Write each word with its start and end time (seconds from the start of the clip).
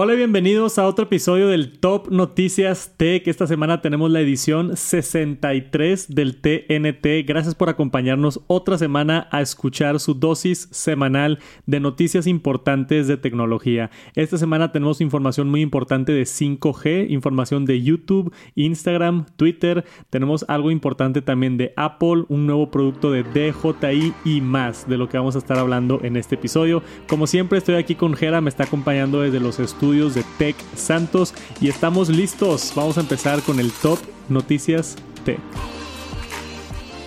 Hola 0.00 0.14
y 0.14 0.18
bienvenidos 0.18 0.78
a 0.78 0.86
otro 0.86 1.06
episodio 1.06 1.48
del 1.48 1.80
Top 1.80 2.08
Noticias 2.12 2.94
Tech. 2.96 3.26
Esta 3.26 3.48
semana 3.48 3.82
tenemos 3.82 4.12
la 4.12 4.20
edición 4.20 4.76
63 4.76 6.14
del 6.14 6.36
TNT. 6.36 7.26
Gracias 7.26 7.56
por 7.56 7.68
acompañarnos 7.68 8.40
otra 8.46 8.78
semana 8.78 9.26
a 9.32 9.40
escuchar 9.40 9.98
su 9.98 10.14
dosis 10.14 10.68
semanal 10.70 11.40
de 11.66 11.80
noticias 11.80 12.28
importantes 12.28 13.08
de 13.08 13.16
tecnología. 13.16 13.90
Esta 14.14 14.38
semana 14.38 14.70
tenemos 14.70 15.00
información 15.00 15.48
muy 15.48 15.62
importante 15.62 16.12
de 16.12 16.22
5G, 16.22 17.10
información 17.10 17.64
de 17.64 17.82
YouTube, 17.82 18.32
Instagram, 18.54 19.26
Twitter. 19.34 19.84
Tenemos 20.10 20.44
algo 20.46 20.70
importante 20.70 21.22
también 21.22 21.56
de 21.56 21.72
Apple, 21.74 22.24
un 22.28 22.46
nuevo 22.46 22.70
producto 22.70 23.10
de 23.10 23.24
DJI 23.24 24.14
y 24.24 24.42
más 24.42 24.88
de 24.88 24.96
lo 24.96 25.08
que 25.08 25.18
vamos 25.18 25.34
a 25.34 25.38
estar 25.38 25.58
hablando 25.58 25.98
en 26.04 26.16
este 26.16 26.36
episodio. 26.36 26.84
Como 27.08 27.26
siempre 27.26 27.58
estoy 27.58 27.74
aquí 27.74 27.96
con 27.96 28.14
Jera, 28.14 28.40
me 28.40 28.48
está 28.48 28.62
acompañando 28.62 29.22
desde 29.22 29.40
los 29.40 29.58
estudios 29.58 29.87
de 29.88 30.22
Tech 30.36 30.56
Santos 30.76 31.32
y 31.62 31.68
estamos 31.68 32.10
listos. 32.10 32.72
Vamos 32.76 32.98
a 32.98 33.00
empezar 33.00 33.40
con 33.40 33.58
el 33.58 33.72
Top 33.72 33.98
Noticias 34.28 34.96
Tech. 35.24 35.40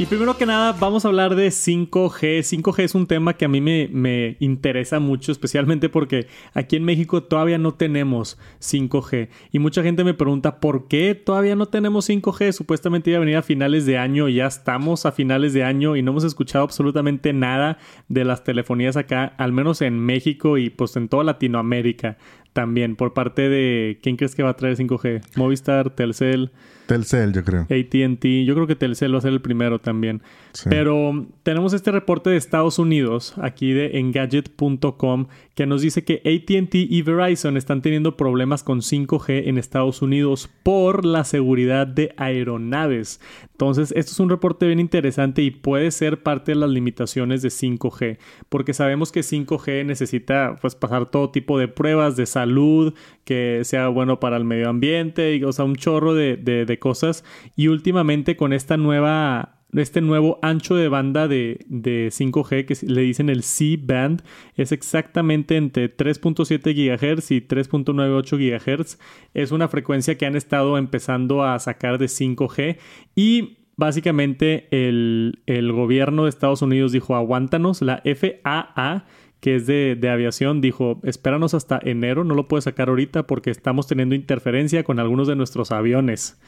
Y 0.01 0.07
primero 0.07 0.35
que 0.35 0.47
nada, 0.47 0.71
vamos 0.79 1.05
a 1.05 1.09
hablar 1.09 1.35
de 1.35 1.49
5G. 1.49 2.39
5G 2.39 2.79
es 2.79 2.95
un 2.95 3.05
tema 3.05 3.35
que 3.35 3.45
a 3.45 3.47
mí 3.47 3.61
me, 3.61 3.87
me, 3.91 4.35
interesa 4.39 4.99
mucho, 4.99 5.31
especialmente 5.31 5.89
porque 5.89 6.25
aquí 6.55 6.75
en 6.75 6.85
México 6.85 7.21
todavía 7.21 7.59
no 7.59 7.75
tenemos 7.75 8.39
5G. 8.61 9.29
Y 9.51 9.59
mucha 9.59 9.83
gente 9.83 10.03
me 10.03 10.15
pregunta, 10.15 10.59
¿por 10.59 10.87
qué 10.87 11.13
todavía 11.13 11.55
no 11.55 11.67
tenemos 11.67 12.09
5G? 12.09 12.51
Supuestamente 12.51 13.11
iba 13.11 13.17
a 13.17 13.19
venir 13.19 13.35
a 13.35 13.43
finales 13.43 13.85
de 13.85 13.99
año, 13.99 14.27
ya 14.27 14.47
estamos 14.47 15.05
a 15.05 15.11
finales 15.11 15.53
de 15.53 15.63
año 15.63 15.95
y 15.95 16.01
no 16.01 16.09
hemos 16.09 16.23
escuchado 16.23 16.63
absolutamente 16.63 17.31
nada 17.31 17.77
de 18.07 18.25
las 18.25 18.43
telefonías 18.43 18.97
acá, 18.97 19.35
al 19.37 19.51
menos 19.51 19.83
en 19.83 19.99
México 19.99 20.57
y 20.57 20.71
pues 20.71 20.95
en 20.95 21.09
toda 21.09 21.23
Latinoamérica 21.25 22.17
también 22.53 22.95
por 22.95 23.13
parte 23.13 23.49
de 23.49 23.99
quién 24.01 24.17
crees 24.17 24.35
que 24.35 24.43
va 24.43 24.49
a 24.49 24.55
traer 24.55 24.77
5G? 24.77 25.21
Movistar, 25.35 25.89
Telcel. 25.91 26.51
Telcel, 26.91 27.33
yo 27.33 27.43
creo. 27.43 27.61
ATT. 27.61 28.25
Yo 28.45 28.53
creo 28.53 28.67
que 28.67 28.75
Telcel 28.75 29.13
va 29.13 29.19
a 29.19 29.21
ser 29.21 29.31
el 29.31 29.41
primero 29.41 29.79
también. 29.79 30.21
Pero 30.65 31.25
tenemos 31.43 31.73
este 31.73 31.91
reporte 31.91 32.29
de 32.29 32.37
Estados 32.37 32.79
Unidos, 32.79 33.33
aquí 33.41 33.71
de 33.71 33.99
Engadget.com, 33.99 35.27
que 35.55 35.65
nos 35.65 35.81
dice 35.81 36.03
que 36.03 36.21
ATT 36.25 36.75
y 36.75 37.01
Verizon 37.01 37.55
están 37.55 37.81
teniendo 37.81 38.17
problemas 38.17 38.63
con 38.63 38.81
5G 38.81 39.47
en 39.47 39.57
Estados 39.57 40.01
Unidos 40.01 40.49
por 40.63 41.05
la 41.05 41.23
seguridad 41.23 41.87
de 41.87 42.13
aeronaves. 42.17 43.21
Entonces, 43.51 43.93
esto 43.95 44.11
es 44.11 44.19
un 44.19 44.29
reporte 44.29 44.65
bien 44.65 44.79
interesante 44.79 45.41
y 45.41 45.51
puede 45.51 45.91
ser 45.91 46.23
parte 46.23 46.51
de 46.51 46.55
las 46.55 46.69
limitaciones 46.69 47.41
de 47.41 47.49
5G, 47.49 48.17
porque 48.49 48.73
sabemos 48.73 49.11
que 49.11 49.21
5G 49.21 49.85
necesita 49.85 50.57
pues, 50.61 50.75
pasar 50.75 51.05
todo 51.11 51.29
tipo 51.29 51.59
de 51.59 51.67
pruebas 51.67 52.15
de 52.15 52.25
salud, 52.25 52.93
que 53.23 53.61
sea 53.63 53.87
bueno 53.87 54.19
para 54.19 54.37
el 54.37 54.43
medio 54.43 54.67
ambiente, 54.69 55.35
y, 55.35 55.43
o 55.43 55.53
sea, 55.53 55.65
un 55.65 55.75
chorro 55.75 56.13
de, 56.13 56.37
de 56.37 56.79
cosas. 56.81 57.23
Y 57.55 57.69
últimamente 57.69 58.35
con 58.35 58.51
esta 58.51 58.75
nueva 58.75 59.61
este 59.73 60.01
nuevo 60.01 60.37
ancho 60.41 60.75
de 60.75 60.89
banda 60.89 61.27
de, 61.27 61.59
5G 61.69 62.65
que 62.65 62.85
le 62.85 63.01
dicen 63.01 63.29
el 63.29 63.43
C-Band 63.43 64.21
es 64.55 64.71
exactamente 64.71 65.55
entre 65.55 65.95
3.7 65.95 66.73
GHz 66.73 67.31
y 67.31 67.41
3.98 67.41 68.37
GHz. 68.37 68.97
Es 69.33 69.51
una 69.51 69.67
frecuencia 69.67 70.17
que 70.17 70.25
han 70.25 70.35
estado 70.35 70.77
empezando 70.77 71.43
a 71.43 71.57
sacar 71.59 71.97
de 71.97 72.07
5G 72.07 72.77
y 73.15 73.59
básicamente 73.77 74.67
el, 74.71 75.71
gobierno 75.73 76.23
de 76.23 76.29
Estados 76.29 76.61
Unidos 76.61 76.91
dijo 76.91 77.15
aguántanos, 77.15 77.81
la 77.81 78.03
FAA 78.03 79.05
que 79.39 79.55
es 79.55 79.65
de, 79.65 79.97
de, 79.99 80.07
aviación, 80.07 80.61
dijo, 80.61 80.99
espéranos 81.01 81.55
hasta 81.55 81.79
enero, 81.83 82.23
no 82.23 82.35
lo 82.35 82.47
puedes 82.47 82.65
sacar 82.65 82.89
ahorita 82.89 83.25
porque 83.25 83.49
estamos 83.49 83.87
teniendo 83.87 84.13
interferencia 84.13 84.83
con 84.83 84.99
algunos 84.99 85.27
de 85.27 85.35
nuestros 85.35 85.71
aviones. 85.71 86.39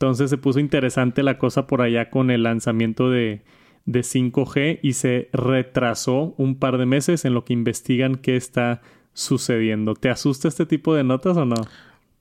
Entonces 0.00 0.30
se 0.30 0.38
puso 0.38 0.60
interesante 0.60 1.22
la 1.22 1.36
cosa 1.36 1.66
por 1.66 1.82
allá 1.82 2.08
con 2.08 2.30
el 2.30 2.44
lanzamiento 2.44 3.10
de, 3.10 3.42
5G 3.86 4.78
y 4.82 4.94
se 4.94 5.28
retrasó 5.34 6.34
un 6.38 6.58
par 6.58 6.78
de 6.78 6.86
meses 6.86 7.26
en 7.26 7.34
lo 7.34 7.44
que 7.44 7.52
investigan 7.52 8.14
qué 8.14 8.36
está 8.36 8.80
sucediendo. 9.12 9.92
¿Te 9.94 10.08
asusta 10.08 10.48
este 10.48 10.64
tipo 10.64 10.94
de 10.94 11.04
notas 11.04 11.36
o 11.36 11.44
no? 11.44 11.56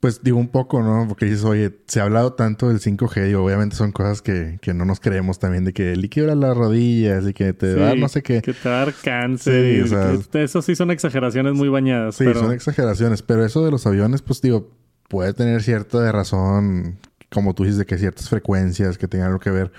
Pues 0.02 0.22
digo 0.24 0.38
un 0.38 0.50
poco, 0.50 0.84
¿no? 0.84 1.06
Porque 1.08 1.26
dices, 1.26 1.46
oye, 1.46 1.72
se 1.88 2.02
ha 2.02 2.04
hablado 2.04 2.34
tanto 2.34 2.68
del 2.68 2.82
5G 2.82 3.32
y 3.32 3.34
obviamente 3.36 3.78
son 3.78 3.94
cosas 3.94 4.22
que, 4.22 4.60
no 4.74 4.84
nos 4.84 5.00
creemos 5.00 5.40
también, 5.40 5.64
de 5.64 5.72
que 5.72 5.96
liquida 5.96 6.36
las 6.36 6.58
rodillas 6.58 7.26
y 7.30 7.34
que 7.34 7.54
te 7.54 7.76
da 7.76 7.96
no 7.96 8.10
sé 8.10 8.24
qué. 8.24 8.42
Que 8.42 8.54
te 8.54 8.68
va 8.68 8.82
a 8.82 8.86
dar 8.86 8.94
cáncer. 9.02 9.88
Sí, 9.88 10.38
eso 10.38 10.62
sí 10.62 10.76
son 10.76 10.92
exageraciones 10.92 11.54
muy 11.54 11.70
bañadas. 11.70 12.16
Sí, 12.16 12.26
son 12.34 12.52
exageraciones, 12.52 13.22
pero 13.22 13.46
eso 13.46 13.64
de 13.64 13.72
los 13.72 13.88
aviones, 13.88 14.22
pues 14.22 14.42
digo, 14.42 14.70
puede 15.08 15.34
tener 15.34 15.64
cierta 15.64 16.12
razón 16.12 16.98
como 17.32 17.54
tú 17.54 17.64
dices, 17.64 17.78
de 17.78 17.86
que 17.86 17.98
ciertas 17.98 18.30
frecuencias 18.30 18.98
que 18.98 19.08
tengan 19.08 19.28
algo 19.28 19.40
que 19.40 19.52
ver. 19.52 19.72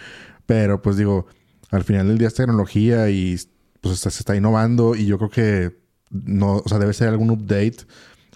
Pero 0.47 0.83
pues 0.83 0.97
digo, 0.97 1.27
al 1.71 1.85
final 1.85 2.09
del 2.09 2.19
día 2.19 2.29
es 2.29 2.35
tecnología 2.35 3.11
y 3.11 3.39
pues 3.81 3.99
se 3.99 4.09
está 4.09 4.37
innovando 4.37 4.95
y 4.95 5.07
yo 5.07 5.19
creo 5.19 5.31
que 5.31 5.81
no, 6.11 6.57
o 6.57 6.69
sea, 6.69 6.79
debe 6.79 6.93
ser 6.93 7.09
algún 7.09 7.31
update, 7.31 7.79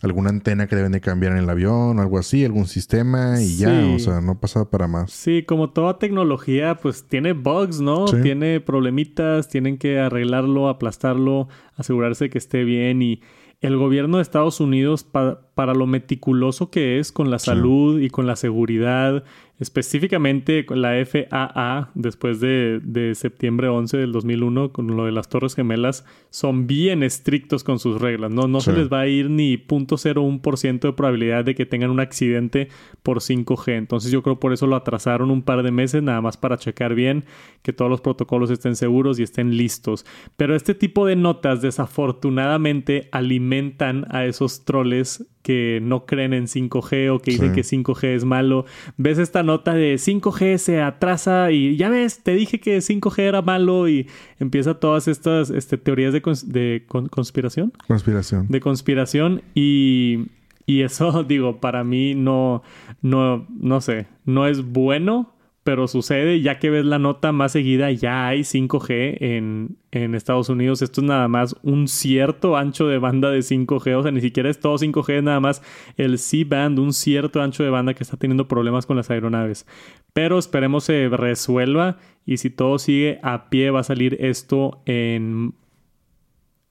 alguna 0.00 0.30
antena 0.30 0.66
que 0.66 0.76
deben 0.76 0.92
de 0.92 1.00
cambiar 1.00 1.32
en 1.32 1.38
el 1.38 1.50
avión, 1.50 1.98
algo 1.98 2.18
así, 2.18 2.44
algún 2.44 2.66
sistema 2.66 3.40
y 3.40 3.56
ya, 3.56 3.86
o 3.94 3.98
sea, 3.98 4.20
no 4.20 4.38
pasa 4.38 4.70
para 4.70 4.86
más. 4.86 5.10
Sí, 5.10 5.42
como 5.42 5.70
toda 5.70 5.98
tecnología, 5.98 6.76
pues 6.76 7.04
tiene 7.08 7.32
bugs, 7.32 7.80
¿no? 7.80 8.04
Tiene 8.04 8.60
problemitas, 8.60 9.48
tienen 9.48 9.78
que 9.78 9.98
arreglarlo, 9.98 10.68
aplastarlo, 10.68 11.48
asegurarse 11.74 12.30
que 12.30 12.38
esté 12.38 12.64
bien 12.64 13.02
y 13.02 13.20
el 13.64 13.78
gobierno 13.78 14.18
de 14.18 14.22
Estados 14.22 14.60
Unidos, 14.60 15.04
para 15.04 15.72
lo 15.72 15.86
meticuloso 15.86 16.70
que 16.70 16.98
es 16.98 17.12
con 17.12 17.30
la 17.30 17.38
salud 17.38 17.98
y 17.98 18.10
con 18.10 18.26
la 18.26 18.36
seguridad 18.36 19.24
específicamente 19.60 20.66
con 20.66 20.82
la 20.82 20.94
FAA, 21.04 21.90
después 21.94 22.40
de, 22.40 23.12
septiembre 23.14 23.68
11 23.68 23.96
del 23.98 24.12
2001, 24.12 24.72
con 24.72 24.96
lo 24.96 25.04
de 25.04 25.12
las 25.12 25.28
Torres 25.28 25.54
Gemelas, 25.54 26.04
son 26.30 26.66
bien 26.66 27.02
estrictos 27.02 27.62
con 27.62 27.78
sus 27.78 28.00
reglas. 28.00 28.32
No, 28.32 28.48
no 28.48 28.60
se 28.60 28.72
les 28.72 28.92
va 28.92 29.00
a 29.00 29.06
ir 29.06 29.30
ni 29.30 29.56
0.01% 29.56 30.80
de 30.80 30.92
probabilidad 30.92 31.44
de 31.44 31.54
que 31.54 31.66
tengan 31.66 31.90
un 31.90 32.00
accidente 32.00 32.68
por 33.02 33.20
5G. 33.20 33.76
Entonces 33.76 34.10
yo 34.10 34.22
creo 34.22 34.40
por 34.40 34.52
eso 34.52 34.66
lo 34.66 34.76
atrasaron 34.76 35.30
un 35.30 35.42
par 35.42 35.62
de 35.62 35.70
meses, 35.70 36.02
nada 36.02 36.20
más 36.20 36.36
para 36.36 36.58
checar 36.58 36.94
bien 36.94 37.24
que 37.62 37.72
todos 37.72 37.90
los 37.90 38.00
protocolos 38.00 38.50
estén 38.50 38.74
seguros 38.74 39.20
y 39.20 39.22
estén 39.22 39.56
listos. 39.56 40.04
Pero 40.36 40.56
este 40.56 40.74
tipo 40.74 41.06
de 41.06 41.16
notas 41.16 41.62
desafortunadamente 41.62 43.08
alimentan 43.12 44.06
a 44.10 44.24
esos 44.24 44.64
troles 44.64 45.26
que 45.44 45.78
no 45.82 46.06
creen 46.06 46.32
en 46.32 46.46
5G 46.46 47.14
o 47.14 47.18
que 47.18 47.32
dicen 47.32 47.52
que 47.52 47.60
5G 47.60 48.14
es 48.14 48.24
malo. 48.24 48.64
Ves 48.96 49.18
esta 49.18 49.42
nota 49.42 49.74
de 49.74 49.96
5G 49.96 50.56
se 50.56 50.80
atrasa 50.80 51.52
y 51.52 51.76
ya 51.76 51.90
ves, 51.90 52.22
te 52.22 52.34
dije 52.34 52.60
que 52.60 52.78
5G 52.78 53.18
era 53.20 53.42
malo 53.42 53.86
y 53.86 54.08
empieza 54.40 54.80
todas 54.80 55.06
estas 55.06 55.50
este, 55.50 55.76
teorías 55.76 56.14
de, 56.14 56.22
de 56.46 56.86
conspiración. 56.88 57.74
Conspiración. 57.86 58.46
De 58.48 58.60
conspiración 58.60 59.42
y, 59.54 60.28
y 60.64 60.80
eso, 60.80 61.24
digo, 61.28 61.60
para 61.60 61.84
mí 61.84 62.14
no, 62.14 62.62
no, 63.02 63.46
no 63.50 63.82
sé, 63.82 64.06
no 64.24 64.46
es 64.46 64.64
bueno 64.64 65.33
pero 65.64 65.88
sucede, 65.88 66.42
ya 66.42 66.58
que 66.58 66.68
ves 66.68 66.84
la 66.84 66.98
nota 66.98 67.32
más 67.32 67.52
seguida, 67.52 67.90
ya 67.90 68.28
hay 68.28 68.40
5G 68.40 69.16
en, 69.20 69.78
en, 69.92 70.14
Estados 70.14 70.50
Unidos. 70.50 70.82
Esto 70.82 71.00
es 71.00 71.06
nada 71.06 71.26
más 71.26 71.56
un 71.62 71.88
cierto 71.88 72.58
ancho 72.58 72.86
de 72.86 72.98
banda 72.98 73.30
de 73.30 73.38
5G, 73.38 73.96
o 73.96 74.02
sea, 74.02 74.12
ni 74.12 74.20
siquiera 74.20 74.50
es 74.50 74.60
todo 74.60 74.76
5G, 74.76 75.14
es 75.14 75.22
nada 75.22 75.40
más 75.40 75.62
el 75.96 76.18
C-band, 76.18 76.78
un 76.78 76.92
cierto 76.92 77.40
ancho 77.40 77.64
de 77.64 77.70
banda 77.70 77.94
que 77.94 78.04
está 78.04 78.18
teniendo 78.18 78.46
problemas 78.46 78.84
con 78.84 78.98
las 78.98 79.08
aeronaves. 79.10 79.66
Pero 80.12 80.38
esperemos 80.38 80.84
se 80.84 81.08
resuelva 81.08 81.96
y 82.26 82.36
si 82.36 82.50
todo 82.50 82.78
sigue 82.78 83.18
a 83.22 83.48
pie 83.48 83.70
va 83.70 83.80
a 83.80 83.84
salir 83.84 84.18
esto 84.20 84.82
en 84.84 85.54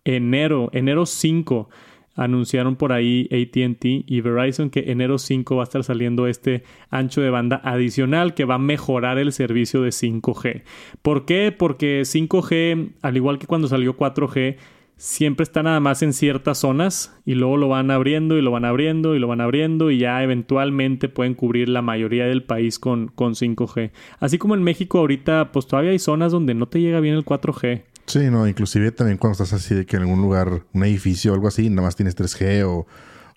enero, 0.06 0.70
enero 0.72 1.08
5 1.08 1.68
anunciaron 2.16 2.76
por 2.76 2.92
ahí 2.92 3.28
ATT 3.32 3.86
y 3.86 4.22
Verizon 4.22 4.70
que 4.70 4.92
enero 4.92 5.18
5 5.18 5.56
va 5.56 5.64
a 5.64 5.66
estar 5.66 5.84
saliendo 5.84 6.28
este 6.28 6.64
ancho 6.90 7.22
de 7.22 7.30
banda 7.30 7.62
adicional 7.64 8.34
que 8.34 8.46
va 8.46 8.56
a 8.56 8.60
mejorar 8.60 9.18
el 9.18 9.32
servicio 9.32 9.82
de 9.82 9.90
5G. 9.90 10.64
¿Por 11.02 11.26
qué? 11.26 11.54
Porque 11.58 12.02
5G, 12.02 12.92
al 13.02 13.18
igual 13.18 13.40
que 13.40 13.48
cuando 13.48 13.68
salió 13.68 13.98
4G, 13.98 14.58
siempre 14.96 15.44
está 15.44 15.64
nada 15.64 15.80
más 15.80 16.02
en 16.02 16.14
ciertas 16.14 16.60
zonas 16.60 17.20
y 17.26 17.36
luego 17.36 17.58
lo 17.58 17.68
van 17.68 17.92
abriendo 17.92 18.38
y 18.38 18.42
lo 18.42 18.52
van 18.52 18.66
abriendo 18.66 19.16
y 19.16 19.20
lo 19.20 19.28
van 19.28 19.42
abriendo 19.42 19.92
y 19.92 19.98
ya 19.98 20.24
eventualmente 20.24 21.10
pueden 21.10 21.34
cubrir 21.34 21.68
la 21.70 21.82
mayoría 21.82 22.26
del 22.26 22.44
país 22.44 22.80
con, 22.80 23.08
con 23.08 23.34
5G. 23.34 23.92
Así 24.20 24.38
como 24.38 24.56
en 24.56 24.64
México 24.64 25.00
ahorita 25.00 25.52
pues 25.52 25.68
todavía 25.68 25.92
hay 25.92 26.00
zonas 26.00 26.32
donde 26.32 26.54
no 26.54 26.68
te 26.68 26.80
llega 26.80 27.00
bien 27.00 27.16
el 27.16 27.26
4G. 27.26 27.84
Sí, 28.06 28.30
no, 28.30 28.48
inclusive 28.48 28.92
también 28.92 29.18
cuando 29.18 29.34
estás 29.34 29.54
así 29.54 29.76
de 29.76 29.86
que 29.86 29.96
en 29.96 30.04
algún 30.04 30.22
lugar, 30.22 30.64
un 30.74 30.84
edificio 30.84 31.32
o 31.32 31.36
algo 31.36 31.48
así, 31.48 31.70
nada 31.70 31.84
más 31.84 31.96
tienes 31.96 32.18
3G 32.18 32.64
o, 32.66 32.86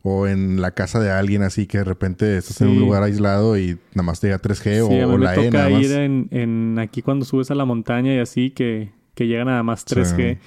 o 0.03 0.27
en 0.27 0.61
la 0.61 0.73
casa 0.73 1.01
de 1.01 1.11
alguien 1.11 1.43
así 1.43 1.67
que 1.67 1.79
de 1.79 1.85
repente 1.85 2.37
estás 2.37 2.61
en 2.61 2.69
un 2.69 2.79
lugar 2.79 3.03
aislado 3.03 3.59
y 3.59 3.79
nada 3.93 4.05
más 4.05 4.21
te 4.21 4.29
llega 4.29 4.41
3G 4.41 4.83
o, 4.83 4.87
a 4.87 5.17
mí 5.17 5.19
me 5.19 5.35
toca 5.35 5.71
ir 5.71 5.93
en, 5.93 6.29
en, 6.31 6.79
aquí 6.79 7.03
cuando 7.03 7.25
subes 7.25 7.51
a 7.51 7.55
la 7.55 7.65
montaña 7.65 8.15
y 8.15 8.19
así 8.19 8.51
que, 8.51 8.91
que 9.15 9.27
llega 9.27 9.45
nada 9.45 9.63
más 9.63 9.85
3G. 9.85 10.39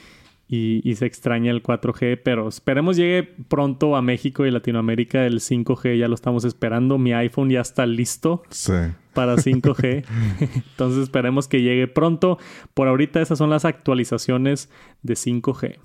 y, 0.47 0.95
se 0.95 1.05
extraña 1.05 1.51
el 1.51 1.61
4G, 1.61 2.21
pero 2.23 2.47
esperemos 2.47 2.95
llegue 2.95 3.23
pronto 3.23 3.95
a 3.95 4.01
México 4.01 4.45
y 4.45 4.51
Latinoamérica 4.51 5.25
el 5.25 5.41
5G, 5.41 5.97
ya 5.97 6.07
lo 6.07 6.15
estamos 6.15 6.45
esperando, 6.45 6.97
mi 6.97 7.13
iPhone 7.13 7.49
ya 7.49 7.61
está 7.61 7.85
listo 7.85 8.43
para 9.19 9.35
5G, 9.35 10.05
entonces 10.39 11.03
esperemos 11.03 11.49
que 11.49 11.61
llegue 11.61 11.89
pronto, 11.89 12.39
por 12.73 12.87
ahorita 12.87 13.19
esas 13.21 13.37
son 13.37 13.49
las 13.49 13.65
actualizaciones 13.65 14.69
de 15.03 15.15
5G. 15.15 15.77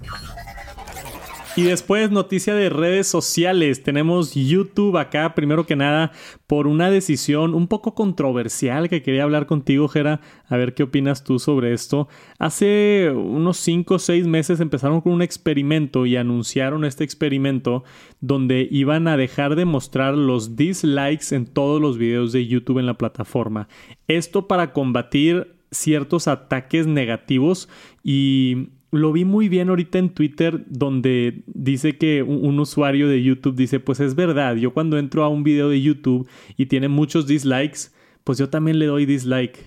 Y 1.57 1.63
después, 1.63 2.11
noticia 2.11 2.53
de 2.53 2.69
redes 2.69 3.07
sociales. 3.07 3.85
Tenemos 3.85 4.35
YouTube 4.35 4.97
acá, 4.97 5.37
primero 5.37 5.67
que 5.67 5.77
nada, 5.77 6.11
por 6.49 6.67
una 6.67 6.91
decisión 6.91 7.55
un 7.55 7.69
poco 7.69 7.95
controversial 7.95 8.89
que 8.89 9.03
quería 9.03 9.23
hablar 9.23 9.47
contigo, 9.47 9.87
Jera. 9.87 10.21
A 10.49 10.57
ver 10.57 10.75
qué 10.75 10.83
opinas 10.83 11.23
tú 11.23 11.39
sobre 11.39 11.73
esto. 11.73 12.09
Hace 12.41 13.13
unos 13.15 13.59
5 13.59 13.95
o 13.95 13.99
6 14.01 14.27
meses 14.27 14.59
empezaron 14.59 15.01
con 15.01 15.13
un 15.13 15.23
experimento 15.23 16.07
y 16.07 16.17
anunciaron 16.17 16.85
este 16.85 17.05
experimento 17.05 17.85
donde 18.21 18.67
iban 18.69 19.07
a 19.07 19.17
dejar 19.17 19.55
de 19.55 19.65
mostrar 19.65 20.15
los 20.15 20.57
dislikes 20.57 21.33
en 21.37 21.47
todos 21.47 21.81
los 21.81 21.99
videos 21.99 22.33
de 22.33 22.49
YouTube 22.49 22.81
en 22.81 22.87
la 22.87 22.99
plataforma. 22.99 23.69
Esto 24.09 24.49
para 24.49 24.73
combatir 24.73 25.55
ciertos 25.71 26.27
ataques 26.27 26.89
negativos 26.89 27.69
y 28.03 28.71
lo 28.95 29.13
vi 29.13 29.25
muy 29.25 29.49
bien 29.49 29.69
ahorita 29.69 29.99
en 29.99 30.11
Twitter 30.11 30.65
donde 30.69 31.43
dice 31.47 31.97
que 31.97 32.23
un, 32.23 32.59
usuario 32.59 33.09
de 33.09 33.23
YouTube 33.23 33.57
dice, 33.57 33.81
pues 33.81 34.01
es 34.01 34.15
verdad, 34.15 34.57
yo 34.57 34.73
cuando 34.73 34.99
entro 34.99 35.25
a 35.25 35.29
un 35.29 35.43
video 35.43 35.69
de 35.69 35.83
YouTube 35.83 36.29
y 36.57 36.67
tiene 36.67 36.89
muchos 36.89 37.27
dislikes, 37.27 37.91
pues 38.23 38.39
yo 38.39 38.49
también 38.49 38.79
le 38.79 38.87
doy 38.87 39.07
dislike. 39.07 39.67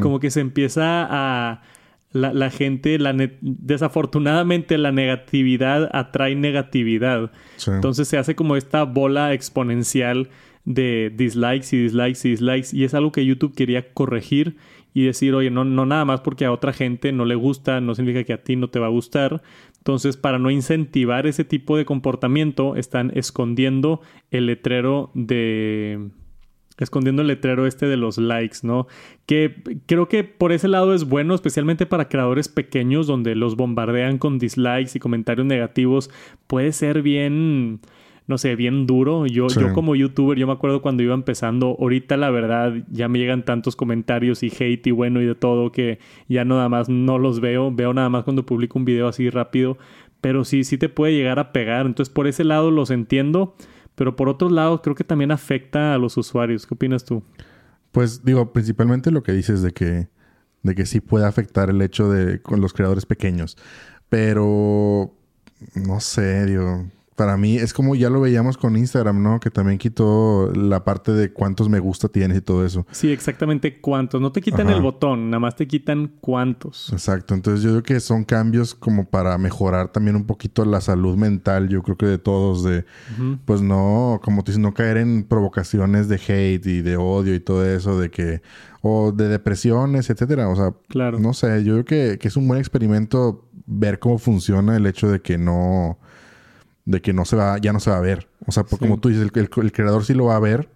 como 0.00 0.20
que 0.20 0.30
se 0.30 0.40
empieza 0.40 1.06
a... 1.08 1.62
La, 2.12 2.48
gente, 2.48 2.98
la 2.98 3.14
desafortunadamente 3.42 4.78
la 4.78 4.90
negatividad 4.90 5.90
atrae 5.92 6.34
negatividad. 6.34 7.30
Entonces 7.66 8.08
se 8.08 8.16
hace 8.16 8.34
como 8.34 8.56
esta 8.56 8.84
bola 8.84 9.34
exponencial 9.34 10.30
de 10.64 11.12
dislikes 11.14 11.76
y 11.76 11.82
dislikes 11.82 12.20
y 12.24 12.30
dislikes 12.30 12.68
y 12.72 12.84
es 12.84 12.94
algo 12.94 13.12
que 13.12 13.24
YouTube 13.24 13.54
quería 13.54 13.92
corregir 13.92 14.56
y 14.96 15.04
decir, 15.04 15.34
oye, 15.34 15.50
no, 15.50 15.62
no 15.62 15.84
nada 15.84 16.06
más 16.06 16.22
porque 16.22 16.46
a 16.46 16.52
otra 16.52 16.72
gente 16.72 17.12
no 17.12 17.26
le 17.26 17.34
gusta, 17.34 17.82
no 17.82 17.94
significa 17.94 18.24
que 18.24 18.32
a 18.32 18.42
ti 18.42 18.56
no 18.56 18.70
te 18.70 18.78
va 18.78 18.86
a 18.86 18.88
gustar. 18.88 19.42
Entonces, 19.76 20.16
para 20.16 20.38
no 20.38 20.50
incentivar 20.50 21.26
ese 21.26 21.44
tipo 21.44 21.76
de 21.76 21.84
comportamiento, 21.84 22.76
están 22.76 23.12
escondiendo 23.14 24.00
el 24.30 24.46
letrero 24.46 25.10
de 25.12 26.08
escondiendo 26.78 27.20
el 27.20 27.28
letrero 27.28 27.66
este 27.66 27.86
de 27.86 27.98
los 27.98 28.16
likes, 28.16 28.60
¿no? 28.62 28.86
Que 29.26 29.62
creo 29.84 30.08
que 30.08 30.24
por 30.24 30.52
ese 30.52 30.66
lado 30.66 30.94
es 30.94 31.04
bueno, 31.04 31.34
especialmente 31.34 31.84
para 31.84 32.08
creadores 32.08 32.48
pequeños 32.48 33.06
donde 33.06 33.34
los 33.34 33.54
bombardean 33.54 34.16
con 34.16 34.38
dislikes 34.38 34.92
y 34.94 34.98
comentarios 34.98 35.46
negativos. 35.46 36.10
Puede 36.46 36.72
ser 36.72 37.02
bien 37.02 37.80
no 38.26 38.38
sé, 38.38 38.56
bien 38.56 38.86
duro. 38.86 39.26
Yo, 39.26 39.46
yo 39.48 39.72
como 39.72 39.94
youtuber, 39.94 40.36
yo 40.36 40.46
me 40.46 40.52
acuerdo 40.52 40.82
cuando 40.82 41.02
iba 41.02 41.14
empezando, 41.14 41.76
ahorita 41.78 42.16
la 42.16 42.30
verdad 42.30 42.74
ya 42.90 43.08
me 43.08 43.18
llegan 43.18 43.44
tantos 43.44 43.76
comentarios 43.76 44.42
y 44.42 44.48
hate 44.48 44.88
y 44.88 44.90
bueno 44.90 45.22
y 45.22 45.26
de 45.26 45.36
todo 45.36 45.70
que 45.70 46.00
ya 46.28 46.44
nada 46.44 46.68
más 46.68 46.88
no 46.88 47.18
los 47.18 47.40
veo, 47.40 47.70
veo 47.70 47.94
nada 47.94 48.08
más 48.08 48.24
cuando 48.24 48.44
publico 48.44 48.78
un 48.78 48.84
video 48.84 49.06
así 49.06 49.30
rápido, 49.30 49.78
pero 50.20 50.44
sí, 50.44 50.64
sí 50.64 50.76
te 50.76 50.88
puede 50.88 51.14
llegar 51.14 51.38
a 51.38 51.52
pegar. 51.52 51.86
Entonces 51.86 52.12
por 52.12 52.26
ese 52.26 52.42
lado 52.42 52.72
los 52.72 52.90
entiendo, 52.90 53.54
pero 53.94 54.16
por 54.16 54.28
otro 54.28 54.50
lado 54.50 54.82
creo 54.82 54.96
que 54.96 55.04
también 55.04 55.30
afecta 55.30 55.94
a 55.94 55.98
los 55.98 56.16
usuarios. 56.16 56.66
¿Qué 56.66 56.74
opinas 56.74 57.04
tú? 57.04 57.22
Pues 57.92 58.24
digo, 58.24 58.52
principalmente 58.52 59.12
lo 59.12 59.22
que 59.22 59.32
dices 59.32 59.62
de 59.62 59.70
que, 59.70 60.08
de 60.64 60.74
que 60.74 60.84
sí 60.84 61.00
puede 61.00 61.26
afectar 61.26 61.70
el 61.70 61.80
hecho 61.80 62.10
de 62.10 62.42
con 62.42 62.60
los 62.60 62.72
creadores 62.72 63.06
pequeños, 63.06 63.56
pero 64.08 65.14
no 65.76 66.00
sé, 66.00 66.44
digo 66.46 66.86
para 67.16 67.38
mí 67.38 67.56
es 67.56 67.72
como 67.72 67.94
ya 67.94 68.10
lo 68.10 68.20
veíamos 68.20 68.58
con 68.58 68.76
Instagram, 68.76 69.22
¿no? 69.22 69.40
Que 69.40 69.50
también 69.50 69.78
quitó 69.78 70.52
la 70.54 70.84
parte 70.84 71.12
de 71.12 71.32
cuántos 71.32 71.70
me 71.70 71.80
gusta 71.80 72.08
tienes 72.08 72.36
y 72.38 72.40
todo 72.42 72.64
eso. 72.64 72.86
Sí, 72.90 73.10
exactamente 73.10 73.80
cuántos. 73.80 74.20
No 74.20 74.32
te 74.32 74.42
quitan 74.42 74.68
el 74.68 74.82
botón, 74.82 75.30
nada 75.30 75.40
más 75.40 75.56
te 75.56 75.66
quitan 75.66 76.12
cuántos. 76.20 76.92
Exacto. 76.92 77.34
Entonces 77.34 77.62
yo 77.62 77.70
creo 77.70 77.82
que 77.82 78.00
son 78.00 78.24
cambios 78.24 78.74
como 78.74 79.08
para 79.08 79.38
mejorar 79.38 79.88
también 79.88 80.14
un 80.14 80.24
poquito 80.24 80.66
la 80.66 80.82
salud 80.82 81.16
mental, 81.16 81.68
yo 81.68 81.82
creo 81.82 81.96
que 81.96 82.06
de 82.06 82.18
todos, 82.18 82.62
de 82.62 82.84
pues 83.46 83.62
no, 83.62 84.20
como 84.22 84.44
tú 84.44 84.52
dices, 84.52 84.60
no 84.60 84.74
caer 84.74 84.98
en 84.98 85.24
provocaciones 85.24 86.08
de 86.08 86.16
hate 86.16 86.66
y 86.66 86.82
de 86.82 86.98
odio 86.98 87.34
y 87.34 87.40
todo 87.40 87.64
eso, 87.64 87.98
de 87.98 88.10
que, 88.10 88.42
o 88.82 89.10
de 89.10 89.28
depresiones, 89.28 90.10
etcétera. 90.10 90.50
O 90.50 90.56
sea, 90.56 90.74
claro. 90.88 91.18
no 91.18 91.32
sé, 91.32 91.64
yo 91.64 91.72
creo 91.72 91.84
que, 91.86 92.18
que 92.18 92.28
es 92.28 92.36
un 92.36 92.46
buen 92.46 92.60
experimento 92.60 93.48
ver 93.64 93.98
cómo 93.98 94.18
funciona 94.18 94.76
el 94.76 94.86
hecho 94.86 95.10
de 95.10 95.20
que 95.20 95.38
no 95.38 95.98
de 96.86 97.02
que 97.02 97.12
no 97.12 97.24
se 97.24 97.36
va, 97.36 97.58
ya 97.58 97.72
no 97.72 97.80
se 97.80 97.90
va 97.90 97.98
a 97.98 98.00
ver. 98.00 98.28
O 98.46 98.52
sea, 98.52 98.64
pues 98.64 98.78
como 98.78 98.98
tú 98.98 99.10
dices, 99.10 99.30
el, 99.34 99.72
creador 99.72 100.04
sí 100.04 100.14
lo 100.14 100.26
va 100.26 100.36
a 100.36 100.40
ver. 100.40 100.68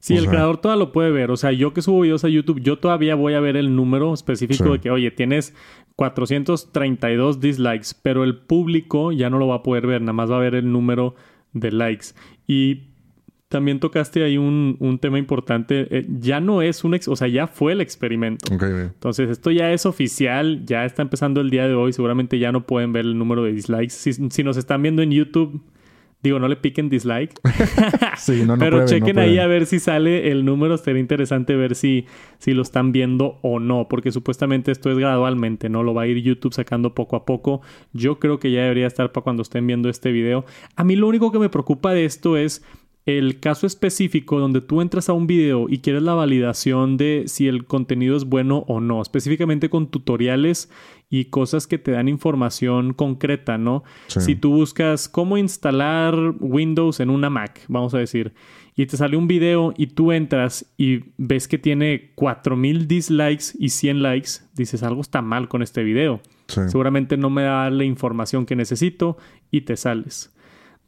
Sí, 0.00 0.16
el 0.16 0.26
creador 0.26 0.58
todavía 0.58 0.84
lo 0.86 0.92
puede 0.92 1.12
ver. 1.12 1.30
O 1.30 1.36
sea, 1.36 1.52
yo 1.52 1.72
que 1.72 1.82
subo 1.82 2.00
videos 2.00 2.24
a 2.24 2.28
YouTube, 2.28 2.60
yo 2.60 2.78
todavía 2.78 3.14
voy 3.14 3.34
a 3.34 3.40
ver 3.40 3.56
el 3.56 3.76
número 3.76 4.12
específico 4.12 4.72
de 4.72 4.80
que, 4.80 4.90
oye, 4.90 5.12
tienes 5.12 5.54
432 5.94 7.38
dislikes, 7.38 7.88
pero 8.02 8.24
el 8.24 8.36
público 8.38 9.12
ya 9.12 9.30
no 9.30 9.38
lo 9.38 9.46
va 9.46 9.56
a 9.56 9.62
poder 9.62 9.86
ver, 9.86 10.00
nada 10.00 10.14
más 10.14 10.30
va 10.30 10.36
a 10.36 10.40
ver 10.40 10.56
el 10.56 10.72
número 10.72 11.14
de 11.52 11.70
likes. 11.70 12.06
Y 12.48 12.91
también 13.52 13.80
tocaste 13.80 14.24
ahí 14.24 14.38
un, 14.38 14.98
tema 15.00 15.18
importante. 15.18 15.86
Eh, 15.90 16.06
ya 16.08 16.40
no 16.40 16.62
es 16.62 16.84
un... 16.84 16.94
Ex 16.94 17.06
o 17.06 17.16
sea, 17.16 17.28
ya 17.28 17.46
fue 17.46 17.72
el 17.72 17.82
experimento. 17.82 18.50
Entonces, 18.50 19.28
esto 19.28 19.50
ya 19.50 19.70
es 19.72 19.84
oficial. 19.84 20.64
Ya 20.64 20.86
está 20.86 21.02
empezando 21.02 21.42
el 21.42 21.50
día 21.50 21.68
de 21.68 21.74
hoy. 21.74 21.92
Seguramente 21.92 22.38
ya 22.38 22.50
no 22.50 22.66
pueden 22.66 22.94
ver 22.94 23.04
el 23.04 23.18
número 23.18 23.44
de 23.44 23.52
dislikes. 23.52 23.90
Si, 23.90 24.42
nos 24.42 24.56
están 24.56 24.82
viendo 24.82 25.02
en 25.02 25.12
YouTube... 25.12 25.60
Digo, 26.22 26.38
no 26.38 26.46
le 26.46 26.54
piquen 26.54 26.88
dislike. 26.88 27.34
sí, 28.16 28.44
no, 28.46 28.56
no 28.56 28.58
Pero 28.58 28.86
chequen 28.86 29.18
ahí 29.18 29.38
a 29.38 29.48
ver 29.48 29.66
si 29.66 29.80
sale 29.80 30.30
el 30.30 30.44
número. 30.44 30.78
Sería 30.78 31.00
interesante 31.00 31.56
ver 31.56 31.74
si, 31.74 32.06
si 32.38 32.54
lo 32.54 32.62
están 32.62 32.92
viendo 32.92 33.40
o 33.42 33.58
no. 33.58 33.88
Porque 33.88 34.12
supuestamente 34.12 34.70
esto 34.70 34.88
es 34.88 34.98
gradualmente, 34.98 35.68
¿no? 35.68 35.82
Lo 35.82 35.94
va 35.94 36.02
a 36.02 36.06
ir 36.06 36.18
YouTube 36.18 36.54
sacando 36.54 36.94
poco 36.94 37.16
a 37.16 37.24
poco. 37.26 37.60
Yo 37.92 38.20
creo 38.20 38.38
que 38.38 38.52
ya 38.52 38.62
debería 38.62 38.86
estar 38.86 39.10
para 39.10 39.24
cuando 39.24 39.42
estén 39.42 39.66
viendo 39.66 39.88
este 39.88 40.12
video. 40.12 40.44
A 40.76 40.84
mí 40.84 40.94
lo 40.94 41.08
único 41.08 41.32
que 41.32 41.40
me 41.40 41.48
preocupa 41.48 41.92
de 41.92 42.04
esto 42.04 42.36
es 42.36 42.62
el 43.04 43.40
caso 43.40 43.66
específico 43.66 44.38
donde 44.38 44.60
tú 44.60 44.80
entras 44.80 45.08
a 45.08 45.12
un 45.12 45.26
video 45.26 45.66
y 45.68 45.78
quieres 45.78 46.02
la 46.02 46.14
validación 46.14 46.96
de 46.96 47.24
si 47.26 47.48
el 47.48 47.64
contenido 47.64 48.16
es 48.16 48.24
bueno 48.24 48.64
o 48.68 48.80
no, 48.80 49.02
específicamente 49.02 49.68
con 49.68 49.90
tutoriales 49.90 50.70
y 51.10 51.26
cosas 51.26 51.66
que 51.66 51.78
te 51.78 51.90
dan 51.90 52.08
información 52.08 52.94
concreta, 52.94 53.58
¿no? 53.58 53.82
Si 54.06 54.36
tú 54.36 54.52
buscas 54.52 55.08
cómo 55.08 55.36
instalar 55.36 56.16
Windows 56.40 57.00
en 57.00 57.10
una 57.10 57.28
Mac, 57.28 57.60
vamos 57.68 57.92
a 57.94 57.98
decir, 57.98 58.32
y 58.76 58.86
te 58.86 58.96
sale 58.96 59.16
un 59.16 59.26
video 59.26 59.74
y 59.76 59.88
tú 59.88 60.12
entras 60.12 60.72
y 60.78 61.00
ves 61.18 61.48
que 61.48 61.58
tiene 61.58 62.12
4000 62.14 62.88
dislikes 62.88 63.46
y 63.58 63.70
100 63.70 64.02
likes, 64.02 64.30
dices 64.54 64.82
algo 64.82 65.00
está 65.00 65.20
mal 65.22 65.48
con 65.48 65.62
este 65.62 65.82
video. 65.82 66.20
Seguramente 66.46 67.16
no 67.16 67.30
me 67.30 67.42
da 67.42 67.70
la 67.70 67.84
información 67.84 68.46
que 68.46 68.56
necesito 68.56 69.16
y 69.50 69.62
te 69.62 69.76
sales. 69.76 70.31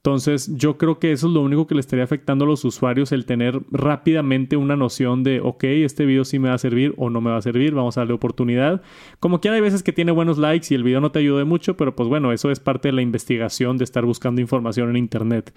Entonces, 0.07 0.55
yo 0.55 0.77
creo 0.77 0.99
que 0.99 1.13
eso 1.13 1.29
es 1.29 1.33
lo 1.33 1.41
único 1.41 1.67
que 1.67 1.75
le 1.75 1.81
estaría 1.81 2.05
afectando 2.05 2.45
a 2.45 2.49
los 2.49 2.63
usuarios, 2.67 3.11
el 3.11 3.25
tener 3.25 3.63
rápidamente 3.71 4.55
una 4.55 4.77
noción 4.77 5.23
de, 5.23 5.41
ok, 5.41 5.65
este 5.65 6.05
video 6.05 6.27
sí 6.27 6.39
me 6.39 6.51
va 6.51 6.57
a 6.57 6.59
servir 6.59 6.93
o 6.99 7.09
no 7.09 7.23
me 7.23 7.31
va 7.31 7.39
a 7.39 7.43
servir, 7.43 7.73
vamos 7.73 7.97
a 7.97 8.03
darle 8.03 8.13
oportunidad. 8.13 8.83
Como 9.19 9.41
que 9.41 9.49
hay 9.49 9.63
veces 9.63 9.83
que 9.83 9.95
tiene 9.95 10.13
buenos 10.13 10.37
likes 10.37 10.67
y 10.71 10.75
el 10.75 10.83
video 10.83 11.01
no 11.01 11.11
te 11.11 11.21
ayude 11.21 11.45
mucho, 11.45 11.79
pero 11.79 11.97
pues 11.97 12.07
bueno, 12.07 12.33
eso 12.33 12.51
es 12.51 12.61
parte 12.61 12.89
de 12.89 12.93
la 12.93 13.01
investigación 13.01 13.79
de 13.79 13.85
estar 13.85 14.05
buscando 14.05 14.43
información 14.43 14.91
en 14.91 14.99
Internet. 14.99 15.55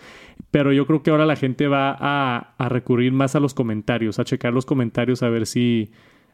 Pero 0.49 0.71
yo 0.71 0.87
creo 0.87 1.03
que 1.03 1.11
ahora 1.11 1.25
la 1.25 1.35
gente 1.35 1.67
va 1.67 1.97
a, 1.99 2.69
recurrir 2.69 3.11
más 3.11 3.35
a 3.35 3.41
los 3.41 3.53
comentarios, 3.53 4.17
a 4.17 4.23
checar 4.23 4.53
los 4.53 4.65
comentarios, 4.65 5.23
a 5.23 5.29
ver 5.29 5.45
si 5.45 5.91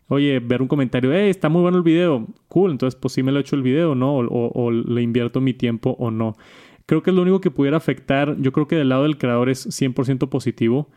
oye, 0.10 0.40
ver 0.40 0.62
un 0.62 0.68
comentario, 0.68 1.12
hey, 1.14 1.32
está 1.32 1.50
muy 1.50 1.64
bueno 1.64 1.78
el 1.78 1.84
video, 1.84 2.28
cool, 2.48 2.70
entonces 2.70 3.00
pues 3.00 3.14
sí 3.14 3.24
me 3.24 3.32
lo 3.32 3.40
he 3.40 3.42
hecho 3.42 3.56
el 3.56 3.64
video, 3.64 3.96
¿no? 3.96 4.18
o, 4.18 4.70
le 4.70 5.02
invierto 5.02 5.42
mi 5.42 5.56
tiempo 5.56 5.96
o 5.98 6.12
no. 6.12 6.36
Creo 6.86 7.02
que 7.02 7.12
es 7.12 7.16
lo 7.16 7.22
único 7.22 7.42
que 7.42 7.52
pudiera 7.52 7.78
afectar. 7.78 8.36
Yo 8.40 8.52
creo 8.52 8.68
que 8.68 8.76
del 8.76 8.90
lado 8.90 9.04
del 9.04 9.18
creador 9.18 9.50
es 9.50 9.68
100% 9.68 10.30
positivo. 10.30 10.90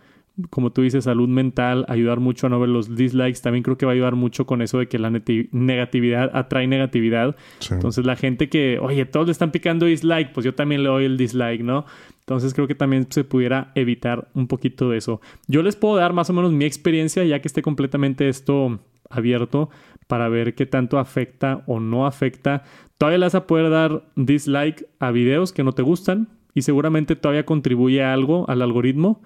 Como 0.50 0.70
tú 0.70 0.82
dices, 0.82 1.04
salud 1.04 1.28
mental, 1.28 1.86
ayudar 1.88 2.20
mucho 2.20 2.46
a 2.46 2.50
no 2.50 2.60
ver 2.60 2.68
los 2.68 2.94
dislikes. 2.94 3.40
También 3.40 3.62
creo 3.62 3.78
que 3.78 3.86
va 3.86 3.92
a 3.92 3.94
ayudar 3.94 4.16
mucho 4.16 4.44
con 4.44 4.60
eso 4.60 4.78
de 4.78 4.86
que 4.86 4.98
la 4.98 5.10
negatividad 5.10 6.30
atrae 6.34 6.66
negatividad. 6.66 7.36
Entonces, 7.70 8.04
la 8.04 8.16
gente 8.16 8.50
que, 8.50 8.78
oye, 8.78 9.06
todos 9.06 9.26
le 9.26 9.32
están 9.32 9.50
picando 9.50 9.86
dislike, 9.86 10.32
pues 10.32 10.44
yo 10.44 10.54
también 10.54 10.82
le 10.82 10.90
doy 10.90 11.06
el 11.06 11.16
dislike, 11.16 11.62
¿no? 11.62 11.86
Entonces, 12.20 12.52
creo 12.52 12.66
que 12.66 12.74
también 12.74 13.06
se 13.08 13.24
pudiera 13.24 13.72
evitar 13.74 14.28
un 14.34 14.46
poquito 14.46 14.90
de 14.90 14.98
eso. 14.98 15.22
Yo 15.46 15.62
les 15.62 15.74
puedo 15.74 15.96
dar 15.96 16.12
más 16.12 16.28
o 16.28 16.34
menos 16.34 16.52
mi 16.52 16.66
experiencia, 16.66 17.24
ya 17.24 17.40
que 17.40 17.48
esté 17.48 17.62
completamente 17.62 18.28
esto 18.28 18.78
abierto 19.08 19.70
para 20.06 20.28
ver 20.28 20.54
qué 20.54 20.66
tanto 20.66 20.98
afecta 20.98 21.62
o 21.66 21.80
no 21.80 22.06
afecta. 22.06 22.64
Todavía 22.98 23.18
le 23.18 23.26
vas 23.26 23.34
a 23.34 23.46
poder 23.46 23.70
dar 23.70 24.04
dislike 24.16 24.88
a 24.98 25.10
videos 25.10 25.52
que 25.52 25.64
no 25.64 25.72
te 25.72 25.82
gustan 25.82 26.28
y 26.54 26.62
seguramente 26.62 27.16
todavía 27.16 27.44
contribuye 27.44 28.02
algo 28.02 28.48
al 28.48 28.62
algoritmo, 28.62 29.20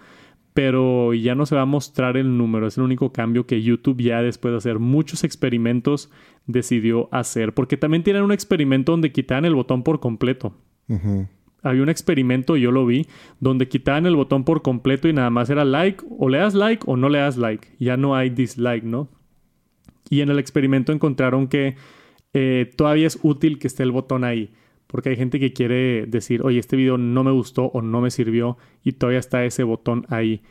pero 0.55 1.15
ya 1.15 1.37
no 1.37 1.47
se 1.47 1.55
va 1.55 1.63
a 1.63 1.67
mostrar 1.67 2.17
el 2.17 2.37
número. 2.37 2.67
Es 2.67 2.77
el 2.77 2.83
único 2.83 3.13
cambio 3.13 3.47
que 3.47 3.63
YouTube 3.63 4.03
ya 4.03 4.21
después 4.23 4.51
de 4.51 4.59
hacer 4.59 4.81
muchos 4.81 5.23
experimentos 5.23 6.11
decidió 6.47 7.09
hacer. 7.13 7.55
Porque 7.55 7.77
también 7.77 8.03
tienen 8.03 8.25
un 8.25 8.33
experimento 8.33 8.91
donde 8.93 9.13
quitan 9.13 9.45
el 9.45 9.55
botón 9.55 9.85
por 9.85 10.01
completo. 10.01 10.55
Había 11.63 11.83
un 11.83 11.89
experimento, 11.89 12.57
yo 12.57 12.73
lo 12.73 12.85
vi, 12.85 13.07
donde 13.39 13.69
quitaban 13.69 14.07
el 14.07 14.17
botón 14.17 14.45
por 14.45 14.63
completo 14.63 15.07
y 15.07 15.13
nada 15.13 15.31
más 15.31 15.51
era 15.51 15.65
like, 15.65 16.05
o 16.19 16.29
le 16.29 16.39
das 16.39 16.55
like 16.55 16.83
o 16.87 16.97
no 16.97 17.09
le 17.09 17.19
das 17.19 17.37
like. 17.37 17.69
Ya 17.79 17.97
no 17.97 18.17
hay 18.17 18.31
dislike, 18.31 18.83
¿no? 18.83 19.09
Y 20.09 20.23
en 20.23 20.31
el 20.31 20.41
experimento 20.41 20.91
encontraron 20.91 21.47
que 21.47 21.77
eh, 22.33 22.71
todavía 22.77 23.07
es 23.07 23.19
útil 23.23 23.59
que 23.59 23.67
esté 23.67 23.83
el 23.83 23.93
botón 23.93 24.25
ahí. 24.25 24.53
Porque 24.87 25.11
hay 25.11 25.17
gente 25.17 25.39
que 25.39 25.53
quiere 25.53 26.07
decir, 26.07 26.43
oye, 26.43 26.59
este 26.59 26.77
video 26.77 26.99
no 26.99 27.23
me 27.23 27.31
gustó 27.31 27.67
o 27.67 27.81
no 27.81 28.01
me 28.01 28.11
sirvió 28.11 28.59
y 28.83 28.93
todavía 28.93 29.21
está 29.21 29.45
ese 29.45 29.63
botón 29.63 30.05
ahí. 30.09 30.43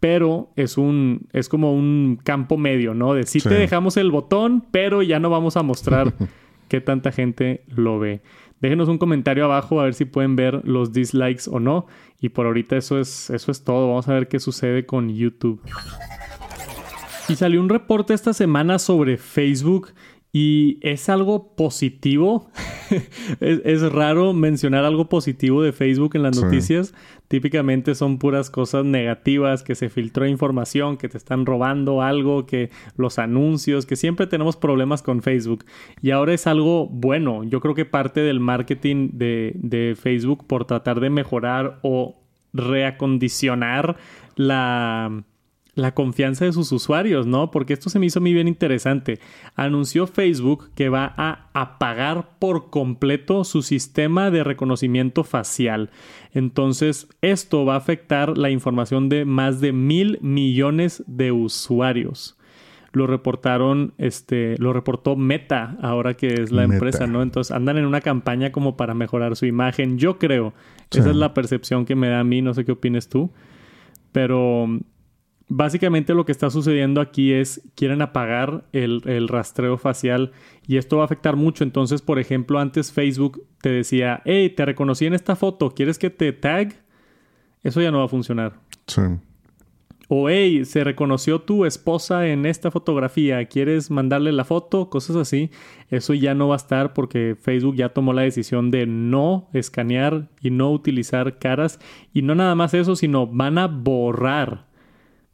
Pero 0.00 0.52
es 0.56 0.78
un, 0.78 1.28
es 1.32 1.50
como 1.50 1.74
un 1.74 2.18
campo 2.22 2.56
medio, 2.56 2.94
¿no? 2.94 3.12
De 3.12 3.24
si 3.24 3.40
te 3.40 3.54
dejamos 3.54 3.98
el 3.98 4.10
botón, 4.10 4.64
pero 4.70 5.02
ya 5.02 5.18
no 5.18 5.28
vamos 5.28 5.58
a 5.58 5.62
mostrar 5.62 6.14
qué 6.68 6.80
tanta 6.80 7.12
gente 7.12 7.64
lo 7.68 7.98
ve. 7.98 8.22
Déjenos 8.60 8.88
un 8.88 8.96
comentario 8.96 9.44
abajo 9.44 9.80
a 9.80 9.84
ver 9.84 9.92
si 9.94 10.06
pueden 10.06 10.36
ver 10.36 10.66
los 10.66 10.94
dislikes 10.94 11.42
o 11.50 11.60
no. 11.60 11.86
Y 12.22 12.30
por 12.30 12.46
ahorita 12.46 12.78
eso 12.78 12.98
es, 12.98 13.28
eso 13.28 13.50
es 13.50 13.64
todo. 13.64 13.88
Vamos 13.88 14.08
a 14.08 14.14
ver 14.14 14.28
qué 14.28 14.40
sucede 14.40 14.86
con 14.86 15.10
YouTube. 15.10 15.60
Y 17.28 17.36
salió 17.36 17.60
un 17.60 17.68
reporte 17.68 18.14
esta 18.14 18.32
semana 18.32 18.78
sobre 18.78 19.18
Facebook 19.18 19.92
y 20.36 20.78
es 20.80 21.08
algo 21.08 21.54
positivo. 21.54 22.50
es, 23.40 23.82
raro 23.92 24.32
mencionar 24.32 24.84
algo 24.84 25.08
positivo 25.08 25.62
de 25.62 25.72
Facebook 25.72 26.16
en 26.16 26.24
las 26.24 26.36
noticias. 26.36 26.92
Típicamente 27.28 27.94
son 27.94 28.18
puras 28.18 28.50
cosas 28.50 28.84
negativas, 28.84 29.62
que 29.62 29.76
se 29.76 29.88
filtró 29.88 30.26
información, 30.26 30.96
que 30.96 31.08
te 31.08 31.18
están 31.18 31.46
robando 31.46 32.02
algo, 32.02 32.46
que 32.46 32.70
los 32.96 33.20
anuncios, 33.20 33.86
que 33.86 33.94
siempre 33.94 34.26
tenemos 34.26 34.56
problemas 34.56 35.02
con 35.02 35.22
Facebook. 35.22 35.66
Y 36.02 36.10
ahora 36.10 36.34
es 36.34 36.48
algo 36.48 36.88
bueno. 36.88 37.44
Yo 37.44 37.60
creo 37.60 37.76
que 37.76 37.84
parte 37.84 38.18
del 38.18 38.40
marketing 38.40 39.10
de, 39.12 39.52
de 39.54 39.94
Facebook 39.94 40.48
por 40.48 40.64
tratar 40.64 40.98
de 40.98 41.10
mejorar 41.10 41.78
o 41.82 42.16
reacondicionar 42.52 43.98
la 44.34 45.22
la 45.74 45.92
confianza 45.92 46.44
de 46.44 46.52
sus 46.52 46.70
usuarios, 46.72 47.26
¿no? 47.26 47.50
Porque 47.50 47.72
esto 47.72 47.90
se 47.90 47.98
me 47.98 48.06
hizo 48.06 48.20
muy 48.20 48.32
bien 48.32 48.48
interesante. 48.48 49.18
Anunció 49.56 50.06
Facebook 50.06 50.70
que 50.74 50.88
va 50.88 51.14
a 51.16 51.48
apagar 51.52 52.30
por 52.38 52.70
completo 52.70 53.44
su 53.44 53.62
sistema 53.62 54.30
de 54.30 54.44
reconocimiento 54.44 55.24
facial. 55.24 55.90
Entonces, 56.32 57.08
esto 57.22 57.64
va 57.64 57.74
a 57.74 57.78
afectar 57.78 58.38
la 58.38 58.50
información 58.50 59.08
de 59.08 59.24
más 59.24 59.60
de 59.60 59.72
mil 59.72 60.18
millones 60.22 61.02
de 61.06 61.32
usuarios. 61.32 62.38
Lo 62.92 63.08
reportaron, 63.08 63.92
este, 63.98 64.56
lo 64.58 64.72
reportó 64.72 65.16
Meta, 65.16 65.76
ahora 65.82 66.14
que 66.14 66.28
es 66.28 66.52
la 66.52 66.62
empresa, 66.62 67.08
¿no? 67.08 67.22
Entonces 67.22 67.50
andan 67.50 67.76
en 67.76 67.86
una 67.86 68.00
campaña 68.00 68.52
como 68.52 68.76
para 68.76 68.94
mejorar 68.94 69.34
su 69.34 69.46
imagen. 69.46 69.98
Yo 69.98 70.20
creo, 70.20 70.54
esa 70.92 71.10
es 71.10 71.16
la 71.16 71.34
percepción 71.34 71.86
que 71.86 71.96
me 71.96 72.08
da 72.08 72.20
a 72.20 72.24
mí, 72.24 72.40
no 72.40 72.54
sé 72.54 72.64
qué 72.64 72.70
opines 72.70 73.08
tú. 73.08 73.32
Pero 74.12 74.68
Básicamente 75.48 76.14
lo 76.14 76.24
que 76.24 76.32
está 76.32 76.48
sucediendo 76.48 77.02
aquí 77.02 77.32
es 77.32 77.60
quieren 77.74 78.00
apagar 78.00 78.64
el, 78.72 79.28
rastreo 79.28 79.76
facial 79.76 80.32
y 80.66 80.78
esto 80.78 80.96
va 80.96 81.02
a 81.02 81.04
afectar 81.04 81.36
mucho. 81.36 81.64
Entonces, 81.64 82.00
por 82.00 82.18
ejemplo, 82.18 82.58
antes 82.58 82.92
Facebook 82.92 83.46
te 83.60 83.68
decía, 83.68 84.22
hey, 84.24 84.48
te 84.50 84.64
reconocí 84.64 85.04
en 85.04 85.12
esta 85.12 85.36
foto, 85.36 85.70
¿quieres 85.70 85.98
que 85.98 86.08
te 86.08 86.32
tag? 86.32 86.74
Eso 87.62 87.82
ya 87.82 87.90
no 87.90 87.98
va 87.98 88.06
a 88.06 88.08
funcionar. 88.08 88.54
Sí. 88.86 89.02
O, 90.08 90.28
hey, 90.28 90.64
se 90.64 90.82
reconoció 90.82 91.40
tu 91.40 91.64
esposa 91.66 92.26
en 92.26 92.46
esta 92.46 92.70
fotografía, 92.70 93.44
¿quieres 93.46 93.90
mandarle 93.90 94.32
la 94.32 94.44
foto? 94.44 94.88
Cosas 94.88 95.16
así. 95.16 95.50
Eso 95.90 96.14
ya 96.14 96.34
no 96.34 96.48
va 96.48 96.54
a 96.54 96.56
estar 96.56 96.94
porque 96.94 97.36
Facebook 97.40 97.76
ya 97.76 97.90
tomó 97.90 98.12
la 98.12 98.22
decisión 98.22 98.70
de 98.70 98.86
no 98.86 99.48
escanear 99.52 100.28
y 100.40 100.50
no 100.50 100.70
utilizar 100.70 101.38
caras. 101.38 101.80
Y 102.12 102.22
no 102.22 102.34
nada 102.34 102.54
más 102.54 102.72
eso, 102.74 102.96
sino 102.96 103.26
van 103.26 103.58
a 103.58 103.66
borrar 103.66 104.73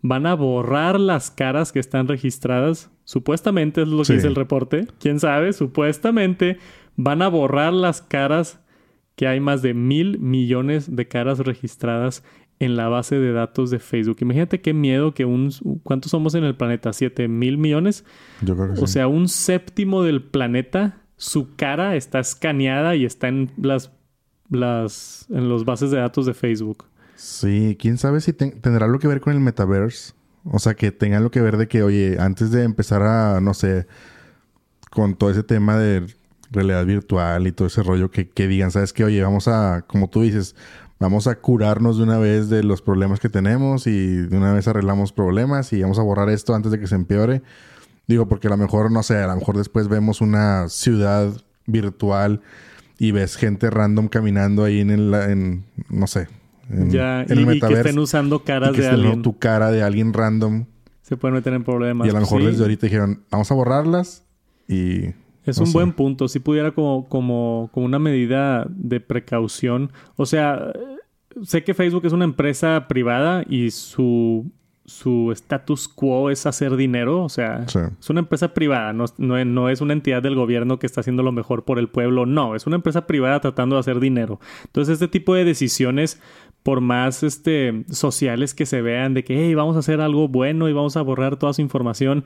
van 0.02 0.26
a 0.26 0.34
borrar 0.34 0.98
las 0.98 1.30
caras 1.30 1.72
que 1.72 1.78
están 1.78 2.08
registradas. 2.08 2.90
Supuestamente 3.04 3.82
es 3.82 3.88
lo 3.88 4.02
que 4.02 4.14
dice 4.14 4.28
el 4.28 4.34
reporte. 4.34 4.86
¿Quién 4.98 5.20
sabe? 5.20 5.52
Supuestamente 5.52 6.58
van 6.96 7.22
a 7.22 7.28
borrar 7.28 7.72
las 7.72 8.00
caras 8.02 8.60
que 9.16 9.26
hay 9.26 9.40
más 9.40 9.62
de 9.62 9.74
mil 9.74 10.18
millones 10.18 10.94
de 10.94 11.08
caras 11.08 11.40
registradas 11.40 12.24
en 12.58 12.76
la 12.76 12.88
base 12.88 13.18
de 13.18 13.32
datos 13.32 13.70
de 13.70 13.78
Facebook. 13.78 14.18
Imagínate 14.20 14.60
qué 14.60 14.74
miedo 14.74 15.14
que 15.14 15.24
un... 15.24 15.50
¿Cuántos 15.82 16.10
somos 16.10 16.34
en 16.34 16.44
el 16.44 16.56
planeta? 16.56 16.92
¿Siete 16.92 17.26
mil 17.26 17.58
millones? 17.58 18.04
Yo 18.42 18.54
creo 18.54 18.74
que 18.74 18.80
o 18.80 18.86
sea, 18.86 19.08
un 19.08 19.28
séptimo 19.28 20.02
del 20.02 20.22
planeta, 20.22 21.02
su 21.16 21.56
cara 21.56 21.96
está 21.96 22.20
escaneada 22.20 22.96
y 22.96 23.04
está 23.04 23.28
en 23.28 23.50
las, 23.60 23.92
las, 24.50 25.26
en 25.30 25.48
los 25.48 25.64
bases 25.64 25.90
de 25.90 25.98
datos 25.98 26.26
de 26.26 26.34
Facebook. 26.34 26.84
Sí, 27.20 27.76
quién 27.78 27.98
sabe 27.98 28.22
si 28.22 28.32
tendrá 28.32 28.86
algo 28.86 28.98
que 28.98 29.06
ver 29.06 29.20
con 29.20 29.34
el 29.34 29.40
metaverse. 29.40 30.14
O 30.44 30.58
sea, 30.58 30.72
que 30.74 30.90
tenga 30.90 31.18
algo 31.18 31.30
que 31.30 31.42
ver 31.42 31.58
de 31.58 31.68
que, 31.68 31.82
oye, 31.82 32.16
antes 32.18 32.50
de 32.50 32.62
empezar 32.62 33.02
a, 33.02 33.40
no 33.42 33.52
sé, 33.52 33.86
con 34.90 35.14
todo 35.16 35.30
ese 35.30 35.42
tema 35.42 35.76
de 35.76 36.06
realidad 36.50 36.86
virtual 36.86 37.46
y 37.46 37.52
todo 37.52 37.68
ese 37.68 37.82
rollo, 37.82 38.10
que, 38.10 38.30
que 38.30 38.48
digan, 38.48 38.70
¿sabes 38.70 38.94
qué? 38.94 39.04
Oye, 39.04 39.22
vamos 39.22 39.48
a, 39.48 39.84
como 39.86 40.08
tú 40.08 40.22
dices, 40.22 40.56
vamos 40.98 41.26
a 41.26 41.34
curarnos 41.34 41.98
de 41.98 42.04
una 42.04 42.16
vez 42.18 42.48
de 42.48 42.62
los 42.62 42.80
problemas 42.80 43.20
que 43.20 43.28
tenemos 43.28 43.86
y 43.86 44.16
de 44.16 44.34
una 44.34 44.54
vez 44.54 44.66
arreglamos 44.66 45.12
problemas 45.12 45.74
y 45.74 45.82
vamos 45.82 45.98
a 45.98 46.02
borrar 46.02 46.30
esto 46.30 46.54
antes 46.54 46.72
de 46.72 46.80
que 46.80 46.86
se 46.86 46.94
empeore. 46.94 47.42
Digo, 48.08 48.28
porque 48.28 48.46
a 48.46 48.50
lo 48.50 48.56
mejor, 48.56 48.90
no 48.90 49.02
sé, 49.02 49.18
a 49.18 49.26
lo 49.26 49.36
mejor 49.36 49.58
después 49.58 49.88
vemos 49.88 50.22
una 50.22 50.70
ciudad 50.70 51.30
virtual 51.66 52.40
y 52.98 53.12
ves 53.12 53.36
gente 53.36 53.68
random 53.68 54.08
caminando 54.08 54.64
ahí 54.64 54.80
en, 54.80 54.90
el, 54.90 55.12
en 55.12 55.64
no 55.90 56.06
sé, 56.06 56.28
ya, 56.88 57.24
y, 57.28 57.60
que 57.60 57.72
estén 57.72 57.98
usando 57.98 58.44
caras 58.44 58.76
de 58.76 58.88
alguien. 58.88 59.22
tu 59.22 59.38
cara 59.38 59.70
de 59.70 59.82
alguien 59.82 60.12
random. 60.12 60.66
Se 61.02 61.16
puede 61.16 61.34
meter 61.34 61.52
en 61.54 61.64
problemas. 61.64 62.06
Y 62.06 62.10
a 62.10 62.12
lo 62.12 62.20
mejor 62.20 62.44
desde 62.44 62.62
ahorita 62.62 62.86
dijeron, 62.86 63.24
vamos 63.30 63.50
a 63.50 63.54
borrarlas 63.54 64.24
y... 64.68 65.06
Es 65.44 65.58
un 65.58 65.72
buen 65.72 65.92
punto. 65.92 66.28
Si 66.28 66.38
pudiera 66.38 66.70
como, 66.72 67.08
como, 67.08 67.70
como 67.72 67.86
una 67.86 67.98
medida 67.98 68.66
de 68.68 69.00
precaución. 69.00 69.90
O 70.14 70.26
sea, 70.26 70.72
sé 71.42 71.64
que 71.64 71.74
Facebook 71.74 72.06
es 72.06 72.12
una 72.12 72.24
empresa 72.24 72.86
privada 72.86 73.42
y 73.48 73.70
su 73.70 74.52
su 74.90 75.30
status 75.30 75.86
quo 75.86 76.30
es 76.30 76.46
hacer 76.46 76.74
dinero, 76.74 77.22
o 77.22 77.28
sea, 77.28 77.64
es 77.64 78.10
una 78.10 78.20
empresa 78.20 78.52
privada, 78.52 78.92
no, 78.92 79.04
no, 79.18 79.68
es 79.68 79.80
una 79.80 79.92
entidad 79.92 80.20
del 80.20 80.34
gobierno 80.34 80.80
que 80.80 80.86
está 80.86 81.00
haciendo 81.00 81.22
lo 81.22 81.30
mejor 81.30 81.64
por 81.64 81.78
el 81.78 81.88
pueblo, 81.88 82.26
no, 82.26 82.56
es 82.56 82.66
una 82.66 82.74
empresa 82.74 83.06
privada 83.06 83.40
tratando 83.40 83.76
de 83.76 83.80
hacer 83.80 84.00
dinero. 84.00 84.40
Entonces, 84.64 84.94
este 84.94 85.06
tipo 85.06 85.34
de 85.34 85.44
decisiones, 85.44 86.20
por 86.62 86.80
más 86.80 87.22
este, 87.22 87.84
sociales 87.90 88.54
que 88.54 88.66
se 88.66 88.82
vean, 88.82 89.14
de 89.14 89.24
que, 89.24 89.44
hey, 89.44 89.54
vamos 89.54 89.76
a 89.76 89.80
hacer 89.80 90.00
algo 90.00 90.28
bueno 90.28 90.68
y 90.68 90.72
vamos 90.72 90.96
a 90.96 91.02
borrar 91.02 91.36
toda 91.36 91.52
su 91.52 91.62
información, 91.62 92.24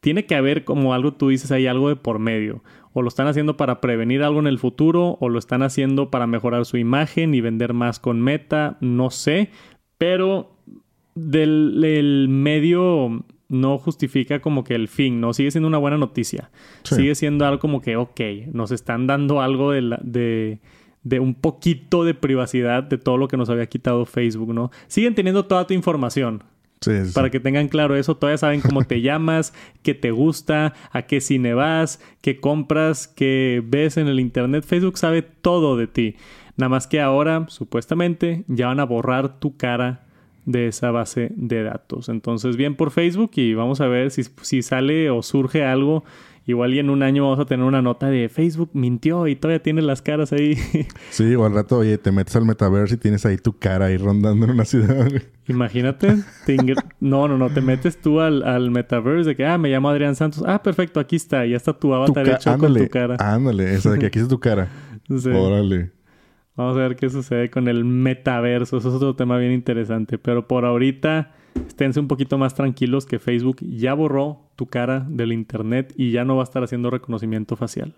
tiene 0.00 0.26
que 0.26 0.34
haber 0.34 0.64
como 0.64 0.94
algo, 0.94 1.12
tú 1.12 1.28
dices, 1.28 1.52
hay 1.52 1.66
algo 1.66 1.88
de 1.88 1.96
por 1.96 2.18
medio. 2.18 2.62
O 2.92 3.02
lo 3.02 3.08
están 3.08 3.26
haciendo 3.26 3.56
para 3.56 3.80
prevenir 3.80 4.22
algo 4.22 4.40
en 4.40 4.46
el 4.46 4.58
futuro, 4.58 5.18
o 5.20 5.28
lo 5.28 5.38
están 5.38 5.62
haciendo 5.62 6.10
para 6.10 6.26
mejorar 6.26 6.64
su 6.64 6.78
imagen 6.78 7.34
y 7.34 7.40
vender 7.40 7.74
más 7.74 8.00
con 8.00 8.20
meta, 8.20 8.78
no 8.80 9.10
sé, 9.10 9.50
pero 9.98 10.56
del 11.14 12.26
medio 12.28 13.24
no 13.48 13.78
justifica 13.78 14.40
como 14.40 14.64
que 14.64 14.74
el 14.74 14.88
fin, 14.88 15.20
¿no? 15.20 15.32
Sigue 15.32 15.50
siendo 15.50 15.68
una 15.68 15.78
buena 15.78 15.98
noticia. 15.98 16.50
Sigue 16.82 17.14
siendo 17.14 17.46
algo 17.46 17.60
como 17.60 17.80
que, 17.80 17.96
ok, 17.96 18.20
nos 18.52 18.70
están 18.72 19.06
dando 19.06 19.40
algo 19.40 19.70
de, 19.70 19.96
de, 20.02 20.58
un 21.20 21.34
poquito 21.34 22.04
de 22.04 22.14
privacidad 22.14 22.82
de 22.82 22.98
todo 22.98 23.16
lo 23.16 23.28
que 23.28 23.36
nos 23.36 23.48
había 23.48 23.66
quitado 23.66 24.04
Facebook, 24.06 24.52
¿no? 24.52 24.70
Siguen 24.88 25.14
teniendo 25.14 25.46
toda 25.46 25.66
tu 25.66 25.74
información. 25.74 26.42
Sí, 26.80 26.92
Para 27.14 27.30
que 27.30 27.40
tengan 27.40 27.68
claro 27.68 27.96
eso, 27.96 28.16
todavía 28.16 28.38
saben 28.38 28.60
cómo 28.60 28.84
te 28.84 29.00
llamas, 29.02 29.54
qué 29.82 29.94
te 29.94 30.10
gusta, 30.10 30.74
a 30.92 31.02
qué 31.02 31.20
cine 31.20 31.54
vas, 31.54 32.00
qué 32.20 32.38
compras, 32.38 33.08
qué 33.08 33.62
ves 33.64 33.96
en 33.96 34.08
el 34.08 34.20
internet. 34.20 34.64
Facebook 34.64 34.98
sabe 34.98 35.22
todo 35.22 35.76
de 35.76 35.86
ti. 35.86 36.16
Nada 36.56 36.68
más 36.68 36.86
que 36.86 37.00
ahora, 37.00 37.46
supuestamente, 37.48 38.44
ya 38.48 38.66
van 38.66 38.80
a 38.80 38.84
borrar 38.84 39.40
tu 39.40 39.56
cara 39.56 40.06
de 40.44 40.68
esa 40.68 40.90
base 40.90 41.32
de 41.34 41.62
datos. 41.62 42.08
Entonces, 42.08 42.56
bien 42.56 42.76
por 42.76 42.90
Facebook 42.90 43.32
y 43.34 43.54
vamos 43.54 43.80
a 43.80 43.88
ver 43.88 44.10
si, 44.10 44.22
si 44.42 44.62
sale 44.62 45.10
o 45.10 45.22
surge 45.22 45.64
algo. 45.64 46.04
Igual 46.48 46.74
y 46.74 46.78
en 46.78 46.90
un 46.90 47.02
año 47.02 47.24
vamos 47.24 47.40
a 47.40 47.44
tener 47.44 47.66
una 47.66 47.82
nota 47.82 48.08
de 48.08 48.28
Facebook 48.28 48.70
mintió 48.72 49.26
y 49.26 49.34
todavía 49.34 49.60
tiene 49.60 49.82
las 49.82 50.00
caras 50.00 50.32
ahí. 50.32 50.56
Sí, 51.10 51.34
o 51.34 51.44
al 51.44 51.54
rato, 51.54 51.78
oye, 51.78 51.98
te 51.98 52.12
metes 52.12 52.36
al 52.36 52.44
metaverso 52.44 52.94
y 52.94 52.98
tienes 52.98 53.26
ahí 53.26 53.36
tu 53.36 53.58
cara 53.58 53.86
ahí 53.86 53.96
rondando 53.96 54.46
en 54.46 54.52
una 54.52 54.64
ciudad. 54.64 55.08
Imagínate. 55.48 56.14
no, 57.00 57.26
no, 57.26 57.36
no. 57.36 57.50
Te 57.50 57.60
metes 57.60 58.00
tú 58.00 58.20
al, 58.20 58.44
al 58.44 58.70
metaverse 58.70 59.30
de 59.30 59.36
que, 59.36 59.44
ah, 59.44 59.58
me 59.58 59.70
llamo 59.70 59.88
Adrián 59.88 60.14
Santos. 60.14 60.44
Ah, 60.46 60.62
perfecto, 60.62 61.00
aquí 61.00 61.16
está. 61.16 61.44
Ya 61.46 61.56
está 61.56 61.72
tu 61.72 61.92
avatar 61.92 62.28
hecho 62.28 62.56
con 62.58 62.74
tu 62.74 62.88
cara. 62.88 63.16
Ándale, 63.18 63.74
eso 63.74 63.90
de 63.90 63.98
que 63.98 64.06
aquí 64.06 64.20
es 64.20 64.28
tu 64.28 64.38
cara. 64.38 64.68
Órale. 65.08 65.90
Vamos 66.54 66.76
a 66.76 66.80
ver 66.80 66.96
qué 66.96 67.10
sucede 67.10 67.50
con 67.50 67.66
el 67.66 67.84
metaverso. 67.84 68.76
Eso 68.76 68.88
es 68.88 68.94
otro 68.94 69.16
tema 69.16 69.36
bien 69.36 69.52
interesante. 69.52 70.16
Pero 70.16 70.46
por 70.46 70.64
ahorita, 70.64 71.32
esténse 71.66 72.00
un 72.00 72.08
poquito 72.08 72.38
más 72.38 72.54
tranquilos 72.54 73.06
que 73.06 73.18
Facebook 73.18 73.58
ya 73.60 73.94
borró 73.94 74.50
tu 74.56 74.66
cara 74.66 75.06
del 75.08 75.32
internet 75.32 75.92
y 75.96 76.10
ya 76.10 76.24
no 76.24 76.36
va 76.36 76.42
a 76.42 76.44
estar 76.44 76.62
haciendo 76.62 76.90
reconocimiento 76.90 77.56
facial. 77.56 77.94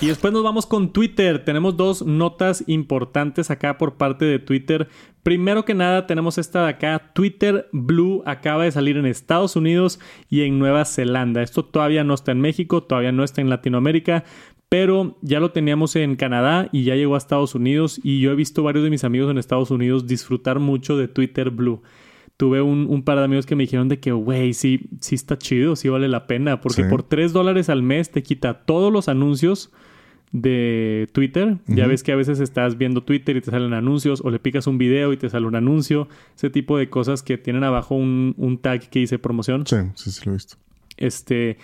Y 0.00 0.06
después 0.06 0.32
nos 0.32 0.44
vamos 0.44 0.64
con 0.66 0.92
Twitter. 0.92 1.44
Tenemos 1.44 1.76
dos 1.76 2.06
notas 2.06 2.62
importantes 2.68 3.50
acá 3.50 3.78
por 3.78 3.96
parte 3.96 4.24
de 4.24 4.38
Twitter. 4.38 4.88
Primero 5.24 5.64
que 5.64 5.74
nada 5.74 6.06
tenemos 6.06 6.38
esta 6.38 6.62
de 6.62 6.68
acá. 6.68 7.10
Twitter 7.14 7.68
Blue 7.72 8.22
acaba 8.24 8.62
de 8.62 8.70
salir 8.70 8.96
en 8.96 9.06
Estados 9.06 9.56
Unidos 9.56 9.98
y 10.28 10.42
en 10.42 10.60
Nueva 10.60 10.84
Zelanda. 10.84 11.42
Esto 11.42 11.64
todavía 11.64 12.04
no 12.04 12.14
está 12.14 12.30
en 12.30 12.40
México, 12.40 12.84
todavía 12.84 13.10
no 13.10 13.24
está 13.24 13.40
en 13.40 13.50
Latinoamérica. 13.50 14.24
Pero 14.68 15.16
ya 15.22 15.40
lo 15.40 15.50
teníamos 15.50 15.96
en 15.96 16.16
Canadá 16.16 16.68
y 16.72 16.84
ya 16.84 16.94
llegó 16.94 17.14
a 17.14 17.18
Estados 17.18 17.54
Unidos 17.54 18.00
y 18.02 18.20
yo 18.20 18.32
he 18.32 18.34
visto 18.34 18.62
varios 18.62 18.84
de 18.84 18.90
mis 18.90 19.04
amigos 19.04 19.30
en 19.30 19.38
Estados 19.38 19.70
Unidos 19.70 20.06
disfrutar 20.06 20.58
mucho 20.58 20.96
de 20.96 21.08
Twitter 21.08 21.50
Blue 21.50 21.82
tuve 22.38 22.62
un, 22.62 23.02
par 23.02 23.18
de 23.18 23.24
amigos 23.24 23.46
que 23.46 23.56
me 23.56 23.64
dijeron 23.64 23.88
de 23.88 23.98
que, 23.98 24.12
güey, 24.12 24.54
sí, 24.54 24.88
sí 25.00 25.16
está 25.16 25.36
chido, 25.36 25.74
sí 25.74 25.88
vale 25.88 26.06
la 26.06 26.28
pena, 26.28 26.60
porque 26.60 26.84
por 26.84 27.02
3 27.02 27.32
dólares 27.32 27.68
al 27.68 27.82
mes 27.82 28.12
te 28.12 28.22
quita 28.22 28.62
todos 28.64 28.92
los 28.92 29.08
anuncios 29.08 29.72
de 30.30 31.08
Twitter. 31.12 31.58
Ya 31.66 31.88
ves 31.88 32.04
que 32.04 32.12
a 32.12 32.16
veces 32.16 32.38
estás 32.38 32.78
viendo 32.78 33.02
Twitter 33.02 33.36
y 33.36 33.40
te 33.40 33.50
salen 33.50 33.74
anuncios 33.74 34.20
o 34.24 34.30
le 34.30 34.38
picas 34.38 34.68
un 34.68 34.78
video 34.78 35.12
y 35.12 35.16
te 35.16 35.28
sale 35.28 35.46
un 35.46 35.56
anuncio. 35.56 36.08
Ese 36.36 36.48
tipo 36.48 36.78
de 36.78 36.88
cosas 36.88 37.24
que 37.24 37.38
tienen 37.38 37.64
abajo 37.64 37.96
un, 37.96 38.58
tag 38.62 38.88
que 38.88 39.00
dice 39.00 39.18
promoción. 39.18 39.66
Sí, 39.66 39.76
sí, 39.96 40.12
sí 40.12 40.20
lo 40.24 40.30
he 40.30 40.34
visto. 40.34 40.56
Este, 40.96 41.58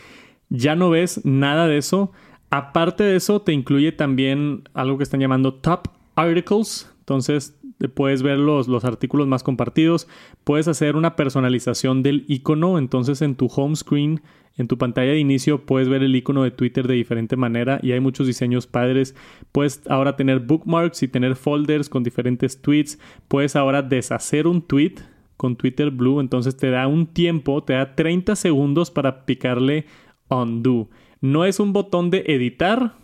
ya 0.48 0.74
no 0.74 0.90
ves 0.90 1.24
nada 1.24 1.68
de 1.68 1.78
eso. 1.78 2.10
Aparte 2.56 3.02
de 3.02 3.16
eso, 3.16 3.42
te 3.42 3.52
incluye 3.52 3.90
también 3.90 4.62
algo 4.74 4.96
que 4.96 5.02
están 5.02 5.20
llamando 5.20 5.54
Top 5.54 5.88
Articles. 6.14 6.88
Entonces, 7.00 7.58
puedes 7.94 8.22
ver 8.22 8.38
los, 8.38 8.68
los 8.68 8.84
artículos 8.84 9.26
más 9.26 9.42
compartidos. 9.42 10.06
Puedes 10.44 10.68
hacer 10.68 10.94
una 10.94 11.16
personalización 11.16 12.04
del 12.04 12.24
icono. 12.28 12.78
Entonces, 12.78 13.22
en 13.22 13.34
tu 13.34 13.46
home 13.46 13.74
screen 13.74 14.20
en 14.56 14.68
tu 14.68 14.78
pantalla 14.78 15.10
de 15.10 15.18
inicio 15.18 15.66
puedes 15.66 15.88
ver 15.88 16.04
el 16.04 16.14
icono 16.14 16.44
de 16.44 16.52
Twitter 16.52 16.86
de 16.86 16.94
diferente 16.94 17.34
manera 17.34 17.80
y 17.82 17.90
hay 17.90 17.98
muchos 17.98 18.28
diseños 18.28 18.68
padres. 18.68 19.16
Puedes 19.50 19.82
ahora 19.88 20.14
tener 20.14 20.38
bookmarks 20.38 21.02
y 21.02 21.08
tener 21.08 21.34
folders 21.34 21.88
con 21.88 22.04
diferentes 22.04 22.62
tweets. 22.62 23.00
Puedes 23.26 23.56
ahora 23.56 23.82
deshacer 23.82 24.46
un 24.46 24.62
tweet 24.62 24.94
con 25.36 25.56
Twitter 25.56 25.90
Blue. 25.90 26.20
Entonces 26.20 26.56
te 26.56 26.70
da 26.70 26.86
un 26.86 27.06
tiempo, 27.06 27.64
te 27.64 27.72
da 27.72 27.96
30 27.96 28.36
segundos 28.36 28.92
para 28.92 29.24
picarle 29.26 29.86
undo. 30.28 30.88
No 31.24 31.46
es 31.46 31.58
un 31.58 31.72
botón 31.72 32.10
de 32.10 32.22
editar, 32.26 32.96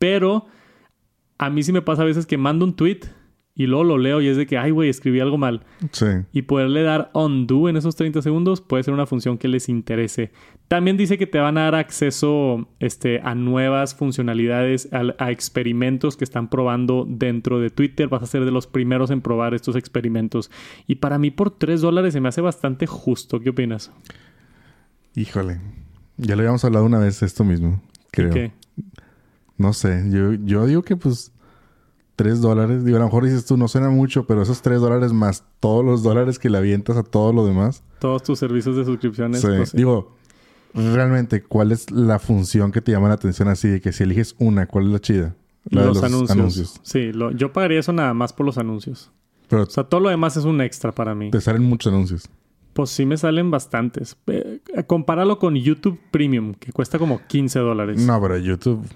pero 0.00 0.46
a 1.38 1.50
mí 1.50 1.62
sí 1.62 1.72
me 1.72 1.82
pasa 1.82 2.02
a 2.02 2.04
veces 2.04 2.26
que 2.26 2.36
mando 2.36 2.64
un 2.64 2.74
tweet 2.74 3.02
y 3.54 3.68
luego 3.68 3.84
lo 3.84 3.98
leo 3.98 4.20
y 4.20 4.26
es 4.26 4.36
de 4.36 4.44
que, 4.44 4.58
ay, 4.58 4.72
güey, 4.72 4.88
escribí 4.88 5.20
algo 5.20 5.38
mal. 5.38 5.60
Sí. 5.92 6.06
Y 6.32 6.42
poderle 6.42 6.82
dar 6.82 7.12
undo 7.14 7.68
en 7.68 7.76
esos 7.76 7.94
30 7.94 8.22
segundos 8.22 8.60
puede 8.60 8.82
ser 8.82 8.92
una 8.92 9.06
función 9.06 9.38
que 9.38 9.46
les 9.46 9.68
interese. 9.68 10.32
También 10.66 10.96
dice 10.96 11.16
que 11.16 11.28
te 11.28 11.38
van 11.38 11.56
a 11.56 11.62
dar 11.62 11.76
acceso 11.76 12.68
este, 12.80 13.20
a 13.22 13.36
nuevas 13.36 13.94
funcionalidades, 13.94 14.88
a, 14.92 15.30
experimentos 15.30 16.16
que 16.16 16.24
están 16.24 16.50
probando 16.50 17.06
dentro 17.08 17.60
de 17.60 17.70
Twitter. 17.70 18.08
Vas 18.08 18.24
a 18.24 18.26
ser 18.26 18.44
de 18.44 18.50
los 18.50 18.66
primeros 18.66 19.12
en 19.12 19.20
probar 19.20 19.54
estos 19.54 19.76
experimentos. 19.76 20.50
Y 20.88 20.96
para 20.96 21.20
mí, 21.20 21.30
por 21.30 21.52
3 21.52 21.80
dólares 21.80 22.14
se 22.14 22.20
me 22.20 22.30
hace 22.30 22.40
bastante 22.40 22.88
justo. 22.88 23.38
¿Qué 23.38 23.50
opinas? 23.50 23.92
Híjole. 25.14 25.83
Ya 26.16 26.36
lo 26.36 26.42
habíamos 26.42 26.64
hablado 26.64 26.84
una 26.84 26.98
vez 26.98 27.22
esto 27.22 27.44
mismo, 27.44 27.80
creo. 28.10 28.30
¿Qué? 28.30 28.52
No 29.56 29.72
sé. 29.72 30.04
Yo, 30.10 30.32
yo 30.34 30.66
digo 30.66 30.82
que, 30.82 30.96
pues 30.96 31.32
3 32.16 32.40
dólares. 32.40 32.84
Digo, 32.84 32.96
a 32.96 33.00
lo 33.00 33.06
mejor 33.06 33.24
dices 33.24 33.44
tú, 33.44 33.56
no 33.56 33.68
suena 33.68 33.90
mucho, 33.90 34.26
pero 34.26 34.42
esos 34.42 34.62
3 34.62 34.80
dólares 34.80 35.12
más 35.12 35.44
todos 35.60 35.84
los 35.84 36.02
dólares 36.02 36.38
que 36.38 36.50
le 36.50 36.58
avientas 36.58 36.96
a 36.96 37.02
todo 37.02 37.32
lo 37.32 37.46
demás. 37.46 37.82
Todos 37.98 38.22
tus 38.22 38.38
servicios 38.38 38.76
de 38.76 38.84
suscripciones. 38.84 39.40
Sí. 39.40 39.48
Pues 39.48 39.72
Digo, 39.72 40.14
realmente, 40.74 41.42
¿cuál 41.42 41.72
es 41.72 41.90
la 41.90 42.18
función 42.18 42.72
que 42.72 42.80
te 42.80 42.92
llama 42.92 43.08
la 43.08 43.14
atención 43.14 43.48
así? 43.48 43.68
De 43.68 43.80
que 43.80 43.92
si 43.92 44.04
eliges 44.04 44.34
una, 44.38 44.66
¿cuál 44.66 44.86
es 44.86 44.92
la 44.92 45.00
chida? 45.00 45.36
La 45.70 45.86
los, 45.86 46.00
de 46.00 46.10
los 46.10 46.30
anuncios. 46.30 46.80
Sí, 46.82 47.10
yo 47.36 47.52
pagaría 47.52 47.80
eso 47.80 47.92
nada 47.92 48.12
más 48.12 48.32
por 48.32 48.44
los 48.44 48.58
anuncios. 48.58 49.10
Pero 49.48 49.62
o 49.62 49.66
sea, 49.66 49.84
todo 49.84 50.00
lo 50.00 50.10
demás 50.10 50.36
es 50.36 50.44
un 50.44 50.60
extra 50.60 50.92
para 50.92 51.14
mí. 51.14 51.30
Te 51.30 51.40
salen 51.40 51.62
muchos 51.62 51.92
anuncios. 51.92 52.28
Pues 52.74 52.90
sí 52.90 53.06
me 53.06 53.16
salen 53.16 53.50
bastantes. 53.50 54.16
Eh, 54.26 54.60
compáralo 54.86 55.38
con 55.38 55.56
YouTube 55.56 55.98
Premium, 56.10 56.54
que 56.54 56.72
cuesta 56.72 56.98
como 56.98 57.20
15 57.26 57.58
dólares. 57.60 58.00
No, 58.04 58.20
pero 58.20 58.36
YouTube 58.36 58.86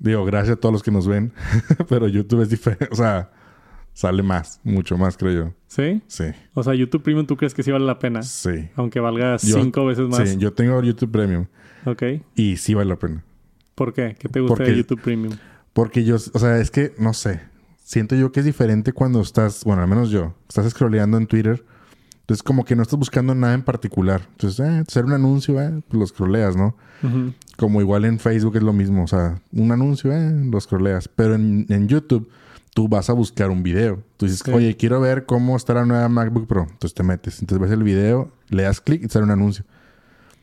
Digo, 0.00 0.24
gracias 0.24 0.56
a 0.56 0.60
todos 0.60 0.72
los 0.72 0.82
que 0.82 0.90
nos 0.90 1.06
ven. 1.06 1.32
pero 1.88 2.08
YouTube 2.08 2.42
es 2.42 2.48
diferente. 2.48 2.88
O 2.90 2.96
sea, 2.96 3.30
sale 3.92 4.22
más, 4.22 4.58
mucho 4.64 4.96
más, 4.96 5.16
creo 5.16 5.32
yo. 5.32 5.54
¿Sí? 5.68 6.02
Sí. 6.06 6.24
O 6.54 6.62
sea, 6.62 6.74
YouTube 6.74 7.02
Premium, 7.02 7.26
¿tú 7.26 7.36
crees 7.36 7.52
que 7.52 7.62
sí 7.62 7.70
vale 7.70 7.84
la 7.84 7.98
pena? 7.98 8.22
Sí. 8.22 8.70
Aunque 8.76 8.98
valga 8.98 9.38
cinco 9.38 9.84
veces 9.84 10.08
más. 10.08 10.28
Sí, 10.28 10.38
yo 10.38 10.54
tengo 10.54 10.82
YouTube 10.82 11.12
Premium. 11.12 11.46
Ok. 11.84 12.02
Y 12.34 12.56
sí 12.56 12.72
vale 12.72 12.88
la 12.88 12.98
pena. 12.98 13.22
¿Por 13.74 13.92
qué? 13.92 14.16
¿Qué 14.18 14.28
te 14.28 14.40
gusta 14.40 14.64
de 14.64 14.76
YouTube 14.76 15.02
Premium? 15.02 15.34
Porque 15.74 16.02
yo, 16.02 16.16
o 16.16 16.38
sea, 16.38 16.58
es 16.58 16.70
que, 16.70 16.94
no 16.98 17.12
sé. 17.12 17.42
Siento 17.76 18.16
yo 18.16 18.32
que 18.32 18.40
es 18.40 18.46
diferente 18.46 18.92
cuando 18.92 19.20
estás, 19.20 19.64
bueno, 19.64 19.82
al 19.82 19.88
menos 19.88 20.10
yo, 20.10 20.34
estás 20.48 20.68
scrolleando 20.70 21.18
en 21.18 21.26
Twitter. 21.26 21.64
Entonces, 22.30 22.44
como 22.44 22.64
que 22.64 22.76
no 22.76 22.82
estás 22.82 22.96
buscando 22.96 23.34
nada 23.34 23.54
en 23.54 23.62
particular. 23.62 24.22
Entonces, 24.30 24.64
eh, 24.64 24.84
hacer 24.86 25.04
un 25.04 25.14
anuncio, 25.14 25.60
eh, 25.60 25.82
pues 25.88 25.98
lo 25.98 26.06
scrolleas, 26.06 26.54
¿no? 26.54 26.76
Como 27.56 27.80
igual 27.80 28.04
en 28.04 28.20
Facebook 28.20 28.54
es 28.54 28.62
lo 28.62 28.72
mismo. 28.72 29.02
O 29.02 29.08
sea, 29.08 29.42
un 29.50 29.72
anuncio, 29.72 30.12
eh, 30.12 30.30
lo 30.30 30.60
scrolleas. 30.60 31.08
Pero 31.08 31.34
en, 31.34 31.88
YouTube, 31.88 32.30
tú 32.72 32.86
vas 32.86 33.10
a 33.10 33.14
buscar 33.14 33.50
un 33.50 33.64
video. 33.64 34.04
Tú 34.16 34.26
dices, 34.26 34.46
oye, 34.46 34.76
quiero 34.76 35.00
ver 35.00 35.26
cómo 35.26 35.56
está 35.56 35.74
la 35.74 35.84
nueva 35.84 36.08
MacBook 36.08 36.46
Pro. 36.46 36.68
Entonces 36.70 36.94
te 36.94 37.02
metes. 37.02 37.40
Entonces 37.40 37.68
ves 37.68 37.72
el 37.72 37.82
video, 37.82 38.30
le 38.48 38.62
das 38.62 38.80
clic 38.80 39.02
y 39.02 39.06
te 39.08 39.14
sale 39.14 39.24
un 39.24 39.32
anuncio. 39.32 39.64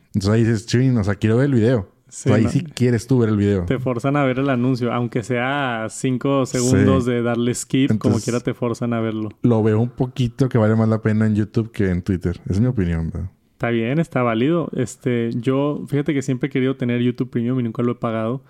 Entonces 0.08 0.30
ahí 0.30 0.44
dices, 0.44 0.66
ching, 0.66 0.94
o 0.98 1.04
sea, 1.04 1.14
quiero 1.14 1.38
ver 1.38 1.46
el 1.46 1.54
video. 1.54 1.88
Ahí 2.32 2.48
sí 2.48 2.62
quieres 2.62 3.06
tú 3.06 3.18
ver 3.18 3.30
el 3.30 3.36
video. 3.36 3.64
Te 3.64 3.78
forzan 3.78 4.16
a 4.16 4.24
ver 4.24 4.38
el 4.38 4.48
anuncio, 4.48 4.92
aunque 4.92 5.22
sea 5.22 5.86
cinco 5.90 6.46
segundos 6.46 7.04
de 7.04 7.22
darle 7.22 7.54
skip, 7.54 7.98
como 7.98 8.18
quiera 8.18 8.40
te 8.40 8.54
forzan 8.54 8.92
a 8.92 9.00
verlo. 9.00 9.30
Lo 9.42 9.62
veo 9.62 9.80
un 9.80 9.90
poquito 9.90 10.48
que 10.48 10.58
vale 10.58 10.76
más 10.76 10.88
la 10.88 11.02
pena 11.02 11.26
en 11.26 11.34
YouTube 11.34 11.70
que 11.70 11.90
en 11.90 12.02
Twitter. 12.02 12.40
Es 12.48 12.60
mi 12.60 12.66
opinión, 12.66 13.10
¿verdad? 13.10 13.30
Está 13.52 13.70
bien, 13.70 13.98
está 13.98 14.22
válido. 14.22 14.70
Este, 14.76 15.30
yo, 15.34 15.84
fíjate 15.88 16.14
que 16.14 16.22
siempre 16.22 16.46
he 16.46 16.50
querido 16.50 16.76
tener 16.76 17.00
YouTube 17.00 17.30
Premium 17.30 17.58
y 17.58 17.64
nunca 17.64 17.82
lo 17.82 17.92
he 17.92 17.96
pagado 17.96 18.42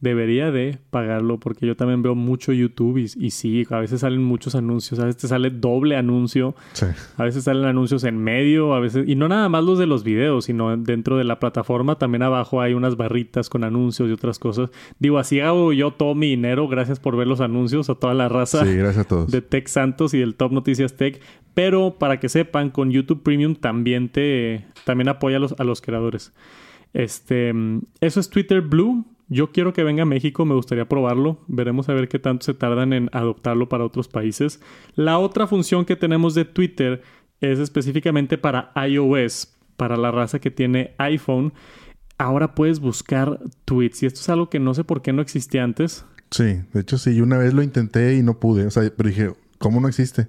debería 0.00 0.50
de 0.50 0.78
pagarlo 0.90 1.40
porque 1.40 1.66
yo 1.66 1.76
también 1.76 2.02
veo 2.02 2.14
mucho 2.14 2.52
YouTube 2.52 2.98
y, 2.98 3.04
y, 3.16 3.30
sí, 3.30 3.66
a 3.70 3.78
veces 3.78 4.00
salen 4.00 4.22
muchos 4.22 4.54
anuncios, 4.54 5.00
a 5.00 5.06
veces 5.06 5.22
te 5.22 5.28
sale 5.28 5.50
doble 5.50 5.96
anuncio, 5.96 6.54
a 7.16 7.24
veces 7.24 7.44
salen 7.44 7.64
anuncios 7.64 8.04
en 8.04 8.18
medio, 8.18 8.74
a 8.74 8.80
veces, 8.80 9.08
y 9.08 9.16
no 9.16 9.28
nada 9.28 9.48
más 9.48 9.64
los 9.64 9.78
de 9.78 9.86
los 9.86 10.04
videos, 10.04 10.46
sino 10.46 10.76
dentro 10.76 11.16
de 11.16 11.24
la 11.24 11.40
plataforma 11.40 11.98
también 11.98 12.22
abajo 12.22 12.60
hay 12.60 12.74
unas 12.74 12.96
barritas 12.96 13.48
con 13.48 13.64
anuncios 13.64 14.08
y 14.08 14.12
otras 14.12 14.38
cosas. 14.38 14.70
Digo, 14.98 15.18
así 15.18 15.40
hago 15.40 15.72
yo 15.72 15.92
todo 15.92 16.14
mi 16.14 16.28
dinero, 16.28 16.68
gracias 16.68 17.00
por 17.00 17.16
ver 17.16 17.26
los 17.26 17.40
anuncios 17.40 17.88
a 17.88 17.94
toda 17.94 18.14
la 18.14 18.28
raza 18.28 18.64
de 18.64 19.42
Tech 19.42 19.66
Santos 19.68 20.12
y 20.12 20.18
del 20.18 20.34
Top 20.34 20.52
Noticias 20.52 20.94
Tech, 20.94 21.20
pero 21.54 21.96
para 21.98 22.20
que 22.20 22.28
sepan, 22.28 22.70
con 22.70 22.90
YouTube 22.90 23.22
Premium 23.22 23.54
también 23.54 24.10
te, 24.10 24.66
también 24.84 25.08
apoya 25.08 25.38
a 25.38 25.40
los, 25.40 25.54
a 25.58 25.64
los 25.64 25.80
creadores. 25.80 26.32
Este, 26.92 27.52
eso 28.00 28.20
es 28.20 28.30
Twitter 28.30 28.60
Blue. 28.60 29.04
Yo 29.28 29.50
quiero 29.50 29.72
que 29.72 29.82
venga 29.82 30.04
a 30.04 30.06
México, 30.06 30.44
me 30.44 30.54
gustaría 30.54 30.88
probarlo. 30.88 31.38
Veremos 31.48 31.88
a 31.88 31.94
ver 31.94 32.08
qué 32.08 32.18
tanto 32.18 32.44
se 32.44 32.54
tardan 32.54 32.92
en 32.92 33.10
adoptarlo 33.12 33.68
para 33.68 33.84
otros 33.84 34.06
países. 34.08 34.60
La 34.94 35.18
otra 35.18 35.46
función 35.46 35.84
que 35.84 35.96
tenemos 35.96 36.34
de 36.34 36.44
Twitter 36.44 37.02
es 37.40 37.58
específicamente 37.58 38.38
para 38.38 38.72
iOS, 38.88 39.56
para 39.76 39.96
la 39.96 40.10
raza 40.10 40.38
que 40.38 40.50
tiene 40.50 40.94
iPhone. 40.98 41.52
Ahora 42.18 42.54
puedes 42.54 42.80
buscar 42.80 43.40
tweets 43.64 44.02
y 44.02 44.06
esto 44.06 44.20
es 44.20 44.28
algo 44.28 44.48
que 44.48 44.60
no 44.60 44.74
sé 44.74 44.84
por 44.84 45.02
qué 45.02 45.12
no 45.12 45.22
existía 45.22 45.64
antes. 45.64 46.04
Sí, 46.30 46.62
de 46.72 46.80
hecho 46.80 46.96
sí, 46.96 47.20
una 47.20 47.38
vez 47.38 47.52
lo 47.52 47.62
intenté 47.62 48.16
y 48.16 48.22
no 48.22 48.38
pude, 48.38 48.66
o 48.66 48.70
sea, 48.70 48.90
pero 48.96 49.08
dije, 49.08 49.32
¿cómo 49.58 49.80
no 49.80 49.88
existe? 49.88 50.28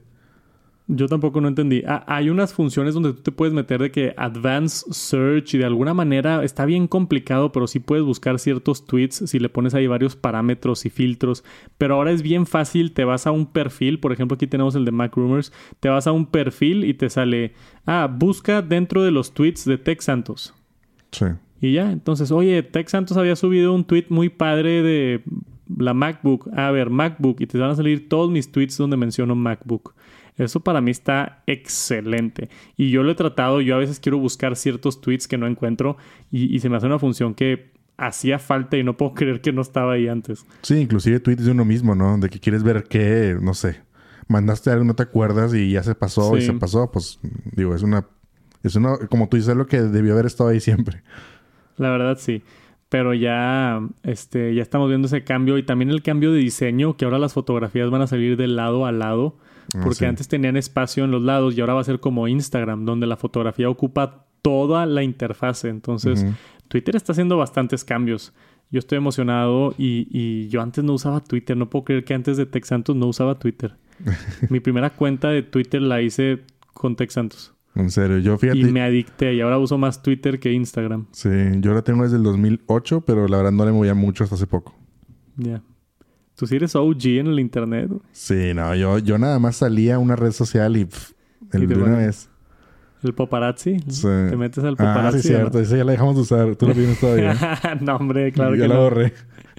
Yo 0.89 1.08
tampoco 1.08 1.41
no 1.41 1.50
entendí. 1.50 1.84
Ah, 1.86 2.06
hay 2.08 2.30
unas 2.30 2.54
funciones 2.54 2.93
donde 2.93 3.12
tú 3.12 3.21
te 3.21 3.34
puedes 3.34 3.54
meter 3.54 3.82
de 3.82 3.91
que 3.91 4.13
Advanced 4.15 4.93
Search 4.93 5.54
y 5.54 5.58
de 5.58 5.65
alguna 5.65 5.93
manera 5.93 6.43
está 6.45 6.65
bien 6.65 6.88
complicado, 6.88 7.52
pero 7.52 7.67
sí 7.67 7.80
puedes 7.80 8.06
buscar 8.06 8.39
ciertos 8.39 8.86
tweets 8.86 9.23
si 9.26 9.38
le 9.39 9.50
pones 9.50 9.73
ahí 9.73 9.86
varios 9.86 10.15
parámetros 10.15 10.86
y 10.86 10.89
filtros. 10.89 11.43
Pero 11.78 11.95
ahora 11.95 12.12
es 12.12 12.21
bien 12.21 12.45
fácil, 12.45 12.93
te 12.93 13.04
vas 13.04 13.28
a 13.28 13.32
un 13.32 13.47
perfil, 13.47 14.00
por 14.00 14.13
ejemplo 14.13 14.36
aquí 14.36 14.47
tenemos 14.47 14.76
el 14.76 14.86
de 14.86 14.91
Mac 14.91 15.13
Rumors, 15.13 15.52
te 15.82 15.89
vas 15.89 16.08
a 16.08 16.13
un 16.13 16.26
perfil 16.26 16.86
y 16.86 16.93
te 16.93 17.10
sale, 17.10 17.54
ah, 17.86 18.08
busca 18.10 18.62
dentro 18.62 19.04
de 19.04 19.12
los 19.12 19.34
tweets 19.34 19.65
de 19.65 19.78
Tech 19.78 20.00
Santos. 20.00 20.54
Sí. 21.12 21.26
Y 21.60 21.73
ya, 21.73 21.91
entonces, 21.91 22.32
oye, 22.32 22.62
Tech 22.63 22.88
Santos 22.88 23.17
había 23.17 23.36
subido 23.36 23.73
un 23.73 23.84
tweet 23.84 24.06
muy 24.10 24.30
padre 24.30 24.84
de 24.84 25.23
la 25.76 25.93
MacBook. 25.93 26.50
A 26.56 26.71
ver, 26.71 26.89
MacBook. 26.89 27.41
Y 27.41 27.47
te 27.47 27.58
van 27.58 27.71
a 27.71 27.76
salir 27.76 28.08
todos 28.10 28.30
mis 28.30 28.52
tweets 28.52 28.78
donde 28.78 28.97
menciono 28.97 29.36
MacBook. 29.36 29.95
Eso 30.38 30.60
para 30.60 30.82
mí 30.82 30.91
está 30.91 31.43
excelente. 31.47 32.50
Y 32.76 32.91
yo 32.91 33.04
lo 33.04 33.12
he 33.12 33.15
tratado, 33.15 33.62
yo 33.62 33.76
a 33.76 33.80
veces 33.80 34.00
quiero 34.00 34.19
buscar 34.19 34.56
ciertos 34.56 35.02
tweets 35.02 35.28
que 35.28 35.38
no 35.38 35.47
encuentro 35.47 35.97
y, 36.32 36.60
se 36.60 36.69
me 36.69 36.78
hace 36.78 36.86
una 36.86 37.00
función 37.00 37.34
que 37.34 37.71
hacía 37.97 38.38
falta 38.38 38.78
y 38.78 38.84
no 38.84 38.95
puedo 38.95 39.13
creer 39.15 39.41
que 39.41 39.52
no 39.52 39.62
estaba 39.62 39.93
ahí 39.93 40.08
antes. 40.08 40.45
Sí, 40.62 40.76
inclusive 40.76 41.19
tweets 41.19 41.45
de 41.45 41.52
uno 41.52 41.65
mismo, 41.65 41.95
¿no? 41.95 42.17
De 42.17 42.30
que 42.30 42.39
quieres 42.39 42.63
ver 42.63 42.84
qué, 42.84 43.36
no 43.41 43.54
sé, 43.54 43.82
mandaste 44.28 44.69
algo, 44.69 44.84
no 44.84 44.95
te 44.95 45.04
acuerdas 45.04 45.54
y 45.54 45.71
ya 45.71 45.82
se 45.84 45.95
pasó 45.95 46.38
y 46.38 46.41
se 46.41 46.54
pasó, 46.54 46.91
pues 46.91 47.19
digo, 47.54 47.73
es 47.73 47.82
una, 47.82 48.06
es 48.63 48.76
una, 48.76 48.97
como 49.10 49.30
tú 49.30 49.38
dices, 49.38 49.56
lo 49.56 49.65
que 49.65 49.82
debió 49.82 50.13
haber 50.13 50.28
estado 50.28 50.50
ahí 50.50 50.60
siempre. 50.60 51.02
La 51.78 51.89
verdad 51.89 52.17
sí. 52.19 52.43
Pero 52.89 53.13
ya, 53.13 53.82
este, 54.04 54.56
ya 54.56 54.62
estamos 54.62 54.88
viendo 54.88 55.08
ese 55.08 55.23
cambio 55.23 55.58
y 55.58 55.63
también 55.63 55.89
el 55.89 56.04
cambio 56.04 56.32
de 56.32 56.39
diseño, 56.39 56.95
que 56.95 57.04
ahora 57.04 57.19
las 57.19 57.34
fotografías 57.34 57.89
van 57.89 58.02
a 58.02 58.08
salir 58.08 58.38
de 58.38 58.47
lado 58.47 58.86
a 58.86 58.93
lado, 58.93 59.38
ah, 59.75 59.82
porque 59.84 60.06
antes 60.06 60.27
tenían 60.27 60.58
espacio 60.58 61.03
en 61.03 61.12
los 61.12 61.21
lados 61.21 61.58
y 61.58 61.62
ahora 61.62 61.73
va 61.73 61.82
a 61.82 61.84
ser 61.84 61.99
como 61.99 62.27
Instagram, 62.27 62.86
donde 62.86 63.08
la 63.08 63.17
fotografía 63.17 63.69
ocupa 63.69 64.25
toda 64.41 64.86
la 64.86 65.03
interfase. 65.03 65.69
Entonces, 65.69 66.25
Twitter 66.67 66.95
está 66.95 67.12
haciendo 67.12 67.38
bastantes 67.38 67.84
cambios. 67.84 68.34
Yo 68.69 68.80
estoy 68.80 68.97
emocionado 68.97 69.73
y, 69.77 70.08
y, 70.12 70.49
yo 70.49 70.62
antes 70.62 70.84
no 70.84 70.93
usaba 70.93 71.21
Twitter. 71.21 71.56
No 71.56 71.69
puedo 71.69 71.86
creer 71.86 72.03
que 72.03 72.13
antes 72.13 72.36
de 72.36 72.45
Tex 72.45 72.67
Santos 72.67 72.95
no 72.95 73.08
usaba 73.08 73.39
Twitter. 73.39 73.75
Mi 74.49 74.60
primera 74.60 74.89
cuenta 74.89 75.30
de 75.30 75.41
Twitter 75.43 75.82
la 75.82 76.01
hice 76.01 76.43
con 76.73 76.95
Tex 76.95 77.13
Santos. 77.13 77.53
En 77.75 77.91
serio, 77.91 78.17
yo 78.17 78.38
fíjate. 78.38 78.60
Y 78.60 78.63
me 78.65 78.82
adicté 78.82 79.36
y 79.36 79.41
ahora 79.41 79.60
uso 79.60 79.77
más 79.77 80.01
Twitter 80.01 80.39
que 80.39 80.51
Instagram. 80.51 81.06
Sí, 81.12 81.30
yo 81.60 81.71
ahora 81.71 81.84
tengo 81.84 82.03
desde 82.03 82.17
el 82.17 82.23
2008, 82.23 83.01
pero 83.01 83.27
la 83.27 83.38
verdad 83.38 83.51
no 83.51 83.65
le 83.65 83.71
movía 83.71 83.93
mucho 83.93 84.23
hasta 84.23 84.36
hace 84.36 84.47
poco. 84.47 84.75
Ya. 85.38 85.62
¿Tú 86.38 86.45
sí 86.45 86.56
eres 86.56 86.76
OG 86.76 87.04
en 87.17 87.28
el 87.28 87.39
internet? 87.39 87.89
Sí, 88.12 88.54
no, 88.54 88.76
yo, 88.76 89.00
yo 89.00 89.17
nada 89.17 89.39
más 89.39 89.56
salía 89.56 89.95
a 89.95 90.00
una 90.00 90.15
red 90.15 90.32
social 90.32 90.78
y 90.78 90.88
el 91.52 91.67
de 91.67 91.76
una 91.76 91.97
vez. 91.97 92.30
¿El 93.02 93.15
paparazzi? 93.15 93.80
Sí. 93.88 94.08
Te 94.08 94.38
metes 94.38 94.63
al 94.63 94.78
paparazzi. 94.78 95.17
Ah, 95.17 95.21
sí, 95.21 95.28
cierto. 95.30 95.60
Ese 95.60 95.80
ya 95.80 95.84
la 95.84 95.93
dejamos 95.93 96.15
de 96.15 96.21
usar. 96.21 96.56
Tú 96.56 96.67
lo 96.67 96.73
tienes 96.73 97.00
todavía. 97.00 97.36
no, 97.82 97.95
hombre, 97.95 98.32
claro 98.32 98.56
ya 98.56 98.63
que 98.63 98.67
la 98.67 98.78
borré. 98.78 99.13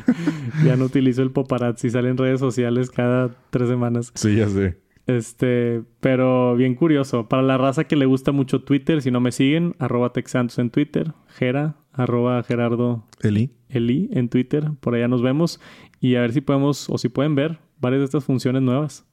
ya 0.65 0.77
no 0.77 0.85
utilizo 0.85 1.21
el 1.23 1.33
paparazzi. 1.33 1.91
Sale 1.91 2.11
en 2.11 2.17
redes 2.17 2.39
sociales 2.39 2.91
cada 2.91 3.31
tres 3.51 3.69
semanas. 3.69 4.13
Sí, 4.15 4.37
ya 4.37 4.49
sé. 4.49 4.79
Este, 5.09 5.83
pero 5.99 6.55
bien 6.55 6.77
curioso. 6.77 7.29
Para 7.29 7.43
la 7.43 7.59
raza 7.59 7.85
que 7.85 7.97
le 7.97 8.07
gusta 8.07 8.31
mucho 8.31 8.63
Twitter, 8.63 9.03
si 9.03 9.11
no 9.11 9.19
me 9.19 9.33
siguen, 9.33 9.75
arroba 9.81 10.13
Texantos 10.13 10.61
en 10.61 10.71
Twitter, 10.71 11.13
Gera, 11.27 11.75
arroba 11.99 12.43
Gerardo 12.43 13.05
Eli. 13.21 13.51
Eli 13.69 14.09
en 14.13 14.29
Twitter. 14.29 14.71
Por 14.81 14.95
allá 14.95 15.09
nos 15.09 15.23
vemos 15.23 15.61
y 16.01 16.15
a 16.15 16.21
ver 16.21 16.33
si 16.33 16.41
podemos 16.41 16.89
o 16.89 16.99
si 16.99 17.09
pueden 17.09 17.35
ver 17.35 17.59
varias 17.81 18.01
de 18.01 18.05
estas 18.07 18.25
funciones 18.25 18.63
nuevas. 18.63 19.05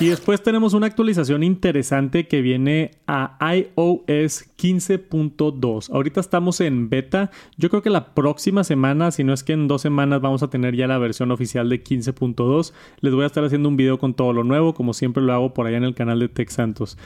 Y 0.00 0.08
después 0.08 0.42
tenemos 0.42 0.74
una 0.74 0.88
actualización 0.88 1.44
interesante 1.44 2.26
que 2.26 2.42
viene 2.42 2.90
a 3.06 3.38
iOS 3.54 4.50
15.2. 4.56 5.90
Ahorita 5.92 6.18
estamos 6.18 6.60
en 6.60 6.88
beta. 6.88 7.30
Yo 7.56 7.70
creo 7.70 7.80
que 7.80 7.90
la 7.90 8.12
próxima 8.12 8.64
semana, 8.64 9.12
si 9.12 9.22
no 9.22 9.32
es 9.32 9.44
que 9.44 9.52
en 9.52 9.68
dos 9.68 9.82
semanas, 9.82 10.20
vamos 10.20 10.42
a 10.42 10.50
tener 10.50 10.74
ya 10.74 10.88
la 10.88 10.98
versión 10.98 11.30
oficial 11.30 11.68
de 11.68 11.84
15.2. 11.84 12.72
Les 13.00 13.14
voy 13.14 13.22
a 13.22 13.26
estar 13.26 13.44
haciendo 13.44 13.68
un 13.68 13.76
video 13.76 13.98
con 13.98 14.14
todo 14.14 14.32
lo 14.32 14.42
nuevo, 14.42 14.74
como 14.74 14.94
siempre 14.94 15.22
lo 15.22 15.32
hago 15.32 15.54
por 15.54 15.68
allá 15.68 15.76
en 15.76 15.84
el 15.84 15.94
canal 15.94 16.18
de 16.18 16.28
Tech 16.28 16.50
Santos. 16.50 16.98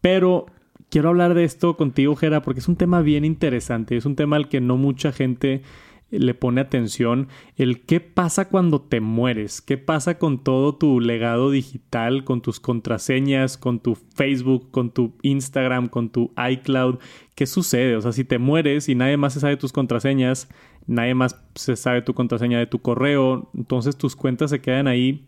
Pero 0.00 0.46
quiero 0.90 1.08
hablar 1.10 1.34
de 1.34 1.44
esto 1.44 1.76
contigo, 1.76 2.16
Jera, 2.16 2.42
porque 2.42 2.60
es 2.60 2.68
un 2.68 2.76
tema 2.76 3.02
bien 3.02 3.24
interesante. 3.24 3.96
Es 3.96 4.06
un 4.06 4.16
tema 4.16 4.36
al 4.36 4.48
que 4.48 4.60
no 4.60 4.76
mucha 4.76 5.12
gente 5.12 5.62
le 6.10 6.34
pone 6.34 6.60
atención 6.60 7.28
el 7.56 7.82
qué 7.82 8.00
pasa 8.00 8.48
cuando 8.48 8.80
te 8.80 9.00
mueres, 9.00 9.60
qué 9.60 9.76
pasa 9.76 10.18
con 10.18 10.42
todo 10.42 10.76
tu 10.76 11.00
legado 11.00 11.50
digital, 11.50 12.24
con 12.24 12.42
tus 12.42 12.60
contraseñas, 12.60 13.58
con 13.58 13.80
tu 13.80 13.96
Facebook, 13.96 14.70
con 14.70 14.90
tu 14.90 15.14
Instagram, 15.22 15.88
con 15.88 16.10
tu 16.10 16.32
iCloud, 16.50 16.98
qué 17.34 17.46
sucede, 17.46 17.96
o 17.96 18.00
sea, 18.00 18.12
si 18.12 18.24
te 18.24 18.38
mueres 18.38 18.88
y 18.88 18.94
nadie 18.94 19.16
más 19.16 19.32
se 19.32 19.40
sabe 19.40 19.56
tus 19.56 19.72
contraseñas, 19.72 20.48
nadie 20.86 21.14
más 21.14 21.42
se 21.56 21.74
sabe 21.74 22.02
tu 22.02 22.14
contraseña 22.14 22.58
de 22.58 22.66
tu 22.66 22.78
correo, 22.78 23.50
entonces 23.54 23.96
tus 23.96 24.14
cuentas 24.14 24.50
se 24.50 24.60
quedan 24.60 24.86
ahí 24.86 25.26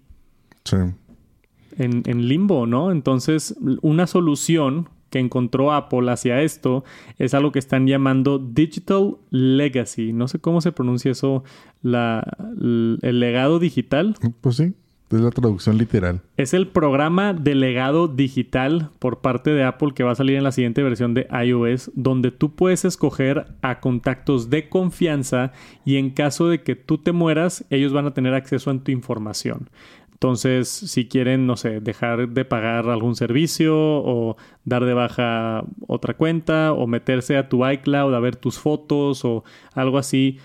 en, 1.76 2.02
en 2.06 2.28
limbo, 2.28 2.66
¿no? 2.66 2.92
Entonces, 2.92 3.56
una 3.82 4.06
solución 4.06 4.88
que 5.10 5.18
encontró 5.18 5.72
Apple 5.72 6.10
hacia 6.10 6.42
esto 6.42 6.84
es 7.18 7.34
algo 7.34 7.52
que 7.52 7.58
están 7.58 7.86
llamando 7.86 8.38
Digital 8.38 9.16
Legacy. 9.30 10.12
No 10.12 10.28
sé 10.28 10.38
cómo 10.38 10.60
se 10.60 10.72
pronuncia 10.72 11.10
eso, 11.10 11.44
la, 11.82 12.24
el 12.60 13.20
legado 13.20 13.58
digital. 13.58 14.16
Pues 14.40 14.56
sí, 14.56 14.74
es 15.10 15.20
la 15.20 15.30
traducción 15.30 15.78
literal. 15.78 16.20
Es 16.36 16.52
el 16.52 16.68
programa 16.68 17.32
de 17.32 17.54
legado 17.54 18.08
digital 18.08 18.90
por 18.98 19.20
parte 19.20 19.50
de 19.50 19.64
Apple 19.64 19.92
que 19.94 20.04
va 20.04 20.12
a 20.12 20.16
salir 20.16 20.36
en 20.36 20.44
la 20.44 20.52
siguiente 20.52 20.82
versión 20.82 21.14
de 21.14 21.26
iOS, 21.44 21.90
donde 21.94 22.30
tú 22.30 22.54
puedes 22.54 22.84
escoger 22.84 23.46
a 23.62 23.80
contactos 23.80 24.50
de 24.50 24.68
confianza 24.68 25.52
y 25.84 25.96
en 25.96 26.10
caso 26.10 26.48
de 26.48 26.62
que 26.62 26.76
tú 26.76 26.98
te 26.98 27.12
mueras, 27.12 27.64
ellos 27.70 27.92
van 27.92 28.06
a 28.06 28.12
tener 28.12 28.34
acceso 28.34 28.70
a 28.70 28.78
tu 28.78 28.90
información. 28.90 29.70
Entonces, 30.18 30.68
si 30.68 31.06
quieren, 31.06 31.46
no 31.46 31.56
sé, 31.56 31.78
dejar 31.78 32.28
de 32.28 32.44
pagar 32.44 32.88
algún 32.88 33.14
servicio 33.14 33.76
o 33.76 34.36
dar 34.64 34.84
de 34.84 34.92
baja 34.92 35.62
otra 35.86 36.14
cuenta 36.14 36.72
o 36.72 36.88
meterse 36.88 37.36
a 37.36 37.48
tu 37.48 37.64
iCloud 37.64 38.12
a 38.12 38.18
ver 38.18 38.34
tus 38.34 38.58
fotos 38.58 39.24
o 39.24 39.44
algo 39.74 39.96
así, 39.96 40.38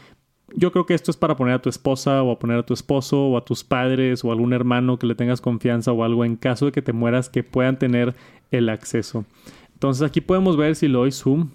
yo 0.55 0.71
creo 0.71 0.85
que 0.85 0.93
esto 0.93 1.09
es 1.09 1.17
para 1.17 1.35
poner 1.35 1.55
a 1.55 1.61
tu 1.63 1.69
esposa 1.69 2.21
o 2.21 2.31
a 2.31 2.37
poner 2.37 2.59
a 2.59 2.65
tu 2.67 2.75
esposo 2.75 3.25
o 3.25 3.35
a 3.35 3.45
tus 3.45 3.63
padres 3.63 4.23
o 4.23 4.31
algún 4.31 4.53
hermano 4.53 4.99
que 4.99 5.07
le 5.07 5.15
tengas 5.15 5.41
confianza 5.41 5.91
o 5.91 6.03
algo 6.03 6.23
en 6.23 6.35
caso 6.35 6.67
de 6.67 6.71
que 6.71 6.83
te 6.83 6.93
mueras 6.93 7.29
que 7.29 7.41
puedan 7.43 7.79
tener 7.79 8.13
el 8.51 8.69
acceso. 8.69 9.25
Entonces 9.73 10.03
aquí 10.07 10.21
podemos 10.21 10.55
ver 10.55 10.75
si 10.75 10.87
lo 10.87 10.99
doy 10.99 11.11
zoom 11.11 11.49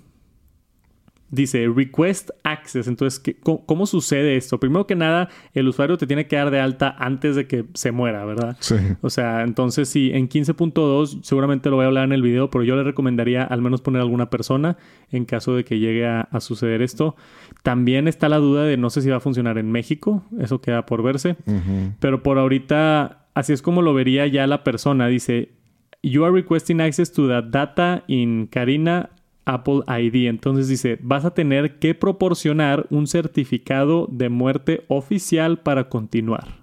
Dice 1.30 1.68
Request 1.74 2.30
Access. 2.42 2.88
Entonces, 2.88 3.22
cómo, 3.42 3.86
sucede 3.86 4.36
esto? 4.36 4.58
Primero 4.58 4.86
que 4.86 4.96
nada, 4.96 5.28
el 5.52 5.68
usuario 5.68 5.98
te 5.98 6.06
tiene 6.06 6.26
que 6.26 6.36
dar 6.36 6.50
de 6.50 6.58
alta 6.58 6.94
antes 6.98 7.36
de 7.36 7.46
que 7.46 7.66
se 7.74 7.92
muera, 7.92 8.24
¿verdad? 8.24 8.56
Sí. 8.60 8.76
O 9.02 9.10
sea, 9.10 9.42
entonces 9.42 9.88
sí, 9.88 10.10
en 10.14 10.28
15.2 10.28 11.22
seguramente 11.22 11.68
lo 11.68 11.76
voy 11.76 11.84
a 11.84 11.88
hablar 11.88 12.04
en 12.04 12.12
el 12.12 12.22
video, 12.22 12.50
pero 12.50 12.64
yo 12.64 12.76
le 12.76 12.82
recomendaría 12.82 13.44
al 13.44 13.60
menos 13.60 13.82
poner 13.82 14.00
alguna 14.00 14.30
persona 14.30 14.78
en 15.10 15.26
caso 15.26 15.54
de 15.54 15.64
que 15.64 15.78
llegue 15.78 16.06
a, 16.06 16.28
suceder 16.40 16.82
esto. 16.82 17.16
También 17.62 18.08
está 18.08 18.28
la 18.28 18.38
duda 18.38 18.64
de 18.64 18.76
no 18.76 18.90
sé 18.90 19.02
si 19.02 19.10
va 19.10 19.16
a 19.16 19.20
funcionar 19.20 19.58
en 19.58 19.70
México, 19.70 20.24
eso 20.38 20.60
queda 20.60 20.86
por 20.86 21.02
verse. 21.02 21.36
Pero 22.00 22.22
por 22.22 22.38
ahorita, 22.38 23.26
así 23.34 23.52
es 23.52 23.60
como 23.60 23.82
lo 23.82 23.92
vería 23.92 24.26
ya 24.26 24.46
la 24.46 24.64
persona. 24.64 25.08
Dice, 25.08 25.50
You 26.02 26.24
are 26.24 26.32
requesting 26.32 26.80
access 26.80 27.12
to 27.12 27.26
the 27.26 27.42
data 27.50 28.04
in 28.06 28.46
Karina 28.46 29.10
Apple 29.48 29.80
ID. 29.88 30.28
Entonces 30.28 30.68
dice, 30.68 30.98
vas 31.02 31.24
a 31.24 31.32
tener 31.32 31.78
que 31.78 31.94
proporcionar 31.94 32.86
un 32.90 33.06
certificado 33.06 34.06
de 34.10 34.28
muerte 34.28 34.84
oficial 34.88 35.58
para 35.60 35.88
continuar. 35.88 36.58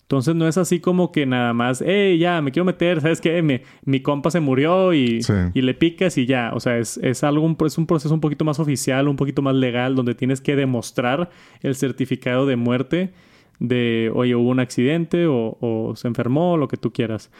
Entonces 0.00 0.36
no 0.36 0.46
es 0.46 0.56
así 0.56 0.78
como 0.78 1.10
que 1.10 1.26
nada 1.26 1.52
más, 1.52 1.82
hey, 1.84 2.16
ya, 2.16 2.40
me 2.40 2.52
quiero 2.52 2.64
meter, 2.64 3.00
¿sabes 3.00 3.20
qué? 3.20 3.42
Mi, 3.42 3.60
mi 3.84 4.00
compa 4.00 4.30
se 4.30 4.38
murió 4.38 4.94
y, 4.94 5.20
y, 5.52 5.62
le 5.62 5.74
picas 5.74 6.16
y 6.16 6.26
ya. 6.26 6.52
O 6.54 6.60
sea, 6.60 6.78
es, 6.78 6.96
es 6.98 7.24
algo, 7.24 7.54
es 7.66 7.76
un 7.76 7.86
proceso 7.86 8.14
un 8.14 8.20
poquito 8.20 8.44
más 8.44 8.60
oficial, 8.60 9.08
un 9.08 9.16
poquito 9.16 9.42
más 9.42 9.56
legal, 9.56 9.96
donde 9.96 10.14
tienes 10.14 10.40
que 10.40 10.54
demostrar 10.54 11.30
el 11.60 11.74
certificado 11.74 12.46
de 12.46 12.54
muerte 12.54 13.12
de, 13.58 14.12
oye, 14.14 14.36
hubo 14.36 14.48
un 14.48 14.60
accidente 14.60 15.26
o, 15.26 15.58
o 15.60 15.96
se 15.96 16.06
enfermó, 16.06 16.56
lo 16.56 16.68
que 16.68 16.76
tú 16.76 16.92
quieras. 16.92 17.30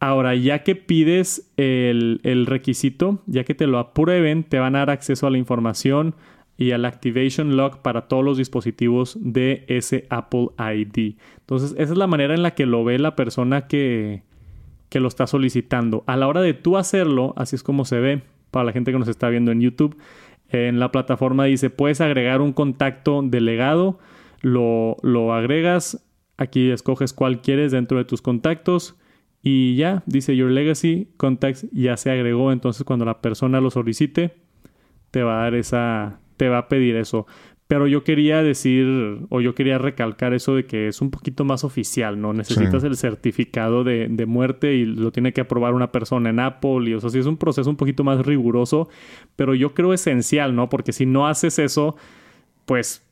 Ahora, 0.00 0.36
ya 0.36 0.62
que 0.62 0.76
pides 0.76 1.50
el, 1.56 2.46
requisito, 2.46 3.20
ya 3.26 3.42
que 3.42 3.54
te 3.54 3.66
lo 3.66 3.78
aprueben, 3.78 4.44
te 4.44 4.60
van 4.60 4.76
a 4.76 4.80
dar 4.80 4.90
acceso 4.90 5.26
a 5.26 5.30
la 5.30 5.38
información 5.38 6.14
y 6.56 6.70
al 6.70 6.84
Activation 6.84 7.56
Log 7.56 7.82
para 7.82 8.02
todos 8.02 8.24
los 8.24 8.38
dispositivos 8.38 9.18
de 9.20 9.64
ese 9.66 10.06
Apple 10.08 10.50
ID. 10.58 11.16
Entonces, 11.40 11.72
esa 11.78 11.92
es 11.92 11.98
la 11.98 12.06
manera 12.06 12.34
en 12.34 12.42
la 12.42 12.52
que 12.52 12.66
lo 12.66 12.84
ve 12.84 12.98
la 12.98 13.16
persona 13.16 13.66
que, 13.66 14.22
lo 14.92 15.08
está 15.08 15.26
solicitando. 15.26 16.04
A 16.06 16.16
la 16.16 16.28
hora 16.28 16.42
de 16.42 16.54
tú 16.54 16.76
hacerlo, 16.76 17.34
así 17.36 17.56
es 17.56 17.64
como 17.64 17.84
se 17.84 17.98
ve 17.98 18.22
para 18.52 18.66
la 18.66 18.72
gente 18.72 18.92
que 18.92 18.98
nos 18.98 19.08
está 19.08 19.28
viendo 19.28 19.50
en 19.50 19.60
YouTube. 19.60 19.96
En 20.50 20.78
la 20.78 20.92
plataforma 20.92 21.44
dice, 21.44 21.70
puedes 21.70 22.00
agregar 22.00 22.40
un 22.40 22.52
contacto 22.52 23.20
delegado, 23.22 23.98
lo 24.42 25.34
agregas, 25.34 26.04
aquí 26.36 26.70
escoges 26.70 27.12
cuál 27.12 27.40
quieres 27.40 27.72
dentro 27.72 27.98
de 27.98 28.04
tus 28.04 28.22
contactos 28.22 28.96
y 29.42 29.76
ya, 29.76 30.02
dice 30.06 30.36
Your 30.36 30.50
Legacy 30.50 31.08
Contacts 31.16 31.66
ya 31.72 31.96
se 31.96 32.10
agregó. 32.10 32.52
Entonces, 32.52 32.84
cuando 32.84 33.04
la 33.04 33.20
persona 33.20 33.60
lo 33.60 33.70
solicite, 33.70 34.36
te 35.10 35.22
va 35.22 35.40
a 35.40 35.42
dar 35.44 35.54
esa. 35.54 36.20
te 36.36 36.48
va 36.48 36.58
a 36.58 36.68
pedir 36.68 36.96
eso. 36.96 37.26
Pero 37.68 37.86
yo 37.86 38.02
quería 38.02 38.42
decir, 38.42 39.26
o 39.28 39.42
yo 39.42 39.54
quería 39.54 39.76
recalcar 39.76 40.32
eso 40.32 40.54
de 40.54 40.64
que 40.64 40.88
es 40.88 41.02
un 41.02 41.10
poquito 41.10 41.44
más 41.44 41.64
oficial, 41.64 42.18
¿no? 42.18 42.32
Necesitas 42.32 42.82
el 42.82 42.96
certificado 42.96 43.84
de, 43.84 44.08
de, 44.08 44.24
muerte 44.24 44.74
y 44.74 44.86
lo 44.86 45.12
tiene 45.12 45.34
que 45.34 45.42
aprobar 45.42 45.74
una 45.74 45.92
persona 45.92 46.30
en 46.30 46.40
Apple. 46.40 46.88
Y 46.88 46.94
o 46.94 47.00
sea, 47.00 47.10
sí 47.10 47.18
es 47.18 47.26
un 47.26 47.36
proceso 47.36 47.68
un 47.68 47.76
poquito 47.76 48.04
más 48.04 48.24
riguroso, 48.24 48.88
pero 49.36 49.54
yo 49.54 49.74
creo 49.74 49.92
esencial, 49.92 50.56
¿no? 50.56 50.70
Porque 50.70 50.94
si 50.94 51.04
no 51.04 51.28
haces 51.28 51.58
eso, 51.58 51.96
pues 52.64 53.07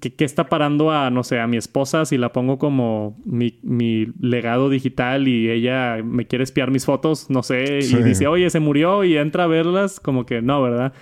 ¿Qué, 0.00 0.24
está 0.24 0.48
parando 0.48 0.90
a, 0.90 1.10
no 1.10 1.24
sé, 1.24 1.40
a 1.40 1.46
mi 1.46 1.56
esposa 1.56 2.04
si 2.04 2.18
la 2.18 2.32
pongo 2.32 2.58
como 2.58 3.16
mi, 3.24 3.58
mi, 3.62 4.06
legado 4.20 4.70
digital 4.70 5.28
y 5.28 5.50
ella 5.50 6.02
me 6.02 6.26
quiere 6.26 6.44
espiar 6.44 6.70
mis 6.70 6.84
fotos, 6.84 7.30
no 7.30 7.42
sé, 7.42 7.78
y 7.80 8.02
dice, 8.02 8.26
oye, 8.26 8.48
se 8.50 8.60
murió 8.60 9.04
y 9.04 9.16
entra 9.16 9.44
a 9.44 9.46
verlas? 9.46 10.00
Como 10.00 10.26
que 10.26 10.42
no, 10.42 10.62
¿verdad? 10.62 10.92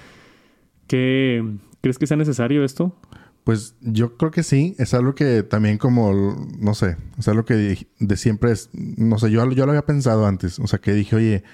Qué, 0.87 1.43
¿Crees 1.81 1.99
que 1.99 2.07
sea 2.09 2.17
necesario 2.17 2.65
esto? 2.65 2.97
Pues 3.45 3.77
yo 3.81 4.17
creo 4.17 4.33
que 4.33 4.43
sí. 4.43 4.75
Es 4.77 4.93
algo 4.93 5.15
que 5.15 5.45
también 5.45 5.79
como, 5.79 6.13
no 6.59 6.75
sé, 6.75 6.97
es 7.17 7.29
algo 7.29 7.45
que 7.45 7.55
de, 8.01 8.17
siempre 8.17 8.51
es, 8.51 8.71
no 8.73 9.19
sé, 9.19 9.31
yo, 9.31 9.49
yo 9.53 9.67
lo 9.67 9.71
había 9.71 9.87
pensado 9.87 10.27
antes. 10.27 10.59
O 10.59 10.67
sea, 10.67 10.81
que 10.81 10.93
dije, 10.93 11.15
oye, 11.15 11.45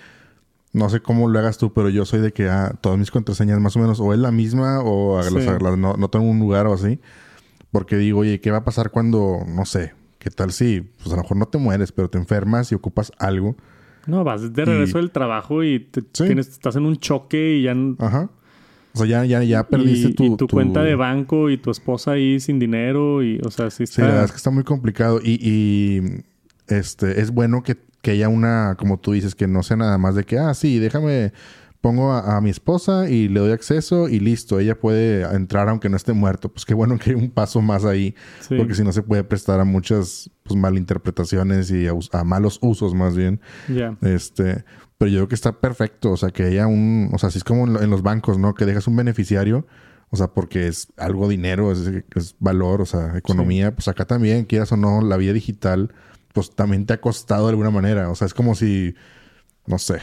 no 0.72 0.88
sé 0.88 1.00
cómo 1.00 1.28
lo 1.28 1.38
hagas 1.38 1.58
tú, 1.58 1.72
pero 1.72 1.88
yo 1.90 2.04
soy 2.04 2.20
de 2.20 2.32
que 2.32 2.48
ah, 2.48 2.74
todas 2.80 2.98
mis 2.98 3.10
contraseñas 3.10 3.60
más 3.60 3.76
o 3.76 3.78
menos 3.78 4.00
o 4.00 4.12
es 4.12 4.18
la 4.18 4.30
misma 4.30 4.80
o 4.80 5.20
no, 5.76 5.94
no 5.94 6.08
tengo 6.08 6.24
un 6.24 6.38
lugar 6.38 6.66
o 6.66 6.72
así. 6.72 6.98
Porque 7.70 7.96
digo, 7.96 8.20
oye, 8.20 8.40
¿qué 8.40 8.50
va 8.50 8.58
a 8.58 8.64
pasar 8.64 8.90
cuando, 8.90 9.38
no 9.46 9.64
sé, 9.64 9.94
qué 10.18 10.30
tal 10.30 10.52
si, 10.52 10.82
pues 10.82 11.08
a 11.12 11.16
lo 11.16 11.22
mejor 11.22 11.36
no 11.38 11.46
te 11.46 11.58
mueres, 11.58 11.90
pero 11.90 12.10
te 12.10 12.18
enfermas 12.18 12.70
y 12.70 12.74
ocupas 12.74 13.12
algo? 13.18 13.56
No, 14.06 14.24
vas 14.24 14.52
de 14.52 14.64
regreso 14.64 14.98
del 14.98 15.10
trabajo 15.10 15.62
y 15.62 15.80
tienes, 16.12 16.48
estás 16.48 16.76
en 16.76 16.86
un 16.86 16.96
choque 16.96 17.56
y 17.56 17.62
ya... 17.62 17.74
Ajá. 17.98 18.30
O 18.94 18.98
sea, 18.98 19.06
ya, 19.06 19.24
ya, 19.24 19.42
ya 19.42 19.66
perdiste 19.66 20.12
tu, 20.12 20.24
y 20.24 20.36
tu, 20.36 20.46
cuenta 20.48 20.82
de 20.82 20.94
banco 20.94 21.48
y 21.48 21.56
tu 21.56 21.70
esposa 21.70 22.12
ahí 22.12 22.40
sin 22.40 22.58
dinero 22.58 23.22
y, 23.22 23.40
o 23.42 23.50
sea, 23.50 23.70
sí 23.70 23.84
está... 23.84 23.94
Sí, 23.94 24.02
la 24.02 24.08
verdad 24.08 24.24
es 24.24 24.30
que 24.32 24.36
está 24.36 24.50
muy 24.50 24.64
complicado 24.64 25.18
y, 25.22 25.38
y 25.40 26.24
este, 26.68 27.22
es 27.22 27.30
bueno 27.30 27.62
que, 27.62 27.78
que 28.02 28.12
haya 28.12 28.28
una, 28.28 28.76
como 28.78 28.98
tú 28.98 29.12
dices, 29.12 29.34
que 29.34 29.46
no 29.46 29.62
sea 29.62 29.76
nada 29.76 29.96
más 29.96 30.14
de 30.14 30.24
que, 30.24 30.38
ah, 30.38 30.52
sí, 30.54 30.78
déjame 30.78 31.32
pongo 31.82 32.12
a, 32.12 32.40
mi 32.40 32.48
esposa 32.48 33.10
y 33.10 33.28
le 33.28 33.40
doy 33.40 33.50
acceso 33.50 34.08
y 34.08 34.20
listo, 34.20 34.60
ella 34.60 34.78
puede 34.78 35.22
entrar 35.34 35.68
aunque 35.68 35.88
no 35.88 35.96
esté 35.96 36.12
muerto. 36.12 36.48
Pues 36.48 36.64
qué 36.64 36.74
bueno 36.74 36.96
que 36.96 37.10
hay 37.10 37.16
un 37.16 37.28
paso 37.28 37.60
más 37.60 37.84
ahí, 37.84 38.14
porque 38.48 38.74
si 38.74 38.84
no 38.84 38.92
se 38.92 39.02
puede 39.02 39.24
prestar 39.24 39.60
a 39.60 39.64
muchas 39.64 40.30
pues, 40.44 40.58
malinterpretaciones 40.58 41.70
y 41.72 41.88
a, 41.88 42.24
malos 42.24 42.58
usos 42.62 42.94
más 42.94 43.16
bien. 43.16 43.40
Este, 44.00 44.64
pero 44.96 45.10
yo 45.10 45.18
creo 45.18 45.28
que 45.28 45.34
está 45.34 45.60
perfecto, 45.60 46.12
o 46.12 46.16
sea, 46.16 46.30
que 46.30 46.44
haya 46.44 46.68
un, 46.68 47.10
o 47.12 47.18
sea, 47.18 47.28
así 47.28 47.38
es 47.38 47.44
como 47.44 47.66
en, 47.66 47.90
los 47.90 48.02
bancos, 48.02 48.38
¿no? 48.38 48.54
Que 48.54 48.64
dejas 48.64 48.86
un 48.86 48.94
beneficiario, 48.94 49.66
o 50.10 50.16
sea, 50.16 50.28
porque 50.28 50.68
es 50.68 50.92
algo 50.96 51.28
dinero, 51.28 51.72
es, 51.72 52.36
valor, 52.38 52.80
o 52.80 52.86
sea, 52.86 53.18
economía, 53.18 53.74
pues 53.74 53.88
acá 53.88 54.04
también, 54.04 54.44
quieras 54.44 54.70
o 54.70 54.76
no, 54.76 55.02
la 55.02 55.16
vida 55.16 55.32
digital, 55.32 55.92
pues 56.32 56.54
también 56.54 56.86
te 56.86 56.94
ha 56.94 57.00
costado 57.00 57.46
de 57.46 57.50
alguna 57.50 57.70
manera, 57.70 58.10
o 58.10 58.14
sea, 58.14 58.26
es 58.26 58.34
como 58.34 58.54
si, 58.54 58.94
no 59.66 59.78
sé, 59.78 60.00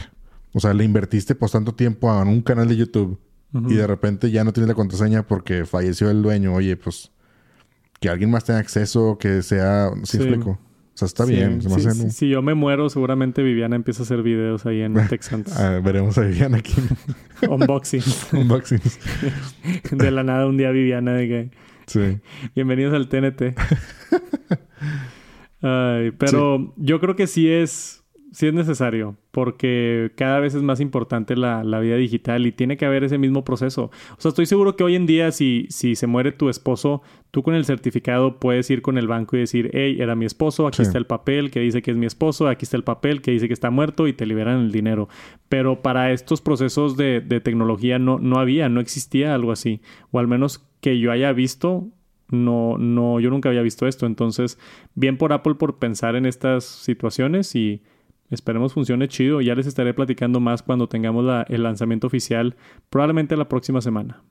o 0.52 0.60
sea, 0.60 0.74
le 0.74 0.84
invertiste 0.84 1.34
pues 1.34 1.52
tanto 1.52 1.74
tiempo 1.74 2.10
a 2.10 2.22
un 2.22 2.42
canal 2.42 2.68
de 2.68 2.76
YouTube 2.76 3.20
y 3.52 3.74
de 3.74 3.86
repente 3.86 4.30
ya 4.30 4.44
no 4.44 4.52
tienes 4.52 4.68
la 4.68 4.74
contraseña 4.74 5.26
porque 5.26 5.64
falleció 5.64 6.08
el 6.10 6.22
dueño. 6.22 6.54
Oye, 6.54 6.76
pues 6.76 7.10
que 7.98 8.08
alguien 8.08 8.30
más 8.30 8.44
tenga 8.44 8.60
acceso, 8.60 9.18
que 9.18 9.42
sea... 9.42 9.90
¿Sí, 10.04 10.18
explico? 10.18 10.50
O 10.50 10.58
sea, 10.94 11.06
está 11.06 11.24
bien. 11.24 11.60
Si 12.12 12.28
yo 12.28 12.42
me 12.42 12.54
muero, 12.54 12.88
seguramente 12.90 13.42
Viviana 13.42 13.74
empieza 13.74 14.02
a 14.02 14.04
hacer 14.04 14.22
videos 14.22 14.66
ahí 14.66 14.82
en 14.82 14.94
Texans. 15.08 15.58
ah, 15.58 15.80
veremos 15.82 16.16
a 16.18 16.22
Viviana 16.22 16.58
aquí. 16.58 16.74
Unboxing. 17.48 18.02
Unboxing. 18.32 18.80
de 19.90 20.10
la 20.10 20.22
nada 20.22 20.46
un 20.46 20.56
día 20.56 20.70
Viviana 20.70 21.12
de 21.12 21.28
que... 21.28 21.50
Sí. 21.86 22.20
Bienvenidos 22.54 22.94
al 22.94 23.08
TNT. 23.08 23.56
Ay, 25.62 26.12
pero 26.12 26.72
yo 26.76 27.00
creo 27.00 27.16
que 27.16 27.26
sí 27.26 27.50
es 27.50 28.00
sí 28.32 28.46
es 28.46 28.54
necesario, 28.54 29.16
porque 29.30 30.12
cada 30.16 30.38
vez 30.40 30.54
es 30.54 30.62
más 30.62 30.80
importante 30.80 31.36
la, 31.36 31.62
vida 31.80 31.96
digital 31.96 32.46
y 32.46 32.52
tiene 32.52 32.76
que 32.76 32.86
haber 32.86 33.04
ese 33.04 33.18
mismo 33.18 33.44
proceso. 33.44 33.90
O 34.12 34.20
sea, 34.20 34.28
estoy 34.28 34.46
seguro 34.46 34.76
que 34.76 34.84
hoy 34.84 34.94
en 34.94 35.06
día, 35.06 35.32
si, 35.32 35.66
si 35.70 35.96
se 35.96 36.06
muere 36.06 36.32
tu 36.32 36.48
esposo, 36.48 37.02
tú 37.30 37.42
con 37.42 37.54
el 37.54 37.64
certificado 37.64 38.38
puedes 38.38 38.70
ir 38.70 38.82
con 38.82 38.98
el 38.98 39.08
banco 39.08 39.36
y 39.36 39.40
decir, 39.40 39.70
hey, 39.72 39.96
era 39.98 40.14
mi 40.14 40.26
esposo, 40.26 40.66
aquí 40.66 40.82
está 40.82 40.98
el 40.98 41.06
papel 41.06 41.50
que 41.50 41.60
dice 41.60 41.82
que 41.82 41.90
es 41.90 41.96
mi 41.96 42.06
esposo, 42.06 42.48
aquí 42.48 42.64
está 42.64 42.76
el 42.76 42.84
papel 42.84 43.22
que 43.22 43.32
dice 43.32 43.48
que 43.48 43.54
está 43.54 43.70
muerto 43.70 44.06
y 44.06 44.12
te 44.12 44.26
liberan 44.26 44.60
el 44.60 44.72
dinero. 44.72 45.08
Pero 45.48 45.82
para 45.82 46.12
estos 46.12 46.40
procesos 46.40 46.96
de, 46.96 47.20
de 47.20 47.40
tecnología 47.40 47.98
no, 47.98 48.18
no 48.18 48.38
había, 48.38 48.68
no 48.68 48.80
existía 48.80 49.34
algo 49.34 49.52
así. 49.52 49.80
O 50.10 50.18
al 50.18 50.28
menos 50.28 50.64
que 50.80 50.98
yo 50.98 51.10
haya 51.10 51.32
visto, 51.32 51.88
no, 52.30 52.78
no, 52.78 53.20
yo 53.20 53.30
nunca 53.30 53.48
había 53.48 53.62
visto 53.62 53.86
esto. 53.86 54.06
Entonces, 54.06 54.58
bien 54.94 55.16
por 55.18 55.32
Apple 55.32 55.54
por 55.54 55.78
pensar 55.78 56.16
en 56.16 56.26
estas 56.26 56.64
situaciones 56.64 57.54
y 57.54 57.82
Esperemos 58.30 58.74
funcione 58.74 59.08
chido. 59.08 59.40
Ya 59.40 59.54
les 59.54 59.66
estaré 59.66 59.92
platicando 59.92 60.40
más 60.40 60.62
cuando 60.62 60.88
tengamos 60.88 61.26
el 61.48 61.62
lanzamiento 61.62 62.06
oficial, 62.06 62.56
probablemente 62.88 63.36
la 63.36 63.48
próxima 63.48 63.80
semana. 63.80 64.22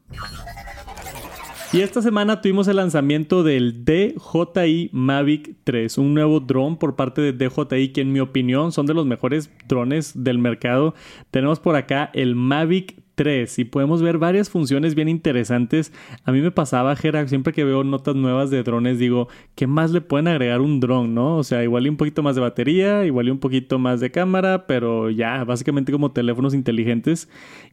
Y 1.71 1.81
esta 1.81 2.01
semana 2.01 2.41
tuvimos 2.41 2.67
el 2.67 2.77
lanzamiento 2.77 3.43
del 3.43 3.85
DJI 3.85 4.89
Mavic 4.91 5.55
3, 5.65 5.99
un 5.99 6.15
nuevo 6.15 6.39
dron 6.39 6.77
por 6.77 6.95
parte 6.95 7.21
de 7.21 7.31
DJI 7.31 7.89
que 7.89 8.01
en 8.01 8.11
mi 8.11 8.19
opinión 8.21 8.71
son 8.71 8.87
de 8.87 8.95
los 8.95 9.05
mejores 9.05 9.51
drones 9.67 10.23
del 10.23 10.39
mercado. 10.39 10.95
Tenemos 11.29 11.59
por 11.59 11.75
acá 11.75 12.09
el 12.13 12.33
Mavic 12.33 12.95
3 13.19 13.59
y 13.59 13.65
podemos 13.65 14.01
ver 14.01 14.17
varias 14.17 14.49
funciones 14.49 14.95
bien 14.95 15.09
interesantes. 15.09 15.91
A 16.23 16.31
mí 16.31 16.39
me 16.39 16.51
pasaba, 16.51 16.95
Gera, 16.95 17.27
siempre 17.27 17.51
que 17.51 17.65
veo 17.65 17.83
notas 17.83 18.15
nuevas 18.15 18.49
de 18.49 18.63
drones, 18.63 18.97
digo, 18.97 19.27
¿qué 19.55 19.67
más 19.67 19.91
le 19.91 19.99
pueden 19.99 20.29
agregar 20.29 20.61
un 20.61 20.79
dron, 20.79 21.13
no? 21.13 21.35
O 21.35 21.43
sea, 21.43 21.61
igual 21.61 21.85
y 21.85 21.89
un 21.89 21.97
poquito 21.97 22.23
más 22.23 22.35
de 22.35 22.41
batería, 22.41 23.05
igual 23.05 23.27
y 23.27 23.31
un 23.31 23.39
poquito 23.39 23.77
más 23.77 23.99
de 23.99 24.09
cámara, 24.09 24.67
pero 24.67 25.09
ya, 25.09 25.43
básicamente 25.43 25.91
como 25.91 26.13
teléfonos 26.13 26.53
inteligentes. 26.53 27.27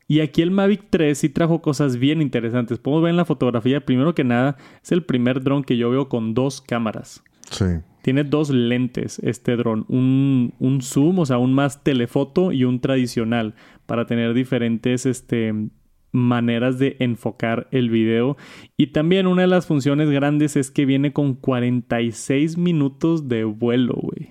Y 0.09 0.19
aquí 0.19 0.43
el 0.43 0.51
Mavic 0.51 0.87
3 0.91 1.17
sí 1.17 1.29
trajo 1.29 1.63
cosas 1.63 1.97
bien 1.97 2.21
interesantes. 2.21 2.81
Podemos 2.81 3.05
ver 3.05 3.11
en 3.11 3.17
la 3.17 3.25
fotografía, 3.25 3.87
primero 3.87 4.17
que 4.17 4.25
nada, 4.25 4.57
es 4.83 4.91
el 4.91 5.05
primer 5.05 5.45
dron 5.45 5.63
que 5.63 5.77
yo 5.77 5.91
veo 5.91 6.09
con 6.09 6.35
dos 6.35 6.61
cámaras. 6.61 7.23
Sí. 7.53 7.67
Tiene 8.03 8.25
dos 8.25 8.51
lentes 8.51 9.21
este 9.21 9.57
dron, 9.57 9.85
un, 9.89 10.55
un, 10.59 10.83
zoom, 10.83 11.21
o 11.21 11.27
sea, 11.27 11.39
un 11.39 11.53
más 11.55 11.83
telefoto 11.83 12.53
y 12.53 12.65
un 12.65 12.81
tradicional, 12.81 13.55
para 13.87 14.07
tener 14.07 14.35
diferentes 14.35 15.07
este, 15.07 15.55
maneras 16.13 16.79
de 16.79 16.97
enfocar 16.99 17.69
el 17.71 17.91
video. 17.91 18.37
Y 18.77 18.89
también 18.89 19.27
una 19.27 19.43
de 19.43 19.49
las 19.49 19.67
funciones 19.67 20.11
grandes 20.11 20.57
es 20.57 20.71
que 20.71 20.85
viene 20.85 21.13
con 21.13 21.35
46 21.35 22.59
minutos 22.59 23.29
de 23.29 23.45
vuelo, 23.45 23.95
güey. 23.95 24.31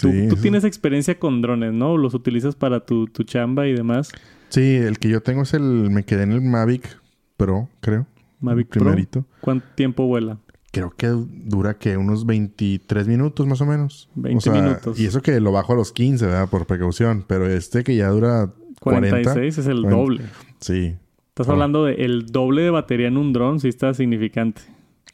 tú, 0.00 0.36
tienes 0.36 0.64
experiencia 0.64 1.18
con 1.18 1.42
drones, 1.42 1.72
¿no? 1.72 1.96
¿Los 1.96 2.14
utilizas 2.14 2.54
para 2.54 2.84
tu, 2.84 3.06
tu 3.06 3.24
chamba 3.24 3.66
y 3.66 3.74
demás? 3.74 4.10
Sí, 4.48 4.76
el 4.76 4.98
que 4.98 5.08
yo 5.08 5.22
tengo 5.22 5.42
es 5.42 5.54
el... 5.54 5.90
Me 5.90 6.04
quedé 6.04 6.22
en 6.22 6.32
el 6.32 6.40
Mavic 6.40 6.98
Pro, 7.36 7.68
creo. 7.80 8.06
Mavic 8.40 8.68
Pro. 8.68 8.94
¿Cuánto 9.40 9.66
tiempo 9.74 10.06
vuela? 10.06 10.38
creo 10.70 10.94
que 10.96 11.08
dura 11.08 11.78
que 11.78 11.96
unos 11.96 12.26
23 12.26 13.08
minutos 13.08 13.46
más 13.46 13.60
o 13.60 13.66
menos. 13.66 14.08
20 14.14 14.50
minutos. 14.50 14.98
Y 15.00 15.06
eso 15.06 15.22
que 15.22 15.40
lo 15.40 15.52
bajo 15.52 15.72
a 15.72 15.76
los 15.76 15.92
15, 15.92 16.26
¿verdad? 16.26 16.48
Por 16.48 16.66
precaución. 16.66 17.24
Pero 17.26 17.46
este 17.46 17.84
que 17.84 17.96
ya 17.96 18.08
dura 18.08 18.52
46 18.80 19.58
es 19.58 19.66
el 19.66 19.82
doble. 19.82 20.24
Sí. 20.60 20.96
Estás 21.28 21.48
hablando 21.48 21.84
de 21.84 21.94
el 21.94 22.26
doble 22.26 22.62
de 22.62 22.70
batería 22.70 23.08
en 23.08 23.16
un 23.16 23.32
dron, 23.32 23.60
sí 23.60 23.68
está 23.68 23.94
significante. 23.94 24.62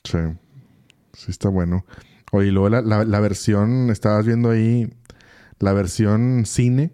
Sí. 0.05 0.19
Sí 1.13 1.31
está 1.31 1.49
bueno. 1.49 1.85
Oye, 2.33 2.49
y 2.49 2.51
luego 2.51 2.69
la, 2.69 2.83
la 2.83 3.21
versión, 3.21 3.91
estabas 3.91 4.27
viendo 4.27 4.51
ahí, 4.51 4.89
la 5.59 5.73
versión 5.73 6.45
cine. 6.47 6.93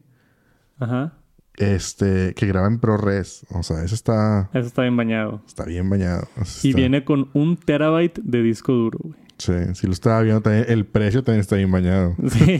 Ajá 0.78 1.20
este, 1.60 2.32
que 2.34 2.46
graba 2.46 2.66
en 2.66 2.80
ProRes. 2.80 3.46
O 3.50 3.62
sea, 3.62 3.84
eso 3.84 3.94
está. 3.94 4.50
Eso 4.52 4.66
está 4.66 4.82
bien 4.82 4.96
bañado. 4.96 5.42
Está 5.46 5.64
bien 5.64 5.88
bañado. 5.88 6.26
y 6.62 6.72
viene 6.72 7.04
con 7.04 7.28
un 7.34 7.56
terabyte 7.56 8.18
de 8.22 8.42
disco 8.42 8.72
duro, 8.72 8.98
güey. 9.02 9.20
Sí, 9.40 9.52
si 9.74 9.86
lo 9.86 9.92
estaba 9.92 10.20
viendo 10.20 10.42
también, 10.42 10.66
el 10.68 10.84
precio 10.84 11.24
también 11.24 11.40
está 11.40 11.56
bien 11.56 11.70
bañado. 11.70 12.14
Sí. 12.28 12.58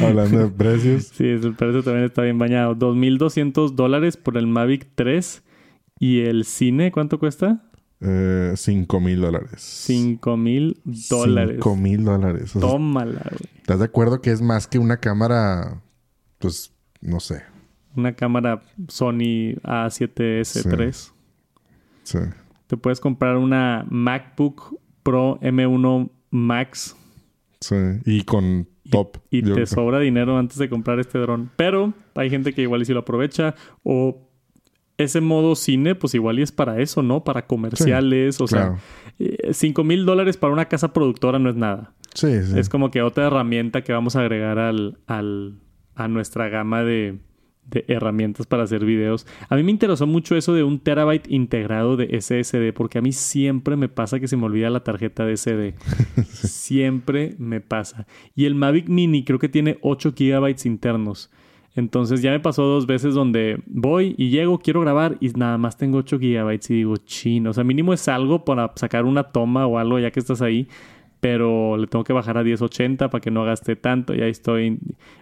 Hablando 0.02 0.38
de 0.38 0.48
precios. 0.48 1.12
Sí, 1.14 1.24
el 1.24 1.54
precio 1.54 1.82
también 1.82 2.06
está 2.06 2.22
bien 2.22 2.38
bañado. 2.38 2.74
2.200 2.74 3.74
dólares 3.74 4.16
por 4.16 4.38
el 4.38 4.46
Mavic 4.46 4.88
3. 4.94 5.42
¿Y 6.00 6.20
el 6.22 6.44
cine 6.44 6.90
cuánto 6.90 7.18
cuesta? 7.18 7.62
Eh, 8.00 8.54
5 8.56 9.00
mil 9.00 9.20
dólares. 9.20 9.50
5 9.56 10.36
mil 10.36 10.80
dólares. 10.84 11.56
5 11.56 11.76
mil 11.76 12.04
dólares. 12.04 12.52
Tómala, 12.58 13.22
güey. 13.30 13.50
¿Estás 13.58 13.78
de 13.78 13.84
acuerdo 13.84 14.22
que 14.22 14.30
es 14.32 14.40
más 14.40 14.66
que 14.66 14.78
una 14.78 14.96
cámara, 14.96 15.82
pues, 16.38 16.72
no 17.00 17.20
sé, 17.20 17.42
una 17.96 18.14
cámara 18.14 18.62
Sony 18.88 19.54
A7S3. 19.62 21.12
Sí. 22.02 22.18
Te 22.66 22.76
puedes 22.76 23.00
comprar 23.00 23.36
una 23.36 23.86
MacBook 23.88 24.78
Pro 25.04 25.38
M1 25.40 26.10
Max. 26.30 26.96
Sí, 27.60 27.76
y 28.04 28.22
con 28.22 28.66
top. 28.90 29.18
Y, 29.30 29.42
te 29.42 29.66
sobra 29.66 30.00
dinero 30.00 30.36
antes 30.36 30.58
de 30.58 30.68
comprar 30.68 30.98
este 30.98 31.18
dron. 31.18 31.50
Pero 31.54 31.94
hay 32.16 32.28
gente 32.30 32.52
que 32.52 32.62
igual 32.62 32.82
y 32.82 32.86
si 32.86 32.92
lo 32.92 33.00
aprovecha. 33.00 33.54
O 33.84 34.28
ese 34.98 35.20
modo 35.20 35.54
cine, 35.54 35.94
pues 35.94 36.14
igual 36.14 36.38
y 36.40 36.42
es 36.42 36.50
para 36.50 36.80
eso, 36.80 37.02
¿no? 37.02 37.22
Para 37.22 37.46
comerciales. 37.46 38.40
o 38.40 38.48
sea, 38.48 38.78
5 39.52 39.80
eh, 39.80 39.84
mil 39.84 40.04
dólares 40.04 40.36
para 40.36 40.52
una 40.52 40.66
casa 40.66 40.92
productora 40.92 41.38
no 41.38 41.50
es 41.50 41.56
nada. 41.56 41.94
Sí, 42.14 42.42
sí. 42.42 42.58
Es 42.58 42.68
como 42.68 42.90
que 42.90 43.02
otra 43.02 43.26
herramienta 43.26 43.82
que 43.82 43.92
vamos 43.92 44.16
a 44.16 44.20
agregar 44.20 44.58
al, 44.58 44.98
al, 45.06 45.60
a 45.94 46.08
nuestra 46.08 46.48
gama 46.48 46.82
de, 46.82 47.18
de 47.66 47.84
herramientas 47.88 48.46
para 48.46 48.64
hacer 48.64 48.84
videos. 48.84 49.26
A 49.48 49.56
mí 49.56 49.62
me 49.62 49.70
interesó 49.70 50.06
mucho 50.06 50.36
eso 50.36 50.52
de 50.52 50.62
un 50.62 50.78
terabyte 50.78 51.30
integrado 51.30 51.96
de 51.96 52.20
SSD, 52.20 52.72
porque 52.74 52.98
a 52.98 53.02
mí 53.02 53.12
siempre 53.12 53.76
me 53.76 53.88
pasa 53.88 54.20
que 54.20 54.28
se 54.28 54.36
me 54.36 54.44
olvida 54.44 54.70
la 54.70 54.84
tarjeta 54.84 55.24
de 55.24 55.36
SD. 55.36 55.74
Siempre 56.24 57.34
me 57.38 57.60
pasa. 57.60 58.06
Y 58.34 58.46
el 58.46 58.54
Mavic 58.54 58.88
Mini 58.88 59.24
creo 59.24 59.38
que 59.38 59.48
tiene 59.48 59.78
8 59.82 60.12
gigabytes 60.16 60.66
internos. 60.66 61.30
Entonces 61.76 62.22
ya 62.22 62.30
me 62.30 62.38
pasó 62.38 62.62
dos 62.62 62.86
veces 62.86 63.14
donde 63.14 63.60
voy 63.66 64.14
y 64.16 64.30
llego, 64.30 64.58
quiero 64.58 64.80
grabar 64.80 65.16
y 65.20 65.28
nada 65.30 65.58
más 65.58 65.76
tengo 65.76 65.98
8 65.98 66.20
gigabytes 66.20 66.70
y 66.70 66.74
digo, 66.74 66.96
chino. 66.98 67.50
O 67.50 67.52
sea, 67.52 67.64
mínimo 67.64 67.92
es 67.92 68.06
algo 68.06 68.44
para 68.44 68.72
sacar 68.76 69.04
una 69.04 69.24
toma 69.24 69.66
o 69.66 69.78
algo 69.78 69.98
ya 69.98 70.10
que 70.12 70.20
estás 70.20 70.40
ahí. 70.40 70.68
Pero 71.24 71.78
le 71.78 71.86
tengo 71.86 72.04
que 72.04 72.12
bajar 72.12 72.36
a 72.36 72.44
1080 72.44 73.08
para 73.08 73.22
que 73.22 73.30
no 73.30 73.46
gaste 73.46 73.76
tanto. 73.76 74.14
Y 74.14 74.20
ahí 74.20 74.30
estoy. 74.30 74.78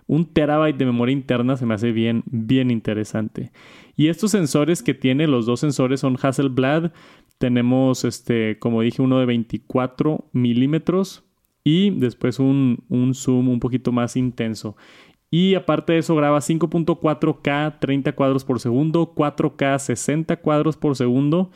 Un 0.09 0.27
terabyte 0.27 0.77
de 0.77 0.85
memoria 0.85 1.13
interna 1.13 1.57
se 1.57 1.65
me 1.65 1.75
hace 1.75 1.93
bien, 1.93 2.25
bien 2.27 2.73
interesante. 2.73 3.53
Y 3.97 4.09
estos 4.09 4.33
sensores 4.33 4.83
que 4.83 4.95
tiene, 4.95 5.29
los 5.29 5.47
dos 5.47 5.61
sensores 5.61 6.01
son 6.01 6.19
Hasselblad. 6.21 6.91
Tenemos, 7.39 8.05
este, 8.05 8.59
como 8.59 8.83
dije, 8.83 9.01
uno 9.01 9.21
de 9.21 9.27
24 9.27 10.25
milímetros 10.33 11.23
y 11.63 11.91
después 11.91 12.41
un, 12.41 12.83
un 12.89 13.15
zoom 13.15 13.49
un 13.49 13.61
poquito 13.61 13.93
más 13.93 14.17
intenso. 14.17 14.77
Y 15.31 15.55
aparte 15.55 15.93
de 15.93 16.01
eso 16.01 16.17
graba 16.17 16.41
5.4K 16.41 17.79
30 17.79 18.13
cuadros 18.17 18.45
por 18.45 18.59
segundo, 18.59 19.15
4K 19.15 19.79
60 19.79 20.37
cuadros 20.39 20.77
por 20.77 20.97
segundo. 20.97 21.53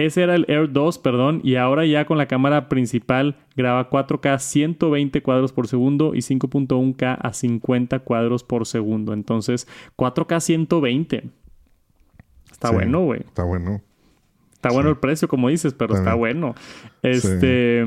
Ese 0.00 0.22
era 0.22 0.34
el 0.34 0.46
Air 0.48 0.72
2, 0.72 0.98
perdón, 0.98 1.40
y 1.44 1.56
ahora 1.56 1.84
ya 1.84 2.06
con 2.06 2.16
la 2.16 2.26
cámara 2.26 2.70
principal 2.70 3.36
graba 3.54 3.90
4K 3.90 4.38
120 4.38 5.22
cuadros 5.22 5.52
por 5.52 5.68
segundo 5.68 6.14
y 6.14 6.20
5.1K 6.20 7.18
a 7.20 7.32
50 7.34 7.98
cuadros 7.98 8.42
por 8.42 8.66
segundo. 8.66 9.12
Entonces, 9.12 9.68
4K 9.96 10.40
120. 10.40 11.28
Está 12.50 12.70
bueno, 12.70 13.04
güey. 13.04 13.20
Está 13.20 13.44
bueno. 13.44 13.82
Está 14.54 14.70
bueno 14.70 14.88
el 14.88 14.96
precio, 14.96 15.28
como 15.28 15.50
dices, 15.50 15.74
pero 15.74 15.94
está 15.94 16.14
bueno. 16.14 16.54
Este. 17.02 17.84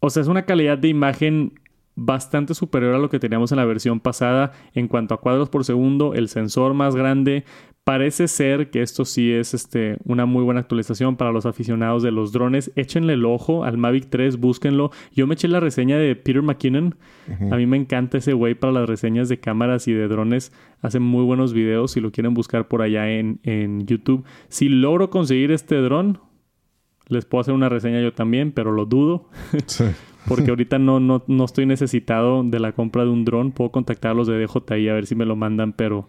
O 0.00 0.10
sea, 0.10 0.22
es 0.22 0.28
una 0.28 0.44
calidad 0.44 0.76
de 0.76 0.88
imagen 0.88 1.52
bastante 1.94 2.54
superior 2.54 2.94
a 2.94 2.98
lo 2.98 3.10
que 3.10 3.20
teníamos 3.20 3.52
en 3.52 3.58
la 3.58 3.64
versión 3.64 4.00
pasada 4.00 4.52
en 4.74 4.88
cuanto 4.88 5.14
a 5.14 5.20
cuadros 5.20 5.50
por 5.50 5.64
segundo, 5.64 6.14
el 6.14 6.28
sensor 6.28 6.74
más 6.74 6.96
grande. 6.96 7.44
Parece 7.84 8.28
ser 8.28 8.70
que 8.70 8.80
esto 8.80 9.04
sí 9.04 9.32
es 9.32 9.54
este, 9.54 9.98
una 10.04 10.24
muy 10.24 10.44
buena 10.44 10.60
actualización 10.60 11.16
para 11.16 11.32
los 11.32 11.46
aficionados 11.46 12.04
de 12.04 12.12
los 12.12 12.30
drones. 12.30 12.70
Échenle 12.76 13.14
el 13.14 13.24
ojo 13.24 13.64
al 13.64 13.76
Mavic 13.76 14.08
3, 14.08 14.38
búsquenlo. 14.38 14.92
Yo 15.12 15.26
me 15.26 15.34
eché 15.34 15.48
la 15.48 15.58
reseña 15.58 15.98
de 15.98 16.14
Peter 16.14 16.42
McKinnon. 16.42 16.94
A 17.50 17.56
mí 17.56 17.66
me 17.66 17.76
encanta 17.76 18.18
ese 18.18 18.34
güey 18.34 18.54
para 18.54 18.72
las 18.72 18.88
reseñas 18.88 19.28
de 19.28 19.40
cámaras 19.40 19.88
y 19.88 19.92
de 19.92 20.06
drones. 20.06 20.52
Hace 20.80 21.00
muy 21.00 21.24
buenos 21.24 21.52
videos 21.52 21.90
si 21.90 22.00
lo 22.00 22.12
quieren 22.12 22.34
buscar 22.34 22.68
por 22.68 22.82
allá 22.82 23.10
en, 23.10 23.40
en 23.42 23.84
YouTube. 23.84 24.24
Si 24.48 24.68
logro 24.68 25.10
conseguir 25.10 25.50
este 25.50 25.74
dron, 25.76 26.20
les 27.08 27.24
puedo 27.24 27.40
hacer 27.40 27.54
una 27.54 27.68
reseña 27.68 28.00
yo 28.00 28.12
también, 28.12 28.52
pero 28.52 28.70
lo 28.70 28.86
dudo. 28.86 29.28
Sí. 29.66 29.84
porque 30.28 30.50
ahorita 30.50 30.78
no, 30.78 31.00
no, 31.00 31.24
no 31.26 31.44
estoy 31.44 31.66
necesitado 31.66 32.44
de 32.44 32.60
la 32.60 32.72
compra 32.72 33.04
de 33.04 33.10
un 33.10 33.24
dron. 33.24 33.52
Puedo 33.52 33.70
contactar 33.70 34.12
a 34.12 34.14
los 34.14 34.26
de 34.26 34.38
DJI 34.38 34.88
a 34.88 34.94
ver 34.94 35.06
si 35.06 35.14
me 35.14 35.26
lo 35.26 35.36
mandan, 35.36 35.72
pero 35.72 36.06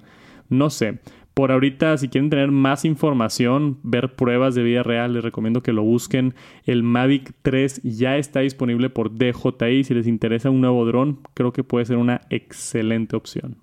no 0.49 0.69
sé. 0.69 0.99
Por 1.34 1.52
ahorita, 1.52 1.98
si 1.98 2.10
quieren 2.10 2.30
tener 2.30 2.52
más 2.52 2.86
información, 2.86 3.80
ver 3.82 4.15
pruebas 4.15 4.54
de 4.54 4.62
vida 4.62 4.84
real, 4.84 5.13
les 5.13 5.24
recomiendo 5.24 5.63
que 5.63 5.74
lo 5.74 5.82
busquen. 5.82 6.36
El 6.65 6.84
Mavic 6.84 7.34
3 7.41 7.82
ya 7.84 8.17
está 8.17 8.41
disponible 8.41 8.91
por 8.91 9.17
DJI. 9.17 9.84
Si 9.84 9.93
les 9.96 10.06
interesa 10.06 10.52
un 10.52 10.62
nuevo 10.62 10.86
dron, 10.86 11.19
creo 11.34 11.52
que 11.52 11.63
puede 11.63 11.86
ser 11.86 11.98
una 11.98 12.22
excelente 12.30 13.15
opción. 13.15 13.58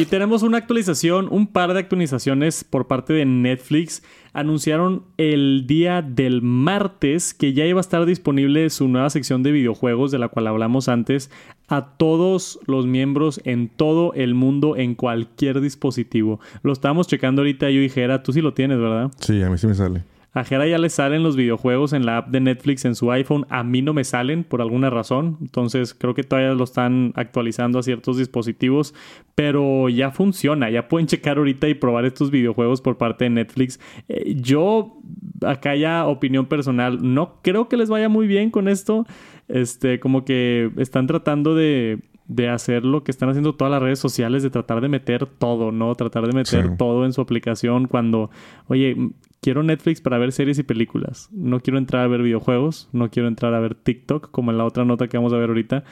Y 0.00 0.06
tenemos 0.06 0.42
una 0.42 0.56
actualización, 0.56 1.28
un 1.30 1.46
par 1.46 1.74
de 1.74 1.80
actualizaciones 1.80 2.64
por 2.64 2.86
parte 2.86 3.12
de 3.12 3.26
Netflix. 3.26 4.02
Anunciaron 4.32 5.02
el 5.18 5.66
día 5.66 6.00
del 6.00 6.40
martes 6.40 7.34
que 7.34 7.52
ya 7.52 7.66
iba 7.66 7.80
a 7.80 7.82
estar 7.82 8.06
disponible 8.06 8.70
su 8.70 8.88
nueva 8.88 9.10
sección 9.10 9.42
de 9.42 9.52
videojuegos 9.52 10.10
de 10.10 10.18
la 10.18 10.28
cual 10.28 10.46
hablamos 10.46 10.88
antes 10.88 11.30
a 11.68 11.98
todos 11.98 12.60
los 12.66 12.86
miembros 12.86 13.42
en 13.44 13.68
todo 13.68 14.14
el 14.14 14.32
mundo 14.32 14.74
en 14.74 14.94
cualquier 14.94 15.60
dispositivo. 15.60 16.40
Lo 16.62 16.72
estábamos 16.72 17.06
checando 17.06 17.42
ahorita 17.42 17.68
yo 17.68 17.82
y 17.82 17.90
Jera, 17.90 18.22
tú 18.22 18.32
sí 18.32 18.40
lo 18.40 18.54
tienes, 18.54 18.78
¿verdad? 18.78 19.10
Sí, 19.20 19.42
a 19.42 19.50
mí 19.50 19.58
sí 19.58 19.66
me 19.66 19.74
sale. 19.74 20.02
A 20.32 20.44
Jera 20.44 20.66
ya 20.66 20.78
le 20.78 20.90
salen 20.90 21.24
los 21.24 21.34
videojuegos 21.34 21.92
en 21.92 22.06
la 22.06 22.18
app 22.18 22.28
de 22.28 22.40
Netflix 22.40 22.84
en 22.84 22.94
su 22.94 23.10
iPhone. 23.10 23.46
A 23.48 23.64
mí 23.64 23.82
no 23.82 23.92
me 23.92 24.04
salen 24.04 24.44
por 24.44 24.62
alguna 24.62 24.88
razón. 24.88 25.38
Entonces 25.40 25.92
creo 25.92 26.14
que 26.14 26.22
todavía 26.22 26.54
lo 26.54 26.62
están 26.62 27.12
actualizando 27.16 27.80
a 27.80 27.82
ciertos 27.82 28.16
dispositivos. 28.16 28.94
Pero 29.34 29.88
ya 29.88 30.12
funciona. 30.12 30.70
Ya 30.70 30.86
pueden 30.86 31.08
checar 31.08 31.38
ahorita 31.38 31.68
y 31.68 31.74
probar 31.74 32.04
estos 32.04 32.30
videojuegos 32.30 32.80
por 32.80 32.96
parte 32.96 33.24
de 33.24 33.30
Netflix. 33.30 33.80
Eh, 34.08 34.36
yo, 34.36 35.00
acá 35.44 35.74
ya 35.74 36.06
opinión 36.06 36.46
personal, 36.46 36.98
no 37.02 37.40
creo 37.42 37.68
que 37.68 37.76
les 37.76 37.88
vaya 37.88 38.08
muy 38.08 38.28
bien 38.28 38.50
con 38.50 38.68
esto. 38.68 39.06
Este, 39.48 39.98
como 39.98 40.24
que 40.24 40.70
están 40.76 41.08
tratando 41.08 41.56
de 41.56 41.98
de 42.30 42.48
hacer 42.48 42.84
lo 42.84 43.02
que 43.02 43.10
están 43.10 43.28
haciendo 43.28 43.56
todas 43.56 43.72
las 43.72 43.82
redes 43.82 43.98
sociales, 43.98 44.44
de 44.44 44.50
tratar 44.50 44.80
de 44.80 44.88
meter 44.88 45.26
todo, 45.26 45.72
¿no? 45.72 45.92
Tratar 45.96 46.28
de 46.28 46.32
meter 46.32 46.76
todo 46.76 47.04
en 47.04 47.12
su 47.12 47.20
aplicación 47.20 47.88
cuando, 47.88 48.30
oye, 48.68 48.96
quiero 49.40 49.64
Netflix 49.64 50.00
para 50.00 50.16
ver 50.16 50.30
series 50.30 50.56
y 50.60 50.62
películas. 50.62 51.28
No 51.32 51.58
quiero 51.58 51.76
entrar 51.76 52.04
a 52.04 52.08
ver 52.08 52.22
videojuegos, 52.22 52.88
no 52.92 53.10
quiero 53.10 53.26
entrar 53.26 53.52
a 53.52 53.58
ver 53.58 53.74
TikTok, 53.74 54.30
como 54.30 54.52
en 54.52 54.58
la 54.58 54.64
otra 54.64 54.84
nota 54.84 55.08
que 55.08 55.16
vamos 55.16 55.32
a 55.32 55.38
ver 55.38 55.48
ahorita. 55.48 55.82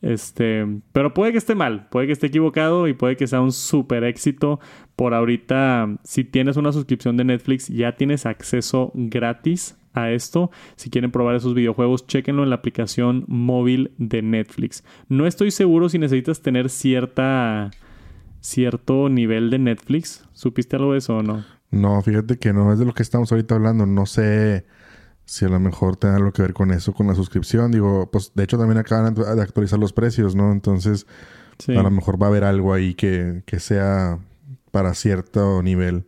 Este, 0.00 0.64
pero 0.92 1.14
puede 1.14 1.32
que 1.32 1.38
esté 1.38 1.56
mal, 1.56 1.88
puede 1.88 2.06
que 2.06 2.12
esté 2.12 2.28
equivocado 2.28 2.86
y 2.86 2.94
puede 2.94 3.16
que 3.16 3.26
sea 3.26 3.40
un 3.40 3.50
súper 3.50 4.04
éxito. 4.04 4.60
Por 4.94 5.14
ahorita, 5.14 5.96
si 6.04 6.22
tienes 6.22 6.56
una 6.56 6.70
suscripción 6.70 7.16
de 7.16 7.24
Netflix, 7.24 7.66
ya 7.66 7.96
tienes 7.96 8.24
acceso 8.24 8.92
gratis 8.94 9.76
a 10.02 10.12
esto. 10.12 10.50
Si 10.76 10.90
quieren 10.90 11.10
probar 11.10 11.36
esos 11.36 11.54
videojuegos, 11.54 12.06
chequenlo 12.06 12.42
en 12.42 12.50
la 12.50 12.56
aplicación 12.56 13.24
móvil 13.28 13.92
de 13.98 14.22
Netflix. 14.22 14.84
No 15.08 15.26
estoy 15.26 15.50
seguro 15.50 15.88
si 15.88 15.98
necesitas 15.98 16.40
tener 16.40 16.70
cierta 16.70 17.70
cierto 18.40 19.08
nivel 19.08 19.50
de 19.50 19.58
Netflix. 19.58 20.24
¿Supiste 20.32 20.76
algo 20.76 20.92
de 20.92 20.98
eso 20.98 21.18
o 21.18 21.22
no? 21.22 21.44
No, 21.70 22.00
fíjate 22.02 22.38
que 22.38 22.52
no 22.52 22.72
es 22.72 22.78
de 22.78 22.84
lo 22.84 22.94
que 22.94 23.02
estamos 23.02 23.30
ahorita 23.30 23.54
hablando. 23.54 23.86
No 23.86 24.06
sé 24.06 24.64
si 25.24 25.44
a 25.44 25.48
lo 25.48 25.60
mejor 25.60 25.96
tenga 25.96 26.16
algo 26.16 26.32
que 26.32 26.42
ver 26.42 26.54
con 26.54 26.70
eso, 26.70 26.92
con 26.94 27.06
la 27.06 27.14
suscripción. 27.14 27.70
Digo, 27.70 28.08
pues 28.10 28.32
de 28.34 28.44
hecho 28.44 28.56
también 28.56 28.78
acaban 28.78 29.14
de 29.14 29.42
actualizar 29.42 29.78
los 29.78 29.92
precios, 29.92 30.34
¿no? 30.34 30.52
Entonces, 30.52 31.06
a 31.68 31.82
lo 31.82 31.90
mejor 31.90 32.20
va 32.20 32.26
a 32.26 32.30
haber 32.30 32.44
algo 32.44 32.72
ahí 32.72 32.94
que, 32.94 33.42
que 33.44 33.60
sea 33.60 34.18
para 34.70 34.94
cierto 34.94 35.62
nivel. 35.62 36.04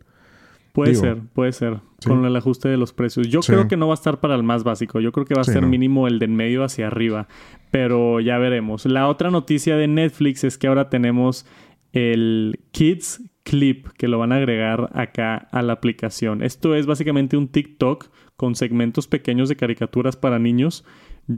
Puede 0.73 0.95
ser, 0.95 1.21
puede 1.33 1.51
ser. 1.51 1.81
Con 2.05 2.25
el 2.25 2.35
ajuste 2.35 2.67
de 2.67 2.77
los 2.77 2.93
precios. 2.93 3.27
Yo 3.27 3.41
creo 3.41 3.67
que 3.67 3.77
no 3.77 3.87
va 3.87 3.93
a 3.93 3.95
estar 3.95 4.19
para 4.19 4.35
el 4.35 4.43
más 4.43 4.63
básico. 4.63 4.99
Yo 4.99 5.11
creo 5.11 5.25
que 5.25 5.35
va 5.35 5.41
a 5.41 5.45
ser 5.45 5.65
mínimo 5.65 6.07
el 6.07 6.17
de 6.17 6.25
en 6.25 6.35
medio 6.35 6.63
hacia 6.63 6.87
arriba. 6.87 7.27
Pero 7.69 8.19
ya 8.19 8.37
veremos. 8.39 8.85
La 8.85 9.07
otra 9.07 9.29
noticia 9.29 9.75
de 9.77 9.87
Netflix 9.87 10.43
es 10.43 10.57
que 10.57 10.67
ahora 10.67 10.89
tenemos 10.89 11.45
el 11.93 12.59
Kids 12.71 13.21
Clip 13.43 13.87
que 13.97 14.07
lo 14.07 14.19
van 14.19 14.31
a 14.31 14.37
agregar 14.37 14.89
acá 14.93 15.35
a 15.51 15.61
la 15.61 15.73
aplicación. 15.73 16.43
Esto 16.43 16.75
es 16.75 16.85
básicamente 16.85 17.37
un 17.37 17.47
TikTok 17.47 18.07
con 18.35 18.55
segmentos 18.55 19.07
pequeños 19.07 19.49
de 19.49 19.55
caricaturas 19.55 20.15
para 20.15 20.39
niños. 20.39 20.85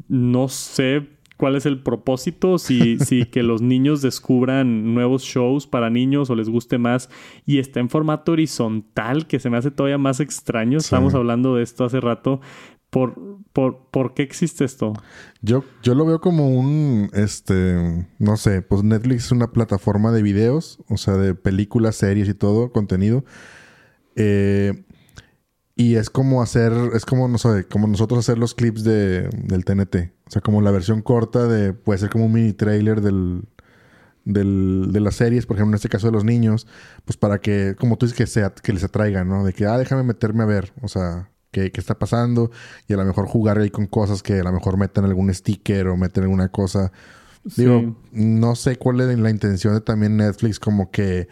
No 0.08 0.48
sé 0.48 1.08
cuál 1.44 1.58
es 1.58 1.66
el 1.66 1.84
propósito, 1.84 2.58
si, 2.58 2.98
si 3.06 3.26
que 3.26 3.44
los 3.44 3.62
niños 3.62 4.02
descubran 4.02 4.94
nuevos 4.94 5.24
shows 5.24 5.68
para 5.68 5.90
niños 5.90 6.30
o 6.30 6.36
les 6.36 6.48
guste 6.48 6.78
más 6.78 7.10
y 7.46 7.60
está 7.60 7.82
en 7.82 7.90
formato 7.90 8.32
horizontal, 8.32 9.28
que 9.28 9.42
se 9.42 9.50
me 9.50 9.58
hace 9.58 9.70
todavía 9.70 9.98
más 9.98 10.22
extraño. 10.22 10.78
Estamos 10.78 11.14
hablando 11.14 11.58
de 11.58 11.64
esto 11.64 11.84
hace 11.84 12.00
rato. 12.00 12.40
¿Por, 12.90 13.40
por, 13.52 13.90
por 13.92 14.14
qué 14.14 14.24
existe 14.24 14.64
esto? 14.64 14.94
Yo, 15.42 15.66
yo 15.82 15.96
lo 15.96 16.06
veo 16.06 16.22
como 16.22 16.48
un, 16.48 17.10
este, 17.12 18.08
no 18.20 18.38
sé, 18.38 18.62
pues 18.62 18.82
Netflix 18.84 19.26
es 19.26 19.32
una 19.34 19.52
plataforma 19.52 20.14
de 20.14 20.22
videos, 20.22 20.80
o 20.88 20.96
sea, 20.96 21.16
de 21.18 21.36
películas, 21.36 21.98
series 21.98 22.30
y 22.30 22.36
todo, 22.36 22.72
contenido. 22.72 23.26
Eh, 24.16 24.86
y 25.76 25.96
es 25.96 26.10
como 26.10 26.42
hacer, 26.42 26.72
es 26.94 27.04
como, 27.04 27.28
no 27.28 27.38
sé, 27.38 27.66
como 27.66 27.88
nosotros 27.88 28.20
hacer 28.20 28.38
los 28.38 28.54
clips 28.54 28.86
de, 28.86 29.24
del 29.24 29.66
TNT. 29.66 30.14
O 30.28 30.32
sea, 30.32 30.42
como 30.42 30.62
la 30.62 30.72
versión 30.72 31.02
corta 31.02 31.48
de, 31.48 31.74
puede 31.74 32.00
ser 32.00 32.10
como 32.10 32.26
un 32.26 32.34
mini 32.34 32.54
trailer 32.54 33.02
del, 33.02 33.44
del, 34.26 34.90
de 34.92 35.00
las 35.00 35.16
series, 35.16 35.46
por 35.46 35.58
ejemplo, 35.58 35.74
en 35.74 35.76
este 35.76 35.90
caso 35.90 36.08
de 36.08 36.14
los 36.14 36.24
niños, 36.24 36.68
pues 37.06 37.18
para 37.18 37.40
que, 37.40 37.76
como 37.78 37.98
tú 37.98 38.06
dices, 38.06 38.18
que, 38.18 38.28
sea, 38.28 38.52
que 38.52 38.74
les 38.74 38.84
atraigan, 38.84 39.28
¿no? 39.28 39.44
De 39.44 39.54
que, 39.54 39.66
ah, 39.66 39.78
déjame 39.78 40.04
meterme 40.04 40.44
a 40.44 40.48
ver, 40.48 40.74
o 40.82 40.88
sea, 40.88 41.30
qué, 41.52 41.72
qué 41.72 41.80
está 41.80 42.00
pasando 42.00 42.52
y 42.88 42.94
a 42.94 42.98
lo 42.98 43.06
mejor 43.06 43.28
jugar 43.28 43.58
ahí 43.60 43.70
con 43.70 43.86
cosas 43.86 44.24
que 44.24 44.40
a 44.40 44.44
lo 44.44 44.52
mejor 44.52 44.78
meten 44.78 45.06
algún 45.06 45.34
sticker 45.34 45.88
o 45.88 45.98
meten 45.98 46.24
alguna 46.24 46.50
cosa. 46.50 46.92
Digo, 47.58 47.98
no 48.14 48.56
sé 48.56 48.78
cuál 48.78 49.02
es 49.02 49.20
la 49.20 49.30
intención 49.30 49.74
de 49.74 49.82
también 49.82 50.16
Netflix 50.16 50.60
como 50.60 50.92
que, 50.92 51.28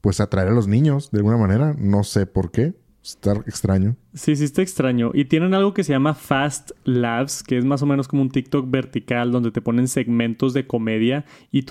pues 0.00 0.20
atraer 0.20 0.48
a 0.48 0.52
los 0.52 0.68
niños 0.68 1.10
de 1.10 1.18
alguna 1.18 1.36
manera, 1.36 1.74
no 1.78 2.04
sé 2.04 2.26
por 2.26 2.50
qué. 2.50 2.74
Está 3.04 3.34
extraño. 3.46 3.96
Sí, 4.14 4.34
sí 4.34 4.44
está 4.44 4.62
extraño. 4.62 5.10
Y 5.12 5.26
tienen 5.26 5.52
algo 5.52 5.74
que 5.74 5.84
se 5.84 5.92
llama 5.92 6.14
Fast 6.14 6.70
Labs, 6.84 7.42
que 7.42 7.58
es 7.58 7.64
más 7.66 7.82
o 7.82 7.86
menos 7.86 8.08
como 8.08 8.22
un 8.22 8.30
TikTok 8.30 8.70
vertical 8.70 9.30
donde 9.30 9.50
te 9.50 9.60
ponen 9.60 9.88
segmentos 9.88 10.54
de 10.54 10.66
comedia 10.66 11.26
y, 11.52 11.66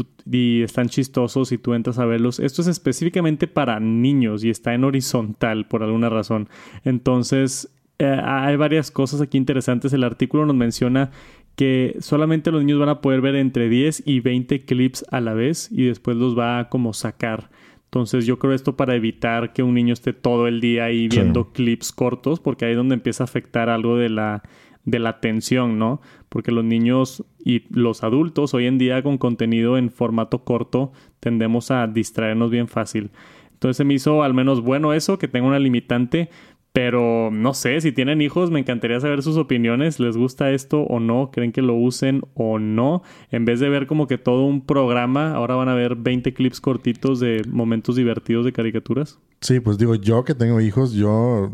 están 0.62 0.90
chistosos 0.90 1.52
y 1.52 1.58
tú 1.58 1.74
entras 1.74 1.98
a 1.98 2.06
verlos. 2.06 2.40
Esto 2.40 2.62
es 2.62 2.68
específicamente 2.68 3.48
para 3.48 3.80
niños 3.80 4.44
y 4.44 4.52
está 4.52 4.76
en 4.76 4.84
horizontal 4.84 5.68
por 5.68 5.82
alguna 5.82 6.08
razón. 6.08 6.50
Entonces, 6.84 7.68
eh, 7.98 8.22
hay 8.24 8.56
varias 8.56 8.92
cosas 8.92 9.20
aquí 9.20 9.40
interesantes. 9.40 9.92
El 9.92 10.04
artículo 10.04 10.46
nos 10.46 10.56
menciona 10.56 11.10
que 11.56 11.98
solamente 12.00 12.52
los 12.52 12.62
niños 12.62 12.80
van 12.80 12.90
a 12.90 13.02
poder 13.02 13.22
ver 13.22 13.38
entre 13.38 13.70
10 13.70 14.04
y 14.06 14.20
20 14.20 14.66
clips 14.66 15.04
a 15.10 15.20
la 15.20 15.34
vez 15.34 15.70
y 15.72 15.86
después 15.86 16.16
los 16.16 16.38
va 16.38 16.60
a 16.60 16.70
como 16.70 16.94
sacar. 16.94 17.50
Entonces 17.94 18.26
yo 18.26 18.40
creo 18.40 18.54
esto 18.54 18.76
para 18.76 18.96
evitar 18.96 19.54
que 19.54 19.62
un 19.62 19.76
niño 19.76 19.94
esté 19.94 20.14
todo 20.14 20.48
el 20.48 20.62
día 20.62 20.86
ahí 20.86 21.08
viendo 21.08 21.54
clips 21.54 21.92
cortos, 21.92 22.40
porque 22.40 22.66
ahí 22.66 22.72
es 22.72 22.78
donde 22.78 22.96
empieza 22.96 23.24
a 23.24 23.26
afectar 23.26 23.70
algo 23.70 23.98
de 23.98 24.10
la, 24.10 24.42
de 24.84 24.98
la 24.98 25.10
atención, 25.10 25.78
¿no? 25.78 26.02
Porque 26.28 26.52
los 26.52 26.64
niños 26.66 27.24
y 27.46 27.66
los 27.70 28.04
adultos 28.04 28.56
hoy 28.56 28.66
en 28.66 28.80
día 28.80 29.04
con 29.04 29.20
contenido 29.20 29.78
en 29.78 29.92
formato 29.92 30.44
corto 30.44 30.92
tendemos 31.20 31.70
a 31.70 31.86
distraernos 31.86 32.50
bien 32.50 32.68
fácil. 32.68 33.12
Entonces 33.52 33.78
se 33.78 33.84
me 33.84 33.94
hizo 33.94 34.24
al 34.24 34.34
menos 34.34 34.62
bueno 34.62 34.92
eso, 34.94 35.20
que 35.20 35.28
tenga 35.28 35.46
una 35.46 35.60
limitante, 35.60 36.32
pero 36.74 37.30
no 37.32 37.54
sé, 37.54 37.80
si 37.82 37.92
tienen 37.92 38.20
hijos, 38.20 38.50
me 38.50 38.60
encantaría 38.60 39.00
saber 39.00 39.22
sus 39.22 39.38
opiniones. 39.38 40.00
¿Les 40.00 40.18
gusta 40.18 40.52
esto 40.52 40.82
o 40.82 41.00
no? 41.00 41.30
¿Creen 41.32 41.52
que 41.52 41.62
lo 41.62 41.76
usen 41.76 42.24
o 42.34 42.58
no? 42.58 43.04
En 43.30 43.46
vez 43.46 43.60
de 43.60 43.70
ver 43.70 43.86
como 43.86 44.08
que 44.08 44.18
todo 44.18 44.44
un 44.44 44.66
programa, 44.66 45.36
ahora 45.36 45.54
van 45.54 45.70
a 45.70 45.76
ver 45.76 45.96
20 45.96 46.34
clips 46.34 46.60
cortitos 46.60 47.20
de 47.20 47.44
momentos 47.48 47.96
divertidos 47.96 48.44
de 48.44 48.54
caricaturas. 48.54 49.20
Sí, 49.42 49.60
pues 49.60 49.78
digo, 49.78 49.94
yo 49.94 50.24
que 50.24 50.34
tengo 50.34 50.60
hijos, 50.62 50.94
yo 50.94 51.52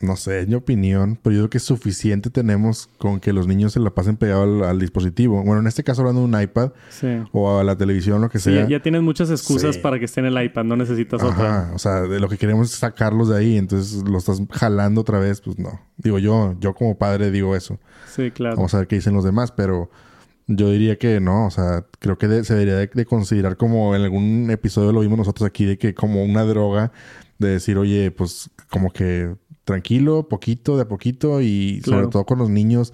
no 0.00 0.16
sé, 0.16 0.40
es 0.40 0.48
mi 0.48 0.54
opinión, 0.54 1.18
pero 1.22 1.34
yo 1.34 1.40
creo 1.42 1.50
que 1.50 1.58
suficiente 1.58 2.30
tenemos 2.30 2.88
con 2.98 3.20
que 3.20 3.32
los 3.32 3.46
niños 3.46 3.72
se 3.74 3.80
la 3.80 3.90
pasen 3.90 4.16
pegado 4.16 4.64
al, 4.64 4.78
dispositivo. 4.78 5.42
Bueno, 5.42 5.60
en 5.60 5.66
este 5.66 5.84
caso 5.84 6.00
hablando 6.00 6.22
de 6.22 6.26
un 6.26 6.42
iPad 6.42 6.72
o 7.32 7.58
a 7.58 7.64
la 7.64 7.76
televisión, 7.76 8.20
lo 8.20 8.30
que 8.30 8.38
sea. 8.38 8.64
Sí, 8.64 8.72
ya 8.72 8.80
tienes 8.80 9.02
muchas 9.02 9.30
excusas 9.30 9.76
para 9.78 9.98
que 9.98 10.06
esté 10.06 10.20
en 10.20 10.26
el 10.26 10.42
iPad, 10.42 10.64
no 10.64 10.76
necesitas 10.76 11.22
otra. 11.22 11.70
O 11.74 11.78
sea, 11.78 12.02
de 12.02 12.18
lo 12.18 12.28
que 12.28 12.38
queremos 12.38 12.72
es 12.72 12.78
sacarlos 12.78 13.28
de 13.28 13.38
ahí, 13.38 13.56
entonces 13.58 14.02
lo 14.02 14.18
estás 14.18 14.42
jalando 14.50 15.02
otra 15.02 15.18
vez, 15.18 15.40
pues 15.40 15.58
no. 15.58 15.80
Digo 15.98 16.18
yo, 16.18 16.56
yo 16.60 16.74
como 16.74 16.96
padre 16.96 17.30
digo 17.30 17.54
eso. 17.54 17.78
Sí, 18.10 18.30
claro. 18.30 18.56
Vamos 18.56 18.72
a 18.74 18.78
ver 18.78 18.86
qué 18.86 18.96
dicen 18.96 19.14
los 19.14 19.24
demás, 19.24 19.52
pero 19.52 19.90
yo 20.46 20.70
diría 20.70 20.98
que 20.98 21.20
no, 21.20 21.46
o 21.46 21.50
sea, 21.50 21.84
creo 21.98 22.18
que 22.18 22.42
se 22.44 22.54
debería 22.54 22.74
de, 22.76 23.06
considerar 23.06 23.56
como 23.56 23.94
en 23.94 24.02
algún 24.02 24.50
episodio 24.50 24.92
lo 24.92 25.00
vimos 25.00 25.18
nosotros 25.18 25.46
aquí, 25.46 25.64
de 25.64 25.78
que 25.78 25.94
como 25.94 26.24
una 26.24 26.42
droga, 26.44 26.90
de 27.38 27.50
decir, 27.50 27.78
oye, 27.78 28.10
pues 28.10 28.50
como 28.68 28.92
que 28.92 29.34
tranquilo, 29.70 30.28
poquito, 30.28 30.76
de 30.76 30.82
a 30.82 30.88
poquito 30.88 31.40
y 31.40 31.80
sobre 31.84 32.08
todo 32.08 32.24
con 32.24 32.38
los 32.38 32.50
niños. 32.50 32.92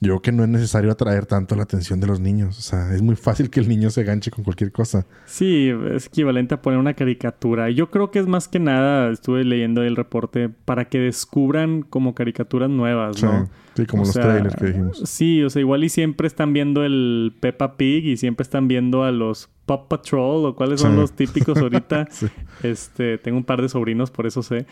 Yo 0.00 0.08
creo 0.08 0.22
que 0.22 0.32
no 0.32 0.42
es 0.42 0.48
necesario 0.48 0.90
atraer 0.90 1.24
tanto 1.24 1.54
la 1.54 1.62
atención 1.62 2.00
de 2.00 2.06
los 2.06 2.18
niños. 2.18 2.58
O 2.58 2.62
sea, 2.62 2.92
es 2.94 3.00
muy 3.00 3.14
fácil 3.14 3.48
que 3.48 3.60
el 3.60 3.68
niño 3.68 3.90
se 3.90 4.02
ganche 4.02 4.30
con 4.30 4.42
cualquier 4.42 4.72
cosa. 4.72 5.06
Sí, 5.24 5.70
es 5.92 6.06
equivalente 6.06 6.54
a 6.54 6.62
poner 6.62 6.80
una 6.80 6.94
caricatura. 6.94 7.70
Yo 7.70 7.90
creo 7.90 8.10
que 8.10 8.18
es 8.18 8.26
más 8.26 8.48
que 8.48 8.58
nada, 8.58 9.10
estuve 9.12 9.44
leyendo 9.44 9.82
el 9.82 9.94
reporte, 9.94 10.48
para 10.48 10.86
que 10.88 10.98
descubran 10.98 11.82
como 11.82 12.14
caricaturas 12.14 12.68
nuevas, 12.68 13.22
¿no? 13.22 13.48
Sí, 13.76 13.86
como 13.86 14.04
los 14.04 14.12
trailers 14.12 14.56
que 14.56 14.66
dijimos. 14.66 15.02
Sí, 15.04 15.42
o 15.42 15.48
sea, 15.50 15.60
igual 15.60 15.84
y 15.84 15.88
siempre 15.88 16.26
están 16.26 16.52
viendo 16.52 16.84
el 16.84 17.34
Peppa 17.40 17.76
Pig 17.76 18.04
y 18.04 18.16
siempre 18.16 18.42
están 18.42 18.66
viendo 18.66 19.04
a 19.04 19.12
los 19.12 19.48
Pop 19.64 19.88
Patrol 19.88 20.44
o 20.44 20.54
cuáles 20.54 20.80
son 20.80 20.96
los 20.96 21.12
típicos 21.12 21.58
ahorita. 21.58 22.08
Este, 22.62 23.18
tengo 23.18 23.36
un 23.36 23.44
par 23.44 23.60
de 23.60 23.68
sobrinos, 23.68 24.10
por 24.10 24.26
eso 24.26 24.42
sé. 24.42 24.66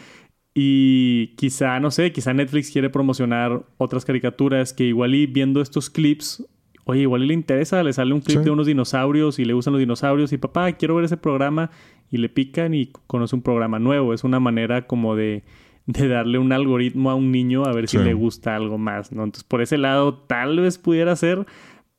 Y 0.54 1.28
quizá, 1.36 1.80
no 1.80 1.90
sé, 1.90 2.12
quizá 2.12 2.34
Netflix 2.34 2.70
quiere 2.70 2.90
promocionar 2.90 3.64
otras 3.78 4.04
caricaturas 4.04 4.72
que 4.72 4.84
igual 4.84 5.14
y 5.14 5.26
viendo 5.26 5.62
estos 5.62 5.88
clips, 5.88 6.46
oye, 6.84 7.02
igual 7.02 7.24
y 7.24 7.28
le 7.28 7.34
interesa, 7.34 7.82
le 7.82 7.92
sale 7.92 8.12
un 8.12 8.20
clip 8.20 8.40
de 8.40 8.50
unos 8.50 8.66
dinosaurios 8.66 9.38
y 9.38 9.44
le 9.44 9.54
gustan 9.54 9.72
los 9.72 9.80
dinosaurios 9.80 10.32
y 10.32 10.38
papá, 10.38 10.72
quiero 10.72 10.96
ver 10.96 11.06
ese 11.06 11.16
programa 11.16 11.70
y 12.10 12.18
le 12.18 12.28
pican 12.28 12.74
y 12.74 12.90
conoce 13.06 13.34
un 13.34 13.42
programa 13.42 13.78
nuevo. 13.78 14.12
Es 14.12 14.24
una 14.24 14.40
manera 14.40 14.86
como 14.86 15.16
de, 15.16 15.42
de 15.86 16.08
darle 16.08 16.38
un 16.38 16.52
algoritmo 16.52 17.10
a 17.10 17.14
un 17.14 17.32
niño 17.32 17.64
a 17.64 17.72
ver 17.72 17.88
si 17.88 17.98
le 17.98 18.12
gusta 18.12 18.54
algo 18.54 18.78
más, 18.78 19.12
¿no? 19.12 19.24
Entonces, 19.24 19.44
por 19.44 19.62
ese 19.62 19.78
lado, 19.78 20.14
tal 20.14 20.60
vez 20.60 20.76
pudiera 20.78 21.16
ser, 21.16 21.46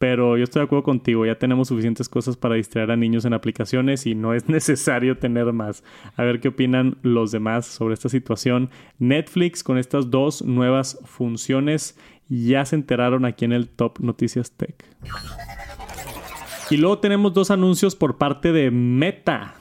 pero 0.04 0.36
yo 0.36 0.44
estoy 0.44 0.60
de 0.60 0.66
acuerdo 0.66 0.84
contigo, 0.84 1.26
ya 1.26 1.40
tenemos 1.40 1.70
suficientes 1.70 2.10
cosas 2.10 2.36
para 2.36 2.56
distraer 2.56 2.92
a 2.92 2.98
niños 2.98 3.24
en 3.24 3.34
aplicaciones 3.34 4.06
y 4.06 4.16
no 4.16 4.34
es 4.34 4.50
necesario 4.50 5.18
tener 5.18 5.54
más. 5.54 5.82
A 6.18 6.24
ver 6.24 6.42
qué 6.42 6.50
opinan 6.50 6.98
los 7.04 7.32
demás 7.32 7.66
sobre 7.66 7.94
esta 7.94 8.10
situación. 8.10 8.70
Netflix 9.00 9.64
con 9.64 9.78
estas 9.78 10.12
dos 10.12 10.42
nuevas 10.42 11.00
funciones 11.06 11.98
ya 12.28 12.66
se 12.66 12.76
enteraron 12.76 13.24
aquí 13.24 13.46
en 13.46 13.54
el 13.54 13.70
Top 13.70 14.02
Noticias 14.02 14.52
Tech. 14.52 14.76
Y 16.70 16.76
luego 16.76 17.00
tenemos 17.00 17.34
dos 17.34 17.50
anuncios 17.50 17.96
por 17.96 18.18
parte 18.18 18.52
de 18.52 18.72
Meta, 18.72 19.56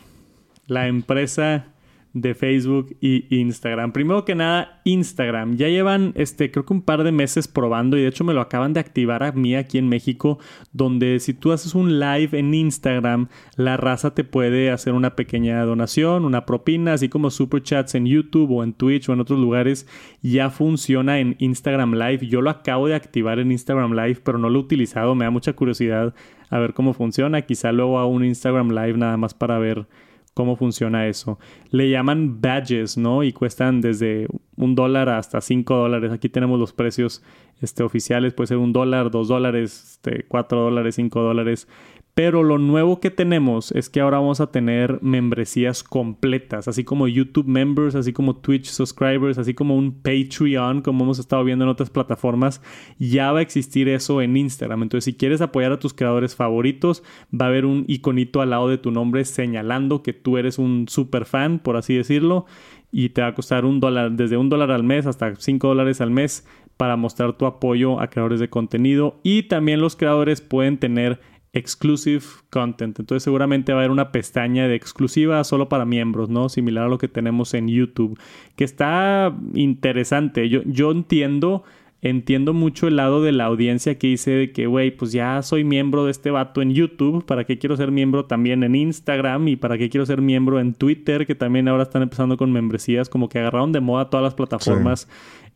la 0.66 0.88
empresa 0.88 1.71
de 2.14 2.34
Facebook 2.34 2.96
y 3.00 3.26
Instagram. 3.34 3.92
Primero 3.92 4.24
que 4.24 4.34
nada, 4.34 4.80
Instagram. 4.84 5.56
Ya 5.56 5.68
llevan, 5.68 6.12
este, 6.16 6.50
creo 6.50 6.66
que 6.66 6.72
un 6.74 6.82
par 6.82 7.04
de 7.04 7.12
meses 7.12 7.48
probando 7.48 7.96
y 7.96 8.02
de 8.02 8.08
hecho 8.08 8.24
me 8.24 8.34
lo 8.34 8.40
acaban 8.40 8.72
de 8.72 8.80
activar 8.80 9.22
a 9.22 9.32
mí 9.32 9.54
aquí 9.54 9.78
en 9.78 9.88
México, 9.88 10.38
donde 10.72 11.20
si 11.20 11.34
tú 11.34 11.52
haces 11.52 11.74
un 11.74 11.98
live 11.98 12.38
en 12.38 12.52
Instagram, 12.52 13.28
la 13.56 13.76
raza 13.76 14.14
te 14.14 14.24
puede 14.24 14.70
hacer 14.70 14.92
una 14.92 15.16
pequeña 15.16 15.64
donación, 15.64 16.24
una 16.24 16.44
propina, 16.44 16.94
así 16.94 17.08
como 17.08 17.30
super 17.30 17.62
chats 17.62 17.94
en 17.94 18.06
YouTube 18.06 18.50
o 18.50 18.62
en 18.62 18.74
Twitch 18.74 19.08
o 19.08 19.12
en 19.12 19.20
otros 19.20 19.38
lugares. 19.38 19.86
Ya 20.22 20.50
funciona 20.50 21.18
en 21.18 21.36
Instagram 21.38 21.94
Live. 21.94 22.26
Yo 22.26 22.42
lo 22.42 22.50
acabo 22.50 22.88
de 22.88 22.94
activar 22.94 23.38
en 23.38 23.52
Instagram 23.52 23.92
Live, 23.92 24.20
pero 24.22 24.38
no 24.38 24.50
lo 24.50 24.58
he 24.58 24.62
utilizado. 24.62 25.14
Me 25.14 25.24
da 25.24 25.30
mucha 25.30 25.54
curiosidad 25.54 26.14
a 26.50 26.58
ver 26.58 26.74
cómo 26.74 26.92
funciona. 26.92 27.42
Quizá 27.42 27.72
luego 27.72 27.98
hago 27.98 28.10
un 28.10 28.24
Instagram 28.24 28.70
Live 28.70 28.98
nada 28.98 29.16
más 29.16 29.32
para 29.34 29.58
ver 29.58 29.86
cómo 30.34 30.56
funciona 30.56 31.06
eso. 31.06 31.38
Le 31.70 31.90
llaman 31.90 32.40
badges, 32.40 32.96
¿no? 32.96 33.22
Y 33.22 33.32
cuestan 33.32 33.80
desde 33.80 34.26
un 34.56 34.74
dólar 34.74 35.08
hasta 35.08 35.40
cinco 35.40 35.76
dólares. 35.76 36.12
Aquí 36.12 36.28
tenemos 36.28 36.58
los 36.58 36.72
precios 36.72 37.22
este, 37.60 37.82
oficiales. 37.82 38.34
Puede 38.34 38.48
ser 38.48 38.58
un 38.58 38.72
dólar, 38.72 39.10
dos 39.10 39.28
dólares, 39.28 39.92
este, 39.92 40.24
cuatro 40.28 40.60
dólares, 40.60 40.94
cinco 40.94 41.22
dólares. 41.22 41.68
Pero 42.14 42.42
lo 42.42 42.58
nuevo 42.58 43.00
que 43.00 43.10
tenemos 43.10 43.72
es 43.72 43.88
que 43.88 44.00
ahora 44.00 44.18
vamos 44.18 44.42
a 44.42 44.50
tener 44.50 44.98
membresías 45.00 45.82
completas, 45.82 46.68
así 46.68 46.84
como 46.84 47.08
YouTube 47.08 47.46
members, 47.46 47.94
así 47.94 48.12
como 48.12 48.36
Twitch 48.36 48.66
subscribers, 48.66 49.38
así 49.38 49.54
como 49.54 49.76
un 49.76 50.02
Patreon, 50.02 50.82
como 50.82 51.04
hemos 51.04 51.18
estado 51.18 51.42
viendo 51.42 51.64
en 51.64 51.70
otras 51.70 51.88
plataformas. 51.88 52.60
Ya 52.98 53.32
va 53.32 53.38
a 53.38 53.42
existir 53.42 53.88
eso 53.88 54.20
en 54.20 54.36
Instagram. 54.36 54.82
Entonces, 54.82 55.06
si 55.06 55.14
quieres 55.14 55.40
apoyar 55.40 55.72
a 55.72 55.78
tus 55.78 55.94
creadores 55.94 56.36
favoritos, 56.36 57.02
va 57.32 57.46
a 57.46 57.48
haber 57.48 57.64
un 57.64 57.86
iconito 57.88 58.42
al 58.42 58.50
lado 58.50 58.68
de 58.68 58.76
tu 58.76 58.90
nombre 58.90 59.24
señalando 59.24 60.02
que 60.02 60.12
tú 60.12 60.36
eres 60.36 60.58
un 60.58 60.88
super 60.88 61.24
fan, 61.24 61.60
por 61.60 61.78
así 61.78 61.94
decirlo, 61.94 62.44
y 62.90 63.08
te 63.08 63.22
va 63.22 63.28
a 63.28 63.34
costar 63.34 63.64
un 63.64 63.80
dólar, 63.80 64.12
desde 64.12 64.36
un 64.36 64.50
dólar 64.50 64.70
al 64.70 64.82
mes 64.82 65.06
hasta 65.06 65.34
cinco 65.36 65.68
dólares 65.68 66.02
al 66.02 66.10
mes 66.10 66.46
para 66.76 66.96
mostrar 66.96 67.32
tu 67.34 67.46
apoyo 67.46 68.00
a 68.00 68.08
creadores 68.08 68.38
de 68.38 68.50
contenido. 68.50 69.18
Y 69.22 69.44
también 69.44 69.80
los 69.80 69.96
creadores 69.96 70.42
pueden 70.42 70.76
tener 70.76 71.20
exclusive 71.52 72.24
content. 72.50 72.98
Entonces 72.98 73.22
seguramente 73.22 73.72
va 73.72 73.78
a 73.78 73.82
haber 73.82 73.90
una 73.90 74.12
pestaña 74.12 74.68
de 74.68 74.74
exclusiva 74.74 75.42
solo 75.44 75.68
para 75.68 75.84
miembros, 75.84 76.28
¿no? 76.28 76.48
Similar 76.48 76.86
a 76.86 76.88
lo 76.88 76.98
que 76.98 77.08
tenemos 77.08 77.54
en 77.54 77.68
YouTube, 77.68 78.18
que 78.56 78.64
está 78.64 79.36
interesante. 79.54 80.48
Yo, 80.48 80.62
yo 80.64 80.90
entiendo, 80.90 81.62
entiendo 82.00 82.54
mucho 82.54 82.88
el 82.88 82.96
lado 82.96 83.22
de 83.22 83.32
la 83.32 83.44
audiencia 83.44 83.98
que 83.98 84.06
dice 84.06 84.30
de 84.30 84.52
que, 84.52 84.66
güey, 84.66 84.96
pues 84.96 85.12
ya 85.12 85.42
soy 85.42 85.62
miembro 85.62 86.06
de 86.06 86.10
este 86.10 86.30
vato 86.30 86.62
en 86.62 86.72
YouTube, 86.72 87.26
¿para 87.26 87.44
qué 87.44 87.58
quiero 87.58 87.76
ser 87.76 87.90
miembro 87.90 88.24
también 88.24 88.64
en 88.64 88.74
Instagram? 88.74 89.48
Y 89.48 89.56
para 89.56 89.76
qué 89.76 89.90
quiero 89.90 90.06
ser 90.06 90.22
miembro 90.22 90.58
en 90.58 90.72
Twitter, 90.72 91.26
que 91.26 91.34
también 91.34 91.68
ahora 91.68 91.82
están 91.82 92.02
empezando 92.02 92.38
con 92.38 92.50
membresías, 92.50 93.10
como 93.10 93.28
que 93.28 93.38
agarraron 93.38 93.72
de 93.72 93.80
moda 93.80 94.08
todas 94.08 94.24
las 94.24 94.34
plataformas. 94.34 95.06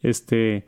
Este 0.03 0.67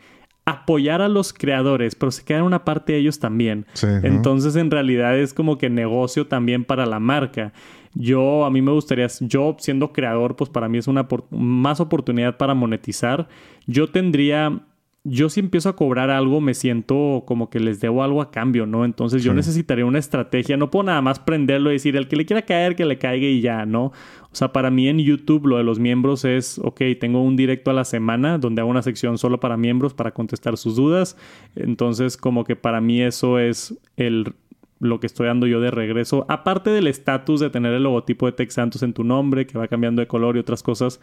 apoyar 0.49 1.03
a 1.03 1.09
los 1.09 1.35
creadores, 1.35 1.95
pero 1.95 2.11
se 2.11 2.25
quedan 2.25 2.45
una 2.45 2.65
parte 2.65 2.95
de 2.95 3.01
ellos 3.01 3.19
también. 3.19 3.67
Entonces, 4.03 4.57
en 4.57 4.71
realidad 4.71 5.19
es 5.19 5.35
como 5.35 5.59
que 5.59 5.69
negocio 5.69 6.27
también 6.27 6.65
para 6.65 6.87
la 6.87 6.99
marca. 6.99 7.53
Yo, 7.93 8.47
a 8.47 8.51
mí 8.51 8.63
me 8.63 8.73
gustaría, 8.73 9.09
yo 9.21 9.57
siendo 9.59 9.93
creador, 9.93 10.37
pues 10.37 10.49
para 10.49 10.69
mí 10.71 10.79
es 10.79 10.87
una 10.87 11.07
más 11.31 11.81
oportunidad 11.81 12.39
para 12.39 12.55
monetizar. 12.55 13.29
Yo 13.67 13.91
tendría 13.91 14.61
yo 15.05 15.31
si 15.31 15.41
empiezo 15.41 15.69
a 15.69 15.77
cobrar 15.77 16.11
algo 16.11 16.41
me 16.41 16.55
siento 16.55 17.25
como 17.27 17.51
que 17.51 17.61
les 17.61 17.81
debo 17.81 18.03
algo 18.03 18.21
a 18.21 18.31
cambio, 18.31 18.67
¿no? 18.67 18.85
Entonces 18.85 19.23
yo 19.23 19.33
necesitaría 19.33 19.87
una 19.87 19.99
estrategia. 19.99 20.57
No 20.57 20.71
puedo 20.71 20.85
nada 20.85 21.01
más 21.01 21.19
prenderlo 21.19 21.71
y 21.71 21.75
decir, 21.75 21.97
el 21.97 22.09
que 22.09 22.17
le 22.17 22.27
quiera 22.27 22.43
caer, 22.43 22.77
que 22.77 22.85
le 22.85 22.99
caiga 22.99 23.27
y 23.27 23.41
ya, 23.41 23.65
¿no? 23.65 23.87
O 24.31 24.35
sea, 24.35 24.53
para 24.53 24.71
mí 24.71 24.89
en 24.89 24.99
YouTube 24.99 25.47
lo 25.47 25.57
de 25.57 25.65
los 25.65 25.79
miembros 25.79 26.25
es, 26.25 26.59
ok, 26.59 26.83
tengo 27.01 27.23
un 27.23 27.37
directo 27.37 27.71
a 27.71 27.75
la 27.75 27.85
semana 27.85 28.39
donde 28.39 28.61
hago 28.61 28.71
una 28.71 28.83
sección 28.83 29.19
solo 29.19 29.41
para 29.41 29.57
miembros 29.57 29.95
para 29.95 30.11
contestar 30.11 30.57
sus 30.57 30.77
dudas. 30.77 31.17
Entonces 31.57 32.17
como 32.17 32.45
que 32.45 32.57
para 32.57 32.81
mí 32.81 33.01
eso 33.01 33.39
es 33.39 33.79
el 33.97 34.35
lo 34.81 35.01
que 35.01 35.07
estoy 35.07 35.27
dando 35.27 35.47
yo 35.47 35.61
de 35.61 35.71
regreso, 35.71 36.25
aparte 36.29 36.71
del 36.71 36.87
estatus 36.87 37.41
de 37.41 37.51
tener 37.51 37.73
el 37.73 37.83
logotipo 37.83 38.27
de 38.27 38.33
Tech 38.33 38.51
Santos 38.51 38.83
en 38.83 38.93
tu 38.93 39.05
nombre, 39.05 39.47
que 39.47 39.59
va 39.59 39.69
cambiando 39.69 40.01
de 40.01 40.07
color 40.07 40.37
y 40.37 40.41
otras 40.41 40.63
cosas, 40.63 41.01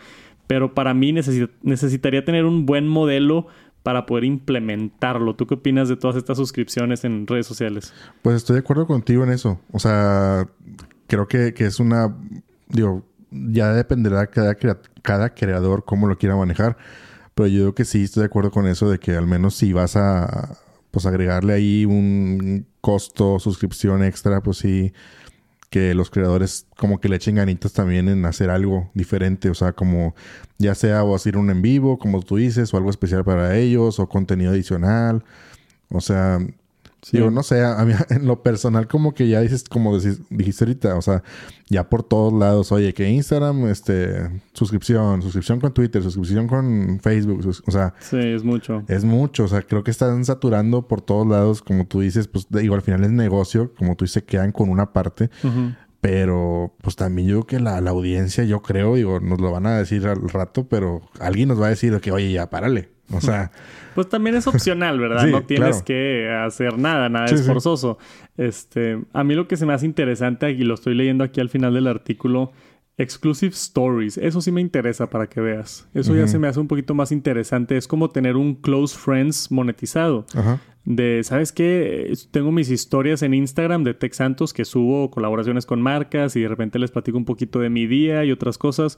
pero 0.48 0.74
para 0.74 0.94
mí 0.94 1.12
necesitaría 1.12 2.24
tener 2.24 2.46
un 2.46 2.66
buen 2.66 2.88
modelo 2.88 3.48
para 3.86 4.08
poder 4.08 4.24
implementarlo. 4.24 5.36
¿Tú 5.36 5.46
qué 5.46 5.54
opinas 5.54 5.88
de 5.88 5.96
todas 5.96 6.16
estas 6.16 6.38
suscripciones 6.38 7.04
en 7.04 7.28
redes 7.28 7.46
sociales? 7.46 7.94
Pues 8.24 8.38
estoy 8.38 8.56
de 8.56 8.62
acuerdo 8.62 8.88
contigo 8.88 9.24
en 9.24 9.30
eso. 9.30 9.60
O 9.72 9.78
sea, 9.78 10.50
creo 11.06 11.28
que, 11.28 11.54
es 11.56 11.80
una, 11.80 12.18
digo, 12.68 13.06
ya 13.30 13.74
dependerá 13.74 14.26
cada, 14.26 14.56
cada 15.04 15.36
creador 15.36 15.86
cómo 15.86 16.08
lo 16.08 16.18
quiera 16.18 16.36
manejar. 16.36 16.78
Pero 17.36 17.46
yo 17.46 17.60
creo 17.60 17.76
que 17.76 17.86
sí 17.86 18.06
estoy 18.06 18.22
de 18.22 18.26
acuerdo 18.26 18.50
con 18.50 18.66
eso 18.66 18.90
de 18.90 18.98
que 18.98 19.12
al 19.12 19.28
menos 19.28 19.54
si 19.54 19.72
vas 19.72 19.96
a 19.96 20.58
pues 20.90 21.06
agregarle 21.06 21.54
ahí 21.54 21.86
un 21.86 22.66
costo, 22.82 23.38
suscripción 23.38 24.04
extra, 24.04 24.42
pues 24.42 24.58
sí, 24.58 24.94
que 25.76 25.94
los 25.94 26.10
creadores 26.10 26.68
como 26.78 27.02
que 27.02 27.10
le 27.10 27.18
echen 27.18 27.36
ganitas 27.36 27.74
también 27.74 28.08
en 28.08 28.26
hacer 28.26 28.50
algo 28.50 28.90
diferente, 28.94 29.50
o 29.50 29.54
sea, 29.54 29.74
como 29.74 30.16
ya 30.58 30.74
sea 30.74 31.04
o 31.04 31.14
hacer 31.14 31.36
un 31.36 31.50
en 31.50 31.62
vivo, 31.62 32.00
como 32.00 32.22
tú 32.22 32.38
dices, 32.38 32.74
o 32.74 32.78
algo 32.78 32.90
especial 32.90 33.26
para 33.26 33.58
ellos, 33.58 34.00
o 34.00 34.08
contenido 34.08 34.52
adicional, 34.52 35.26
o 35.90 36.00
sea, 36.00 36.40
Digo, 37.12 37.30
no 37.30 37.44
sé, 37.44 37.64
a 37.64 37.84
mí 37.86 37.94
en 38.10 38.26
lo 38.26 38.42
personal 38.42 38.88
como 38.88 39.14
que 39.14 39.28
ya 39.28 39.42
dices, 39.42 39.64
como 39.66 39.98
dijiste 40.00 40.64
ahorita, 40.64 40.96
o 40.96 41.02
sea, 41.02 41.24
ya 41.68 41.90
por 41.90 42.04
todos 42.04 42.34
lados, 42.34 42.72
oye, 42.72 42.94
que 42.94 43.10
Instagram, 43.10 43.68
este, 43.68 44.42
suscripción, 44.54 45.22
suscripción 45.22 45.60
con 45.60 45.74
Twitter, 45.74 46.02
suscripción 46.02 46.48
con 46.48 47.00
Facebook, 47.02 47.46
o 47.66 47.72
sea. 47.72 47.94
Sí, 48.00 48.18
es 48.18 48.44
mucho. 48.44 48.84
Es 48.88 49.04
mucho, 49.04 49.46
o 49.46 49.48
sea, 49.48 49.62
creo 49.62 49.84
que 49.84 49.92
están 49.92 50.26
saturando 50.26 50.88
por 50.88 51.02
todos 51.02 51.28
lados, 51.28 51.62
como 51.62 51.86
tú 51.86 52.02
dices, 52.02 52.28
pues 52.28 52.48
digo, 52.50 52.76
al 52.76 52.82
final 52.82 53.04
es 53.04 53.12
negocio, 53.12 53.74
como 53.78 53.96
tú 53.96 54.06
dices, 54.06 54.24
quedan 54.24 54.52
con 54.52 54.70
una 54.70 54.94
parte. 54.94 55.30
Pero, 56.02 56.76
pues 56.84 56.96
también 56.96 57.28
yo 57.28 57.42
creo 57.42 57.48
que 57.48 57.64
la, 57.64 57.82
la, 57.82 57.90
audiencia, 57.90 58.44
yo 58.44 58.62
creo, 58.62 58.94
digo, 58.94 59.20
nos 59.20 59.42
lo 59.42 59.50
van 59.52 59.66
a 59.66 59.76
decir 59.76 60.06
al 60.06 60.30
rato, 60.30 60.68
pero 60.68 61.02
alguien 61.20 61.50
nos 61.50 61.60
va 61.60 61.66
a 61.66 61.70
decir 61.70 62.00
que, 62.00 62.12
oye, 62.12 62.32
ya, 62.32 62.48
párale. 62.52 62.95
O 63.12 63.22
sea. 63.22 63.52
Pues 63.94 64.10
también 64.10 64.36
es 64.36 64.48
opcional, 64.48 65.00
¿verdad? 65.00 65.28
no 65.32 65.44
tienes 65.44 65.82
que 65.82 66.30
hacer 66.30 66.78
nada, 66.78 67.08
nada 67.10 67.26
es 67.26 67.46
forzoso. 67.46 67.98
Este, 68.38 69.02
a 69.14 69.24
mí 69.24 69.36
lo 69.36 69.48
que 69.48 69.58
se 69.58 69.66
me 69.66 69.74
hace 69.74 69.86
interesante, 69.86 70.52
y 70.52 70.64
lo 70.64 70.74
estoy 70.74 70.96
leyendo 70.96 71.24
aquí 71.24 71.40
al 71.40 71.50
final 71.50 71.74
del 71.74 71.88
artículo, 71.88 72.52
Exclusive 72.98 73.54
Stories. 73.54 74.18
Eso 74.18 74.42
sí 74.42 74.52
me 74.52 74.62
interesa 74.62 75.10
para 75.10 75.28
que 75.28 75.42
veas. 75.42 75.88
Eso 75.94 76.16
ya 76.16 76.28
se 76.28 76.40
me 76.40 76.48
hace 76.48 76.60
un 76.60 76.68
poquito 76.68 76.94
más 76.94 77.12
interesante. 77.12 77.76
Es 77.76 77.88
como 77.88 78.10
tener 78.10 78.38
un 78.38 78.56
Close 78.56 78.98
Friends 78.98 79.52
monetizado. 79.52 80.26
De, 80.86 81.22
¿sabes 81.24 81.52
qué? 81.52 82.14
Tengo 82.32 82.52
mis 82.52 82.70
historias 82.70 83.22
en 83.22 83.34
Instagram 83.34 83.84
de 83.84 83.96
Tech 83.96 84.14
Santos 84.14 84.54
que 84.54 84.64
subo 84.64 85.10
colaboraciones 85.12 85.66
con 85.66 85.82
marcas 85.82 86.36
y 86.36 86.42
de 86.42 86.48
repente 86.48 86.80
les 86.80 86.92
platico 86.92 87.18
un 87.18 87.26
poquito 87.26 87.60
de 87.60 87.70
mi 87.70 87.86
día 87.86 88.24
y 88.24 88.32
otras 88.32 88.58
cosas. 88.58 88.98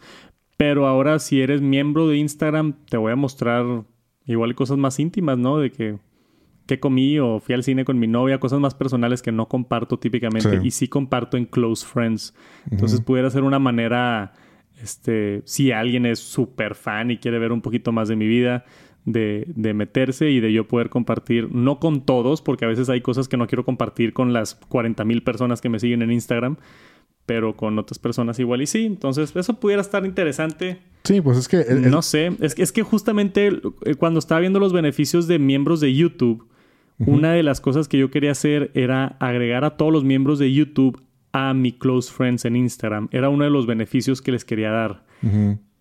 Pero 0.57 0.85
ahora 0.85 1.17
si 1.19 1.41
eres 1.41 1.61
miembro 1.61 2.07
de 2.07 2.17
Instagram, 2.17 2.75
te 2.89 2.97
voy 2.97 3.13
a 3.13 3.15
mostrar 3.15 3.83
Igual 4.27 4.55
cosas 4.55 4.77
más 4.77 4.99
íntimas, 4.99 5.37
¿no? 5.37 5.57
De 5.57 5.71
que 5.71 5.97
qué 6.67 6.79
comí 6.79 7.17
o 7.17 7.39
fui 7.39 7.55
al 7.55 7.63
cine 7.63 7.85
con 7.85 7.97
mi 7.97 8.07
novia, 8.07 8.39
cosas 8.39 8.59
más 8.59 8.75
personales 8.75 9.21
que 9.21 9.31
no 9.31 9.47
comparto 9.47 9.97
típicamente 9.97 10.59
y 10.63 10.71
sí 10.71 10.87
comparto 10.87 11.37
en 11.37 11.45
close 11.45 11.85
friends. 11.85 12.35
Entonces 12.69 13.01
pudiera 13.01 13.29
ser 13.29 13.43
una 13.43 13.57
manera, 13.57 14.33
este, 14.81 15.41
si 15.45 15.71
alguien 15.71 16.05
es 16.05 16.19
súper 16.19 16.75
fan 16.75 17.09
y 17.09 17.17
quiere 17.17 17.39
ver 17.39 17.51
un 17.51 17.61
poquito 17.61 17.91
más 17.91 18.09
de 18.09 18.17
mi 18.17 18.27
vida, 18.27 18.65
de, 19.05 19.45
de, 19.47 19.73
meterse 19.73 20.29
y 20.29 20.41
de 20.41 20.51
yo 20.51 20.67
poder 20.67 20.89
compartir, 20.89 21.49
no 21.55 21.79
con 21.79 22.05
todos, 22.05 22.41
porque 22.41 22.65
a 22.65 22.67
veces 22.67 22.89
hay 22.89 22.99
cosas 22.99 23.29
que 23.29 23.37
no 23.37 23.47
quiero 23.47 23.63
compartir 23.63 24.11
con 24.11 24.33
las 24.33 24.55
40 24.55 25.05
mil 25.05 25.23
personas 25.23 25.61
que 25.61 25.69
me 25.69 25.79
siguen 25.79 26.01
en 26.01 26.11
Instagram, 26.11 26.57
pero 27.27 27.55
con 27.55 27.77
otras 27.77 27.99
personas 27.99 28.39
igual 28.39 28.63
y 28.63 28.67
sí. 28.67 28.85
Entonces, 28.85 29.35
eso 29.35 29.59
pudiera 29.59 29.81
estar 29.81 30.03
interesante. 30.05 30.79
Sí, 31.03 31.21
pues 31.21 31.37
es 31.37 31.47
que... 31.47 31.63
no 31.69 32.01
sé, 32.01 32.31
es, 32.39 32.57
es, 32.57 32.71
que 32.71 32.81
justamente 32.81 33.51
eh, 33.85 33.95
cuando 33.95 34.17
estaba 34.17 34.41
viendo 34.41 34.59
los 34.59 34.73
beneficios 34.73 35.27
de 35.27 35.37
miembros 35.37 35.79
de 35.79 35.93
YouTube, 35.93 36.47
una 37.05 37.33
de 37.33 37.43
las 37.43 37.61
cosas 37.61 37.87
que 37.87 37.99
yo 37.99 38.09
quería 38.09 38.31
hacer 38.31 38.71
era 38.73 39.17
agregar 39.19 39.63
a 39.65 39.77
todos 39.77 39.93
los 39.93 40.03
miembros 40.03 40.39
de 40.39 40.51
YouTube 40.51 40.99
a 41.31 41.53
mi 41.53 41.71
close 41.71 42.11
friends 42.11 42.45
en 42.45 42.55
Instagram. 42.55 43.09
Era 43.11 43.29
uno 43.29 43.43
de 43.43 43.51
los 43.51 43.67
beneficios 43.67 44.21
que 44.21 44.31
les 44.31 44.43
quería 44.43 44.71
dar. 44.71 45.05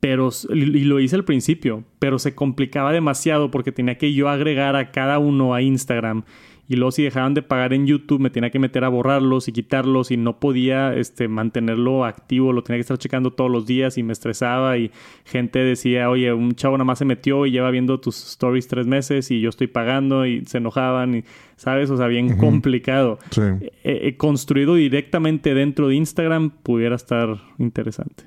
Pero, 0.00 0.30
y 0.52 0.84
lo 0.84 1.00
hice 1.00 1.16
al 1.16 1.24
principio, 1.24 1.84
pero 1.98 2.18
se 2.18 2.34
complicaba 2.34 2.92
demasiado 2.92 3.50
porque 3.50 3.72
tenía 3.72 3.96
que 3.96 4.12
yo 4.12 4.28
agregar 4.28 4.76
a 4.76 4.90
cada 4.90 5.18
uno 5.18 5.54
a 5.54 5.62
Instagram 5.62 6.24
y 6.68 6.76
luego 6.76 6.90
si 6.92 7.02
dejaban 7.02 7.34
de 7.34 7.42
pagar 7.42 7.72
en 7.72 7.86
YouTube 7.86 8.20
me 8.20 8.30
tenía 8.30 8.50
que 8.50 8.58
meter 8.58 8.84
a 8.84 8.88
borrarlos 8.88 9.48
y 9.48 9.52
quitarlos 9.52 10.10
y 10.10 10.16
no 10.16 10.40
podía 10.40 10.94
este, 10.94 11.28
mantenerlo 11.28 12.04
activo, 12.04 12.52
lo 12.52 12.62
tenía 12.62 12.78
que 12.78 12.82
estar 12.82 12.98
checando 12.98 13.32
todos 13.32 13.50
los 13.50 13.66
días 13.66 13.98
y 13.98 14.02
me 14.02 14.12
estresaba 14.12 14.76
y 14.78 14.90
gente 15.24 15.60
decía, 15.60 16.10
oye, 16.10 16.32
un 16.32 16.54
chavo 16.54 16.76
nada 16.76 16.84
más 16.84 16.98
se 16.98 17.04
metió 17.04 17.46
y 17.46 17.52
lleva 17.52 17.70
viendo 17.70 18.00
tus 18.00 18.16
stories 18.30 18.68
tres 18.68 18.86
meses 18.86 19.30
y 19.30 19.40
yo 19.40 19.48
estoy 19.48 19.68
pagando 19.68 20.26
y 20.26 20.44
se 20.44 20.58
enojaban 20.58 21.16
y, 21.16 21.24
¿sabes? 21.56 21.90
O 21.90 21.96
sea, 21.96 22.06
bien 22.06 22.36
complicado. 22.36 23.18
Sí. 23.30 23.42
Eh, 23.60 23.70
eh, 23.84 24.16
construido 24.16 24.74
directamente 24.74 25.54
dentro 25.54 25.88
de 25.88 25.96
Instagram 25.96 26.50
pudiera 26.50 26.96
estar 26.96 27.40
interesante. 27.58 28.24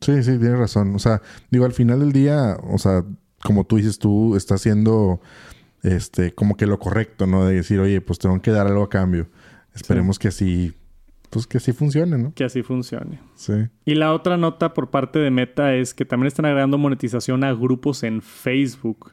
Sí, 0.00 0.22
sí, 0.22 0.38
tienes 0.38 0.58
razón. 0.58 0.94
O 0.94 0.98
sea, 0.98 1.20
digo, 1.50 1.64
al 1.64 1.72
final 1.72 2.00
del 2.00 2.12
día, 2.12 2.56
o 2.62 2.78
sea, 2.78 3.04
como 3.42 3.64
tú 3.64 3.76
dices, 3.76 3.98
tú 3.98 4.36
estás 4.36 4.60
haciendo 4.60 5.20
este, 5.82 6.32
como 6.32 6.56
que 6.56 6.66
lo 6.66 6.78
correcto, 6.78 7.26
¿no? 7.26 7.46
De 7.46 7.54
decir, 7.54 7.80
oye, 7.80 8.00
pues 8.00 8.18
tengo 8.18 8.40
que 8.42 8.50
dar 8.50 8.66
algo 8.66 8.82
a 8.82 8.88
cambio. 8.88 9.28
Esperemos 9.74 10.18
que 10.18 10.28
así, 10.28 10.74
pues 11.30 11.46
que 11.46 11.58
así 11.58 11.72
funcione, 11.72 12.18
¿no? 12.18 12.34
Que 12.34 12.44
así 12.44 12.62
funcione. 12.62 13.20
Sí. 13.36 13.52
Y 13.84 13.94
la 13.94 14.12
otra 14.12 14.36
nota 14.36 14.74
por 14.74 14.90
parte 14.90 15.18
de 15.18 15.30
Meta 15.30 15.74
es 15.74 15.94
que 15.94 16.04
también 16.04 16.26
están 16.26 16.46
agregando 16.46 16.76
monetización 16.76 17.44
a 17.44 17.52
grupos 17.52 18.02
en 18.02 18.20
Facebook. 18.20 19.12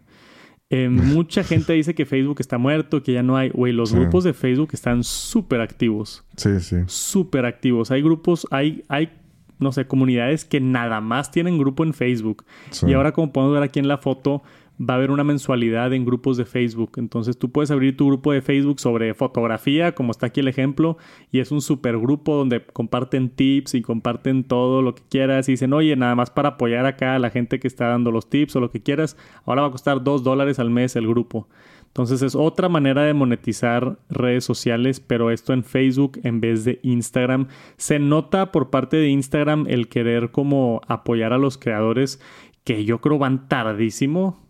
Eh, 0.69 0.89
mucha 0.89 1.43
gente 1.43 1.73
dice 1.73 1.95
que 1.95 2.05
Facebook 2.05 2.37
está 2.39 2.57
muerto, 2.57 3.03
que 3.03 3.13
ya 3.13 3.23
no 3.23 3.37
hay. 3.37 3.49
Güey, 3.49 3.73
los 3.73 3.93
grupos 3.93 4.23
de 4.23 4.33
Facebook 4.33 4.69
están 4.73 5.03
súper 5.03 5.61
activos. 5.61 6.25
Sí, 6.35 6.59
sí. 6.59 6.77
Súper 6.87 7.45
activos. 7.45 7.91
Hay 7.91 8.01
grupos, 8.01 8.47
hay, 8.51 8.83
hay, 8.89 9.11
no 9.59 9.71
sé, 9.71 9.87
comunidades 9.87 10.43
que 10.43 10.59
nada 10.59 11.01
más 11.01 11.31
tienen 11.31 11.57
grupo 11.57 11.83
en 11.83 11.93
Facebook. 11.93 12.45
Y 12.85 12.93
ahora, 12.93 13.11
como 13.11 13.31
podemos 13.31 13.53
ver 13.53 13.63
aquí 13.63 13.79
en 13.79 13.87
la 13.87 13.99
foto, 13.99 14.43
va 14.79 14.93
a 14.93 14.97
haber 14.97 15.11
una 15.11 15.23
mensualidad 15.23 15.93
en 15.93 16.05
grupos 16.05 16.37
de 16.37 16.45
Facebook. 16.45 16.93
Entonces 16.97 17.37
tú 17.37 17.51
puedes 17.51 17.71
abrir 17.71 17.97
tu 17.97 18.07
grupo 18.07 18.31
de 18.31 18.41
Facebook 18.41 18.79
sobre 18.79 19.13
fotografía, 19.13 19.93
como 19.93 20.11
está 20.11 20.27
aquí 20.27 20.39
el 20.39 20.47
ejemplo, 20.47 20.97
y 21.31 21.39
es 21.39 21.51
un 21.51 21.61
super 21.61 21.97
grupo 21.97 22.35
donde 22.35 22.63
comparten 22.65 23.29
tips 23.29 23.75
y 23.75 23.81
comparten 23.81 24.43
todo 24.43 24.81
lo 24.81 24.95
que 24.95 25.03
quieras 25.09 25.49
y 25.49 25.53
dicen, 25.53 25.73
oye, 25.73 25.95
nada 25.95 26.15
más 26.15 26.29
para 26.29 26.49
apoyar 26.49 26.85
acá 26.85 27.15
a 27.15 27.19
la 27.19 27.29
gente 27.29 27.59
que 27.59 27.67
está 27.67 27.87
dando 27.87 28.11
los 28.11 28.29
tips 28.29 28.55
o 28.55 28.59
lo 28.59 28.69
que 28.69 28.81
quieras, 28.81 29.17
ahora 29.45 29.63
va 29.63 29.69
a 29.69 29.71
costar 29.71 30.03
dos 30.03 30.23
dólares 30.23 30.59
al 30.59 30.69
mes 30.69 30.95
el 30.95 31.07
grupo. 31.07 31.47
Entonces 31.87 32.21
es 32.21 32.35
otra 32.35 32.69
manera 32.69 33.03
de 33.03 33.15
monetizar 33.15 33.97
redes 34.09 34.45
sociales, 34.45 34.99
pero 34.99 35.31
esto 35.31 35.53
en 35.53 35.63
Facebook 35.63 36.19
en 36.23 36.39
vez 36.39 36.63
de 36.63 36.79
Instagram. 36.83 37.47
Se 37.77 37.97
nota 37.97 38.51
por 38.51 38.69
parte 38.69 38.97
de 38.97 39.09
Instagram 39.09 39.65
el 39.67 39.87
querer 39.87 40.29
como 40.29 40.81
apoyar 40.87 41.33
a 41.33 41.39
los 41.39 41.57
creadores 41.57 42.21
que 42.63 42.85
yo 42.85 43.01
creo 43.01 43.17
van 43.17 43.47
tardísimo 43.47 44.46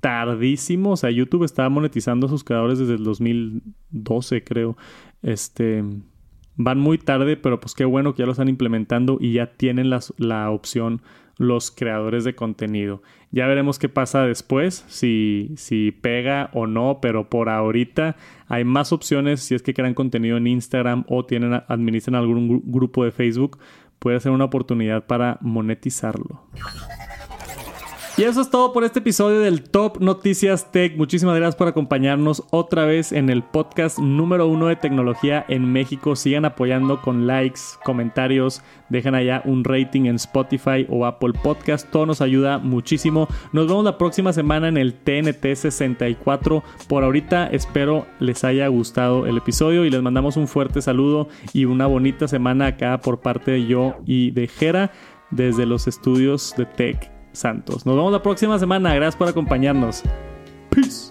Tardísimo. 0.00 0.92
O 0.92 0.96
sea, 0.96 1.10
YouTube 1.10 1.44
estaba 1.44 1.68
monetizando 1.68 2.26
a 2.26 2.30
sus 2.30 2.44
creadores 2.44 2.78
desde 2.78 2.94
el 2.94 3.04
2012, 3.04 4.44
creo. 4.44 4.76
Este. 5.22 5.84
Van 6.56 6.78
muy 6.78 6.98
tarde, 6.98 7.36
pero 7.36 7.58
pues 7.58 7.74
qué 7.74 7.84
bueno 7.86 8.14
que 8.14 8.20
ya 8.20 8.26
lo 8.26 8.32
están 8.32 8.48
implementando 8.48 9.16
y 9.18 9.32
ya 9.32 9.46
tienen 9.56 9.88
la 9.88 10.50
opción 10.50 11.00
los 11.40 11.70
creadores 11.70 12.24
de 12.24 12.34
contenido. 12.34 13.02
Ya 13.30 13.46
veremos 13.46 13.78
qué 13.78 13.88
pasa 13.88 14.26
después, 14.26 14.84
si, 14.88 15.54
si 15.56 15.90
pega 15.90 16.50
o 16.52 16.66
no, 16.66 16.98
pero 17.00 17.30
por 17.30 17.48
ahorita 17.48 18.16
hay 18.46 18.64
más 18.64 18.92
opciones 18.92 19.40
si 19.40 19.54
es 19.54 19.62
que 19.62 19.72
crean 19.72 19.94
contenido 19.94 20.36
en 20.36 20.46
Instagram 20.46 21.06
o 21.08 21.24
tienen, 21.24 21.62
administran 21.66 22.14
algún 22.14 22.62
grupo 22.66 23.06
de 23.06 23.10
Facebook, 23.10 23.58
puede 23.98 24.20
ser 24.20 24.32
una 24.32 24.44
oportunidad 24.44 25.06
para 25.06 25.38
monetizarlo. 25.40 26.44
Y 28.20 28.24
eso 28.24 28.42
es 28.42 28.50
todo 28.50 28.74
por 28.74 28.84
este 28.84 28.98
episodio 28.98 29.40
del 29.40 29.62
Top 29.62 29.98
Noticias 29.98 30.70
Tech. 30.70 30.94
Muchísimas 30.94 31.36
gracias 31.36 31.56
por 31.56 31.68
acompañarnos 31.68 32.42
otra 32.50 32.84
vez 32.84 33.12
en 33.12 33.30
el 33.30 33.42
podcast 33.42 33.98
número 33.98 34.46
uno 34.46 34.66
de 34.66 34.76
tecnología 34.76 35.42
en 35.48 35.72
México. 35.72 36.14
Sigan 36.14 36.44
apoyando 36.44 37.00
con 37.00 37.26
likes, 37.26 37.60
comentarios, 37.82 38.60
dejen 38.90 39.14
allá 39.14 39.40
un 39.46 39.64
rating 39.64 40.04
en 40.04 40.16
Spotify 40.16 40.86
o 40.90 41.06
Apple 41.06 41.32
Podcast. 41.42 41.90
Todo 41.90 42.04
nos 42.04 42.20
ayuda 42.20 42.58
muchísimo. 42.58 43.26
Nos 43.54 43.66
vemos 43.66 43.86
la 43.86 43.96
próxima 43.96 44.34
semana 44.34 44.68
en 44.68 44.76
el 44.76 44.92
TNT 44.92 45.54
64. 45.54 46.62
Por 46.88 47.04
ahorita 47.04 47.46
espero 47.46 48.04
les 48.18 48.44
haya 48.44 48.68
gustado 48.68 49.26
el 49.26 49.38
episodio 49.38 49.86
y 49.86 49.90
les 49.90 50.02
mandamos 50.02 50.36
un 50.36 50.46
fuerte 50.46 50.82
saludo 50.82 51.28
y 51.54 51.64
una 51.64 51.86
bonita 51.86 52.28
semana 52.28 52.66
acá 52.66 53.00
por 53.00 53.20
parte 53.20 53.52
de 53.52 53.66
yo 53.66 53.96
y 54.04 54.30
de 54.32 54.46
Jera 54.46 54.92
desde 55.30 55.64
los 55.64 55.88
estudios 55.88 56.52
de 56.58 56.66
Tech 56.66 57.19
Santos. 57.32 57.86
Nos 57.86 57.96
vemos 57.96 58.12
la 58.12 58.22
próxima 58.22 58.58
semana. 58.58 58.94
Gracias 58.94 59.16
por 59.16 59.28
acompañarnos. 59.28 60.02
Peace. 60.70 61.09